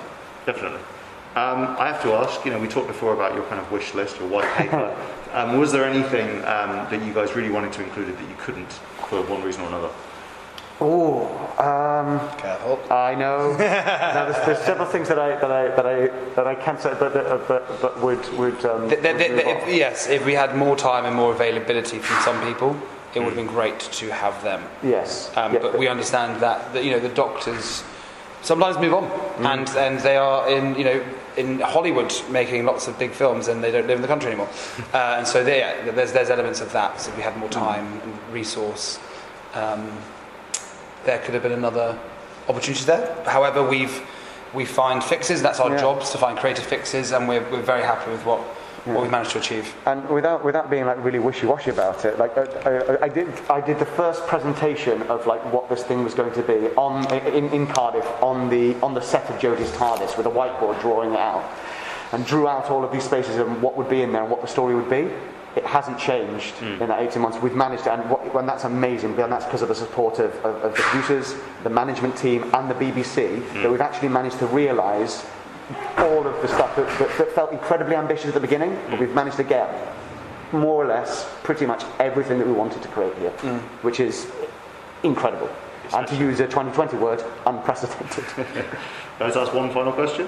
Definitely. 0.44 0.80
Um, 1.34 1.76
I 1.78 1.88
have 1.88 2.02
to 2.02 2.12
ask, 2.12 2.44
you 2.44 2.50
know, 2.50 2.58
we 2.58 2.68
talked 2.68 2.88
before 2.88 3.14
about 3.14 3.34
your 3.34 3.44
kind 3.44 3.58
of 3.58 3.70
wish 3.72 3.94
list, 3.94 4.18
your 4.18 4.28
white 4.28 4.52
paper. 4.54 4.94
um, 5.32 5.58
was 5.58 5.72
there 5.72 5.84
anything 5.84 6.28
um, 6.44 6.86
that 6.90 7.02
you 7.02 7.14
guys 7.14 7.34
really 7.34 7.48
wanted 7.48 7.72
to 7.72 7.82
include 7.82 8.08
that 8.08 8.28
you 8.28 8.36
couldn't 8.38 8.70
for 9.08 9.22
one 9.22 9.42
reason 9.42 9.62
or 9.62 9.68
another? 9.68 9.88
Oh, 10.80 11.26
um, 11.58 12.18
Careful. 12.38 12.80
I 12.90 13.14
know. 13.14 13.52
now, 13.58 14.24
there's, 14.30 14.46
there's 14.46 14.58
several 14.64 14.86
things 14.86 15.08
that 15.08 15.18
I 15.18 15.36
that 15.36 15.50
I 15.50 15.68
that 15.68 15.86
I 15.86 16.06
that 16.34 16.46
I 16.46 16.54
can't 16.54 16.80
say, 16.80 16.94
but 16.98 17.12
but, 17.46 17.80
but 17.82 18.00
would 18.00 18.26
would. 18.38 18.64
Um, 18.64 18.88
Th- 18.88 19.00
th- 19.02 19.14
would 19.14 19.18
th- 19.18 19.30
move 19.30 19.38
if- 19.68 19.74
yes, 19.74 20.08
if 20.08 20.24
we 20.24 20.32
had 20.34 20.56
more 20.56 20.76
time 20.76 21.04
and 21.04 21.14
more 21.14 21.32
availability 21.32 21.98
from 21.98 22.20
some 22.22 22.42
people, 22.46 22.76
it 23.14 23.20
would 23.20 23.28
have 23.28 23.36
been 23.36 23.46
great 23.46 23.78
to 23.80 24.10
have 24.12 24.42
them. 24.42 24.62
Yes. 24.82 25.30
Um, 25.36 25.52
Yeah, 25.54 25.60
but 25.60 25.78
we 25.78 25.86
understand 25.88 26.40
that, 26.40 26.72
that 26.72 26.84
you 26.84 26.90
know 26.90 27.00
the 27.00 27.10
doctors 27.10 27.84
sometimes 28.42 28.76
move 28.78 28.94
on, 28.94 29.04
and 29.46 29.68
and 29.76 30.00
they 30.00 30.16
are 30.16 30.48
in 30.48 30.74
you 30.74 30.84
know 30.84 31.04
in 31.36 31.60
Hollywood 31.60 32.12
making 32.28 32.64
lots 32.64 32.88
of 32.88 32.98
big 32.98 33.12
films, 33.12 33.46
and 33.48 33.62
they 33.62 33.70
don't 33.70 33.86
live 33.86 33.96
in 33.96 34.02
the 34.02 34.08
country 34.08 34.28
anymore. 34.30 34.48
uh, 34.94 35.16
and 35.18 35.26
so 35.28 35.44
there, 35.44 35.92
there's 35.92 36.12
there's 36.12 36.30
elements 36.30 36.60
of 36.60 36.72
that. 36.72 37.00
So 37.00 37.10
if 37.10 37.16
we 37.16 37.22
had 37.22 37.36
more 37.36 37.50
time 37.50 38.00
and 38.02 38.18
resource, 38.32 38.98
um, 39.54 39.88
there 41.04 41.18
could 41.18 41.34
have 41.34 41.42
been 41.42 41.52
another 41.52 41.98
opportunity 42.48 42.84
there. 42.84 43.14
However, 43.26 43.62
we've 43.62 44.02
we 44.54 44.64
find 44.66 45.02
fixes. 45.02 45.40
That's 45.40 45.60
our 45.60 45.70
Yeah. 45.70 45.78
jobs 45.78 46.10
to 46.10 46.18
find 46.18 46.38
creative 46.38 46.64
fixes, 46.64 47.12
and 47.12 47.26
we're 47.28 47.44
we're 47.50 47.62
very 47.62 47.82
happy 47.82 48.10
with 48.10 48.24
what 48.26 48.40
what 48.84 49.02
we've 49.02 49.10
managed 49.12 49.30
to 49.30 49.38
achieve. 49.38 49.74
And 49.86 50.08
without 50.08 50.44
without 50.44 50.68
being 50.68 50.86
like 50.86 51.02
really 51.04 51.20
wishy-washy 51.20 51.70
about 51.70 52.04
it, 52.04 52.18
like 52.18 52.36
I, 52.36 52.42
I, 52.68 53.04
I 53.04 53.08
did 53.08 53.28
I 53.48 53.60
did 53.60 53.78
the 53.78 53.86
first 53.86 54.26
presentation 54.26 55.02
of 55.02 55.26
like 55.26 55.40
what 55.52 55.68
this 55.68 55.84
thing 55.84 56.02
was 56.04 56.14
going 56.14 56.32
to 56.32 56.42
be 56.42 56.68
on 56.76 57.06
in, 57.14 57.48
in 57.50 57.66
Cardiff 57.66 58.06
on 58.20 58.48
the 58.50 58.74
on 58.82 58.92
the 58.94 59.00
set 59.00 59.30
of 59.30 59.36
Jodie's 59.38 59.70
TARDIS 59.72 60.16
with 60.16 60.26
a 60.26 60.30
whiteboard 60.30 60.80
drawing 60.80 61.12
it 61.12 61.18
out, 61.20 61.44
and 62.12 62.26
drew 62.26 62.48
out 62.48 62.70
all 62.70 62.84
of 62.84 62.90
these 62.92 63.04
spaces 63.04 63.36
and 63.36 63.62
what 63.62 63.76
would 63.76 63.88
be 63.88 64.02
in 64.02 64.12
there 64.12 64.22
and 64.22 64.30
what 64.30 64.42
the 64.42 64.48
story 64.48 64.74
would 64.74 64.90
be. 64.90 65.08
It 65.54 65.64
hasn't 65.64 65.98
changed 65.98 66.54
hmm. 66.54 66.82
in 66.82 66.88
that 66.88 67.00
18 67.00 67.20
months. 67.20 67.38
We've 67.38 67.54
managed, 67.54 67.86
and, 67.86 68.08
what, 68.08 68.34
and 68.34 68.48
that's 68.48 68.64
amazing. 68.64 69.18
And 69.18 69.32
that's 69.32 69.44
because 69.44 69.62
of 69.62 69.68
the 69.68 69.74
support 69.74 70.18
of, 70.18 70.34
of, 70.44 70.56
of 70.64 70.74
the 70.74 70.82
producers, 70.82 71.34
the 71.62 71.70
management 71.70 72.16
team, 72.16 72.50
and 72.54 72.70
the 72.70 72.74
BBC. 72.74 73.40
That 73.54 73.64
hmm. 73.64 73.70
we've 73.70 73.80
actually 73.80 74.08
managed 74.08 74.38
to 74.38 74.46
realise 74.46 75.26
all 75.98 76.26
of 76.26 76.40
the 76.42 76.48
stuff 76.48 76.74
that, 76.76 76.86
that, 76.98 77.18
that 77.18 77.32
felt 77.32 77.52
incredibly 77.52 77.94
ambitious 77.94 78.26
at 78.26 78.34
the 78.34 78.40
beginning, 78.40 78.74
but 78.88 78.94
hmm. 78.94 79.00
we've 79.00 79.14
managed 79.14 79.36
to 79.36 79.44
get 79.44 79.94
more 80.52 80.84
or 80.84 80.86
less 80.86 81.26
pretty 81.42 81.66
much 81.66 81.84
everything 81.98 82.38
that 82.38 82.46
we 82.46 82.52
wanted 82.52 82.82
to 82.82 82.88
create 82.88 83.16
here, 83.16 83.30
which 83.82 84.00
is 84.00 84.30
incredible. 85.02 85.50
And 85.94 86.06
to 86.06 86.16
use 86.16 86.40
a 86.40 86.46
2020 86.46 86.96
word, 86.96 87.22
unprecedented. 87.46 88.24
Can 88.34 88.46
I 89.20 89.26
just 89.26 89.36
ask 89.36 89.52
one 89.52 89.70
final 89.72 89.92
question? 89.92 90.26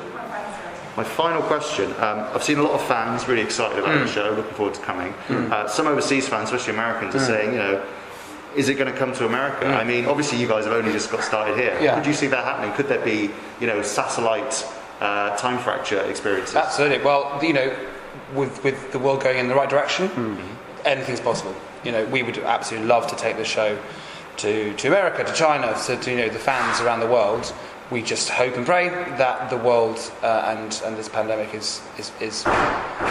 My 0.96 1.04
final 1.04 1.42
question. 1.42 1.90
Um, 1.94 2.20
I've 2.32 2.44
seen 2.44 2.58
a 2.58 2.62
lot 2.62 2.72
of 2.72 2.82
fans 2.86 3.26
really 3.26 3.42
excited 3.42 3.78
about 3.78 3.98
the 3.98 4.06
show, 4.06 4.30
looking 4.30 4.54
forward 4.54 4.74
to 4.74 4.80
coming. 4.82 5.12
Uh, 5.28 5.66
some 5.66 5.86
overseas 5.88 6.28
fans, 6.28 6.50
especially 6.50 6.74
Americans, 6.74 7.14
are 7.16 7.24
saying, 7.24 7.52
you 7.52 7.58
know, 7.58 7.84
is 8.54 8.68
it 8.68 8.74
going 8.74 8.90
to 8.92 8.96
come 8.96 9.12
to 9.14 9.26
America? 9.26 9.66
I 9.66 9.82
mean, 9.82 10.06
obviously, 10.06 10.38
you 10.38 10.46
guys 10.46 10.64
have 10.64 10.72
only 10.72 10.92
just 10.92 11.10
got 11.10 11.24
started 11.24 11.56
here. 11.56 11.76
Yeah. 11.80 11.96
Could 11.96 12.06
you 12.06 12.14
see 12.14 12.28
that 12.28 12.44
happening? 12.44 12.72
Could 12.74 12.86
there 12.86 13.04
be, 13.04 13.30
you 13.60 13.66
know, 13.66 13.82
satellite 13.82 14.64
uh, 15.00 15.36
time 15.36 15.58
fracture 15.58 16.00
experiences? 16.02 16.54
Absolutely. 16.54 17.04
Well, 17.04 17.40
you 17.42 17.52
know, 17.52 17.76
with 18.32 18.62
with 18.62 18.92
the 18.92 18.98
world 19.00 19.20
going 19.22 19.38
in 19.38 19.48
the 19.48 19.54
right 19.56 19.68
direction, 19.68 20.38
anything's 20.84 21.20
possible. 21.20 21.54
You 21.82 21.90
know, 21.90 22.04
we 22.06 22.22
would 22.22 22.38
absolutely 22.38 22.86
love 22.86 23.08
to 23.08 23.16
take 23.16 23.36
the 23.36 23.44
show 23.44 23.76
to, 24.36 24.72
to 24.74 24.88
America, 24.88 25.24
to 25.24 25.32
China, 25.32 25.74
to, 25.86 25.96
to 25.96 26.10
you 26.10 26.16
know 26.18 26.28
the 26.28 26.38
fans 26.38 26.80
around 26.80 27.00
the 27.00 27.08
world. 27.08 27.52
We 27.90 28.02
just 28.02 28.30
hope 28.30 28.56
and 28.56 28.64
pray 28.64 28.88
that 28.88 29.50
the 29.50 29.58
world 29.58 29.98
uh, 30.22 30.54
and 30.56 30.80
and 30.84 30.96
this 30.96 31.08
pandemic 31.08 31.54
is, 31.54 31.82
is 31.98 32.12
is 32.20 32.42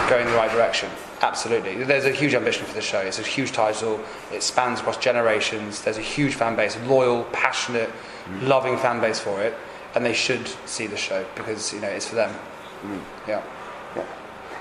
going 0.08 0.26
in 0.26 0.32
the 0.32 0.36
right 0.36 0.50
direction. 0.50 0.90
Absolutely. 1.22 1.84
There's 1.84 2.04
a 2.04 2.10
huge 2.10 2.34
ambition 2.34 2.66
for 2.66 2.74
the 2.74 2.82
show. 2.82 2.98
It's 2.98 3.18
a 3.18 3.22
huge 3.22 3.52
title. 3.52 4.00
It 4.32 4.42
spans 4.42 4.80
across 4.80 4.98
generations. 4.98 5.82
There's 5.82 5.96
a 5.96 6.02
huge 6.02 6.34
fan 6.34 6.56
base, 6.56 6.76
loyal, 6.86 7.24
passionate, 7.32 7.90
loving 8.42 8.76
fan 8.76 9.00
base 9.00 9.20
for 9.20 9.40
it, 9.42 9.54
and 9.94 10.04
they 10.04 10.12
should 10.12 10.46
see 10.66 10.86
the 10.86 10.96
show 10.96 11.24
because 11.36 11.72
you 11.72 11.80
know 11.80 11.88
it's 11.88 12.08
for 12.08 12.16
them. 12.16 12.34
Yeah. 12.84 12.98
Yeah. 13.28 13.42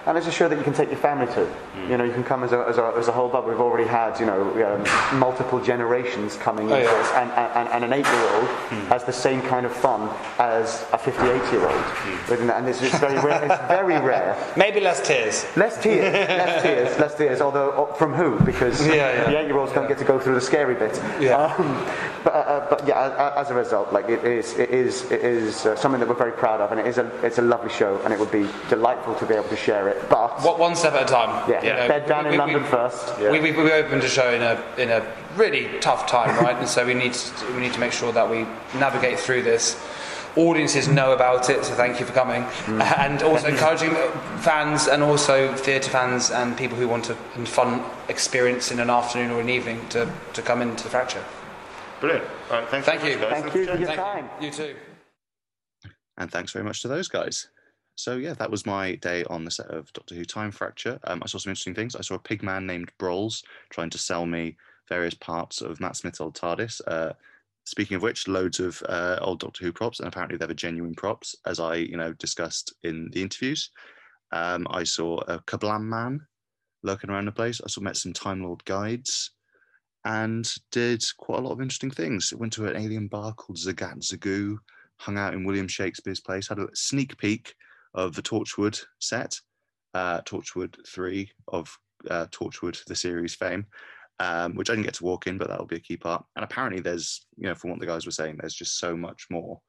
And 0.05 0.17
it's 0.17 0.27
a 0.27 0.31
show 0.31 0.49
that 0.49 0.57
you 0.57 0.63
can 0.63 0.73
take 0.73 0.89
your 0.89 0.97
family 0.99 1.27
to. 1.33 1.49
You 1.89 1.97
know, 1.97 2.03
you 2.03 2.11
can 2.11 2.25
come 2.25 2.43
as 2.43 2.51
a, 2.51 2.59
as 2.67 2.77
a, 2.77 2.93
as 2.97 3.07
a 3.07 3.11
whole 3.13 3.29
bub. 3.29 3.45
We've 3.47 3.59
already 3.59 3.87
had, 3.87 4.19
you 4.19 4.25
know, 4.25 4.41
um, 4.65 5.17
multiple 5.19 5.61
generations 5.61 6.35
coming 6.35 6.69
Oh, 6.71 6.75
into 6.75 6.83
yeah. 6.89 7.21
and, 7.21 7.31
and, 7.31 7.69
and 7.69 7.83
an 7.85 7.93
eight-year-old 7.93 8.47
has 8.89 9.05
the 9.05 9.13
same 9.13 9.41
kind 9.43 9.65
of 9.65 9.73
fun 9.73 10.09
as 10.39 10.83
a 10.91 10.97
58-year-old. 10.97 12.29
Within 12.29 12.47
that, 12.47 12.57
and 12.57 12.67
it's, 12.67 12.81
it's 12.81 12.99
very 12.99 13.15
rare. 13.19 13.43
It's 13.45 13.67
very 13.69 13.97
rare. 14.05 14.35
Maybe 14.57 14.81
less 14.81 15.05
tears. 15.07 15.45
Less 15.55 15.81
tears, 15.81 16.13
less 16.13 16.61
tears, 16.61 16.99
less 16.99 17.15
tears. 17.15 17.39
Although 17.39 17.71
uh, 17.71 17.93
from 17.93 18.13
who? 18.13 18.39
Because 18.43 18.85
Yeah, 18.85 18.95
yeah. 18.95 19.29
the 19.29 19.39
eight-year-olds 19.39 19.71
don't 19.71 19.87
get 19.87 19.99
to 19.99 20.05
go 20.05 20.19
through 20.19 20.35
the 20.35 20.41
scary 20.41 20.75
bit. 20.75 20.99
Yeah. 21.21 21.35
Um, 21.37 21.85
but, 22.23 22.33
uh, 22.33 22.37
uh, 22.37 22.69
but 22.69 22.87
yeah, 22.87 23.33
as 23.37 23.49
a 23.49 23.53
result, 23.53 23.91
like 23.93 24.07
it 24.09 24.23
is, 24.23 24.57
it 24.57 24.69
is, 24.69 25.09
it 25.11 25.21
is 25.23 25.65
uh, 25.65 25.75
something 25.75 25.99
that 25.99 26.07
we're 26.07 26.15
very 26.15 26.31
proud 26.31 26.61
of, 26.61 26.71
and 26.71 26.79
it 26.79 26.87
is 26.87 26.97
a, 26.97 27.05
it's 27.25 27.37
a 27.37 27.41
lovely 27.41 27.69
show, 27.69 27.99
and 28.03 28.13
it 28.13 28.19
would 28.19 28.31
be 28.31 28.47
delightful 28.69 29.15
to 29.15 29.25
be 29.25 29.33
able 29.33 29.49
to 29.49 29.55
share 29.55 29.87
it. 29.89 30.09
But 30.09 30.41
What, 30.41 30.59
one 30.59 30.75
step 30.75 30.93
at 30.93 31.03
a 31.03 31.05
time. 31.05 31.49
yeah, 31.49 31.63
you 31.63 31.69
know. 31.73 31.87
bed 31.87 32.05
down 32.07 32.23
We- 32.25 32.29
in 32.29 32.31
we- 32.33 32.37
London 32.37 32.63
we, 32.63 32.67
first. 32.69 33.17
We, 33.19 33.39
we, 33.39 33.51
we 33.51 33.71
opened 33.71 34.03
a 34.03 34.09
show 34.09 34.33
in 34.33 34.41
a 34.41 34.63
in 34.77 34.89
a 34.89 35.05
really 35.35 35.67
tough 35.79 36.07
time, 36.07 36.37
right? 36.43 36.55
and 36.57 36.67
so 36.67 36.85
we 36.85 36.93
need 36.93 37.13
to, 37.13 37.53
we 37.53 37.59
need 37.61 37.73
to 37.73 37.79
make 37.79 37.91
sure 37.91 38.11
that 38.11 38.29
we 38.29 38.45
navigate 38.79 39.19
through 39.19 39.43
this. 39.43 39.75
Audiences 40.35 40.87
know 40.87 41.11
about 41.11 41.51
it, 41.51 41.63
so 41.63 41.75
thank 41.75 41.99
you 41.99 42.07
for 42.07 42.13
coming, 42.13 42.41
and 42.97 43.21
also 43.21 43.47
encouraging 43.49 43.91
fans 44.39 44.87
and 44.87 45.03
also 45.03 45.53
theatre 45.55 45.91
fans 45.91 46.31
and 46.31 46.57
people 46.57 46.75
who 46.75 46.87
want 46.87 47.09
a 47.11 47.13
a 47.13 47.45
fun 47.45 47.83
experience 48.09 48.71
in 48.71 48.79
an 48.79 48.89
afternoon 48.89 49.29
or 49.29 49.39
an 49.41 49.49
evening 49.49 49.79
to, 49.89 50.11
to 50.33 50.41
come 50.41 50.61
into 50.63 50.83
the 50.83 50.89
fracture. 50.89 51.23
Brilliant. 52.03 52.27
All 52.51 52.59
right, 52.59 52.67
thanks 52.67 52.85
Thank 52.85 52.99
very 52.99 53.13
you. 53.13 53.19
much, 53.19 53.29
guys. 53.29 53.41
Thank 53.41 53.55
you 53.55 53.65
for 53.65 53.77
your 53.77 53.87
Thank 53.87 53.99
time. 54.01 54.29
you. 54.41 54.47
You 54.47 54.53
too. 54.53 54.75
And 56.17 56.29
thanks 56.29 56.51
very 56.51 56.65
much 56.65 56.81
to 56.81 56.89
those 56.89 57.07
guys. 57.07 57.47
So 57.95 58.17
yeah, 58.17 58.33
that 58.33 58.51
was 58.51 58.65
my 58.65 58.95
day 58.95 59.23
on 59.29 59.45
the 59.45 59.51
set 59.51 59.67
of 59.67 59.93
Doctor 59.93 60.13
Who 60.13 60.25
Time 60.25 60.51
Fracture. 60.51 60.99
Um, 61.05 61.23
I 61.23 61.27
saw 61.27 61.37
some 61.37 61.51
interesting 61.51 61.73
things. 61.73 61.95
I 61.95 62.01
saw 62.01 62.15
a 62.15 62.19
pig 62.19 62.43
man 62.43 62.65
named 62.65 62.91
Brolls 62.97 63.41
trying 63.69 63.89
to 63.89 63.97
sell 63.97 64.25
me 64.25 64.57
various 64.89 65.13
parts 65.13 65.61
of 65.61 65.79
Matt 65.79 65.95
Smith's 65.95 66.19
old 66.19 66.35
TARDIS. 66.35 66.81
Uh, 66.85 67.13
speaking 67.63 67.95
of 67.95 68.01
which, 68.01 68.27
loads 68.27 68.59
of 68.59 68.83
uh, 68.89 69.19
old 69.21 69.39
Doctor 69.39 69.63
Who 69.63 69.71
props, 69.71 69.99
and 70.01 70.07
apparently 70.09 70.37
they 70.37 70.45
were 70.45 70.53
genuine 70.53 70.95
props, 70.95 71.37
as 71.45 71.61
I 71.61 71.75
you 71.75 71.95
know 71.95 72.11
discussed 72.11 72.73
in 72.83 73.11
the 73.13 73.21
interviews. 73.21 73.69
Um, 74.33 74.67
I 74.69 74.83
saw 74.83 75.19
a 75.19 75.39
Kablam 75.39 75.83
man 75.83 76.27
lurking 76.83 77.09
around 77.11 77.27
the 77.27 77.31
place. 77.31 77.61
I 77.63 77.69
saw 77.69 77.79
met 77.79 77.95
some 77.95 78.11
Time 78.11 78.43
Lord 78.43 78.65
guides, 78.65 79.31
and 80.05 80.51
did 80.71 81.03
quite 81.17 81.39
a 81.39 81.41
lot 81.41 81.51
of 81.51 81.61
interesting 81.61 81.91
things. 81.91 82.33
Went 82.33 82.53
to 82.53 82.67
an 82.67 82.75
alien 82.75 83.07
bar 83.07 83.33
called 83.33 83.57
Zagat 83.57 83.99
Zagoo 83.99 84.57
hung 84.97 85.17
out 85.17 85.33
in 85.33 85.43
William 85.43 85.67
Shakespeare's 85.67 86.19
place, 86.19 86.47
had 86.47 86.59
a 86.59 86.67
sneak 86.73 87.17
peek 87.17 87.53
of 87.93 88.15
the 88.15 88.21
Torchwood 88.21 88.81
set, 88.99 89.39
uh, 89.93 90.21
Torchwood 90.21 90.75
3 90.87 91.29
of 91.49 91.77
uh, 92.09 92.27
Torchwood, 92.31 92.83
the 92.85 92.95
series 92.95 93.35
fame, 93.35 93.65
um, 94.19 94.55
which 94.55 94.69
I 94.69 94.73
didn't 94.73 94.85
get 94.85 94.95
to 94.95 95.03
walk 95.03 95.27
in, 95.27 95.37
but 95.37 95.49
that'll 95.49 95.65
be 95.65 95.75
a 95.75 95.81
key 95.81 95.97
part. 95.97 96.23
And 96.35 96.43
apparently, 96.43 96.81
there's, 96.81 97.25
you 97.37 97.47
know, 97.47 97.55
from 97.55 97.71
what 97.71 97.79
the 97.79 97.85
guys 97.85 98.05
were 98.05 98.11
saying, 98.11 98.37
there's 98.39 98.55
just 98.55 98.79
so 98.79 98.95
much 98.95 99.27
more 99.29 99.61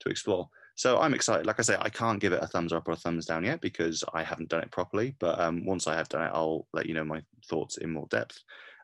to 0.00 0.08
explore. 0.08 0.48
So 0.74 1.00
I'm 1.00 1.14
excited. 1.14 1.44
Like 1.44 1.58
I 1.58 1.62
say, 1.62 1.76
I 1.80 1.88
can't 1.88 2.20
give 2.20 2.32
it 2.32 2.42
a 2.42 2.46
thumbs 2.46 2.72
up 2.72 2.88
or 2.88 2.92
a 2.92 2.96
thumbs 2.96 3.26
down 3.26 3.44
yet 3.44 3.60
because 3.60 4.04
I 4.14 4.22
haven't 4.22 4.48
done 4.48 4.62
it 4.62 4.70
properly. 4.70 5.16
But 5.18 5.38
um, 5.40 5.66
once 5.66 5.88
I 5.88 5.96
have 5.96 6.08
done 6.08 6.22
it, 6.22 6.30
I'll 6.32 6.66
let 6.72 6.86
you 6.86 6.94
know 6.94 7.04
my 7.04 7.20
thoughts 7.46 7.78
in 7.78 7.90
more 7.90 8.06
depth. 8.10 8.40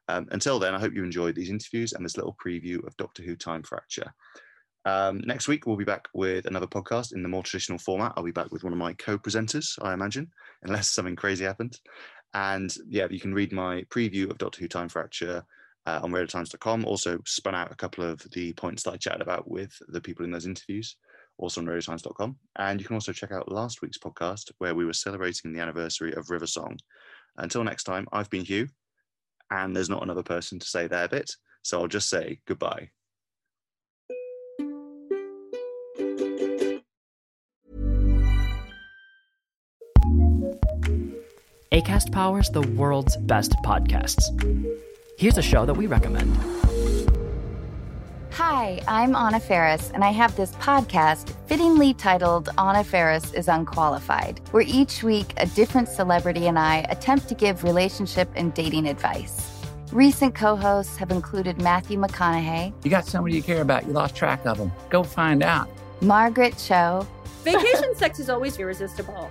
Um, 0.09 0.27
until 0.31 0.59
then, 0.59 0.75
I 0.75 0.81
hope 0.81 0.95
you 0.95 1.05
enjoyed 1.05 1.35
these 1.35 1.51
interviews 1.51 1.93
and 1.93 2.05
this 2.05 2.17
little 2.17 2.37
preview 2.45 2.87
of 2.87 2.97
Doctor 2.97 3.23
Who 3.23 3.37
Time 3.37 3.63
Fracture. 3.63 4.13
Um, 4.85 5.23
next 5.25 5.49
week, 5.49 5.67
we'll 5.67 5.77
be 5.77 5.85
back 5.85 6.09
with 6.13 6.47
another 6.47 6.67
podcast 6.67 7.15
in 7.15 7.23
the 7.23 7.29
more 7.29 7.43
traditional 7.43 7.79
format. 7.79 8.13
I'll 8.17 8.25
be 8.25 8.33
back 8.33 8.53
with 8.53 8.65
one 8.65 8.73
of 8.73 8.79
my 8.79 8.93
co 8.95 9.17
presenters, 9.19 9.79
I 9.81 9.95
imagine, 9.95 10.31
unless 10.63 10.89
something 10.89 11.17
crazy 11.17 11.45
happens. 11.45 11.81
And 12.35 12.75
yeah, 12.89 13.07
you 13.11 13.21
can 13.21 13.33
read 13.33 13.53
my 13.53 13.85
preview 13.91 14.31
of 14.31 14.39
Doctor 14.39 14.61
Who 14.61 14.69
Time 14.69 14.89
Fracture 14.89 15.45
uh, 15.87 16.01
on 16.03 16.11
radiotimes.com. 16.11 16.85
Also, 16.85 17.19
spun 17.25 17.55
out 17.55 17.73
a 17.73 17.77
couple 17.77 18.05
of 18.05 18.21
the 18.33 18.53
points 18.55 18.83
that 18.83 18.93
I 18.93 18.97
chatted 18.97 19.23
about 19.23 19.49
with 19.49 19.73
the 19.89 20.01
people 20.01 20.25
in 20.25 20.31
those 20.31 20.47
interviews, 20.47 20.97
also 21.39 21.61
on 21.61 21.67
radiotimes.com. 21.67 22.37
And 22.57 22.81
you 22.81 22.87
can 22.87 22.95
also 22.95 23.13
check 23.13 23.33
out 23.33 23.51
last 23.51 23.83
week's 23.83 23.99
podcast 23.99 24.51
where 24.59 24.75
we 24.75 24.85
were 24.85 24.93
celebrating 24.93 25.53
the 25.53 25.61
anniversary 25.61 26.13
of 26.15 26.31
River 26.31 26.47
Song. 26.47 26.77
Until 27.37 27.65
next 27.65 27.85
time, 27.85 28.07
I've 28.13 28.31
been 28.31 28.45
Huw, 28.45 28.69
and 29.51 29.75
there's 29.75 29.91
not 29.91 30.03
another 30.03 30.23
person 30.23 30.59
to 30.59 30.67
say 30.67 30.87
their 30.87 31.09
bit. 31.09 31.31
So 31.63 31.81
I'll 31.81 31.89
just 31.89 32.09
say 32.09 32.41
goodbye. 32.47 32.91
ACAST 41.73 42.13
powers 42.13 42.51
the 42.51 42.63
world's 42.77 43.17
best 43.17 43.53
podcasts. 43.65 44.23
Here's 45.19 45.39
a 45.39 45.43
show 45.43 45.67
that 45.67 45.75
we 45.75 45.87
recommend. 45.87 46.54
Hi, 48.65 48.81
I'm 48.89 49.15
Anna 49.15 49.41
Faris, 49.41 49.91
and 49.93 50.03
I 50.03 50.11
have 50.13 50.35
this 50.37 50.53
podcast 50.53 51.35
fittingly 51.47 51.93
titled 51.93 52.49
Anna 52.57 52.83
Faris 52.83 53.35
is 53.35 53.47
Unqualified, 53.47 54.41
where 54.53 54.65
each 54.67 55.03
week 55.03 55.35
a 55.37 55.45
different 55.45 55.87
celebrity 55.87 56.47
and 56.47 56.59
I 56.59 56.77
attempt 56.89 57.29
to 57.29 57.35
give 57.35 57.63
relationship 57.63 58.27
and 58.37 58.55
dating 58.55 58.89
advice. 58.89 59.61
Recent 59.93 60.35
co 60.35 60.57
hosts 60.57 60.97
have 60.97 61.11
included 61.11 61.61
Matthew 61.61 62.01
McConaughey, 62.01 62.73
You 62.83 62.91
got 62.91 63.05
somebody 63.05 63.37
you 63.37 63.43
care 63.43 63.61
about, 63.61 63.85
you 63.87 63.93
lost 63.93 64.17
track 64.17 64.47
of 64.47 64.57
them. 64.57 64.73
Go 64.89 65.03
find 65.03 65.43
out. 65.43 65.69
Margaret 66.01 66.57
Cho, 66.57 67.07
Vacation 67.43 67.95
sex 67.95 68.19
is 68.19 68.31
always 68.31 68.59
irresistible. 68.59 69.31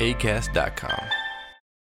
ACAST.com. 0.00 1.19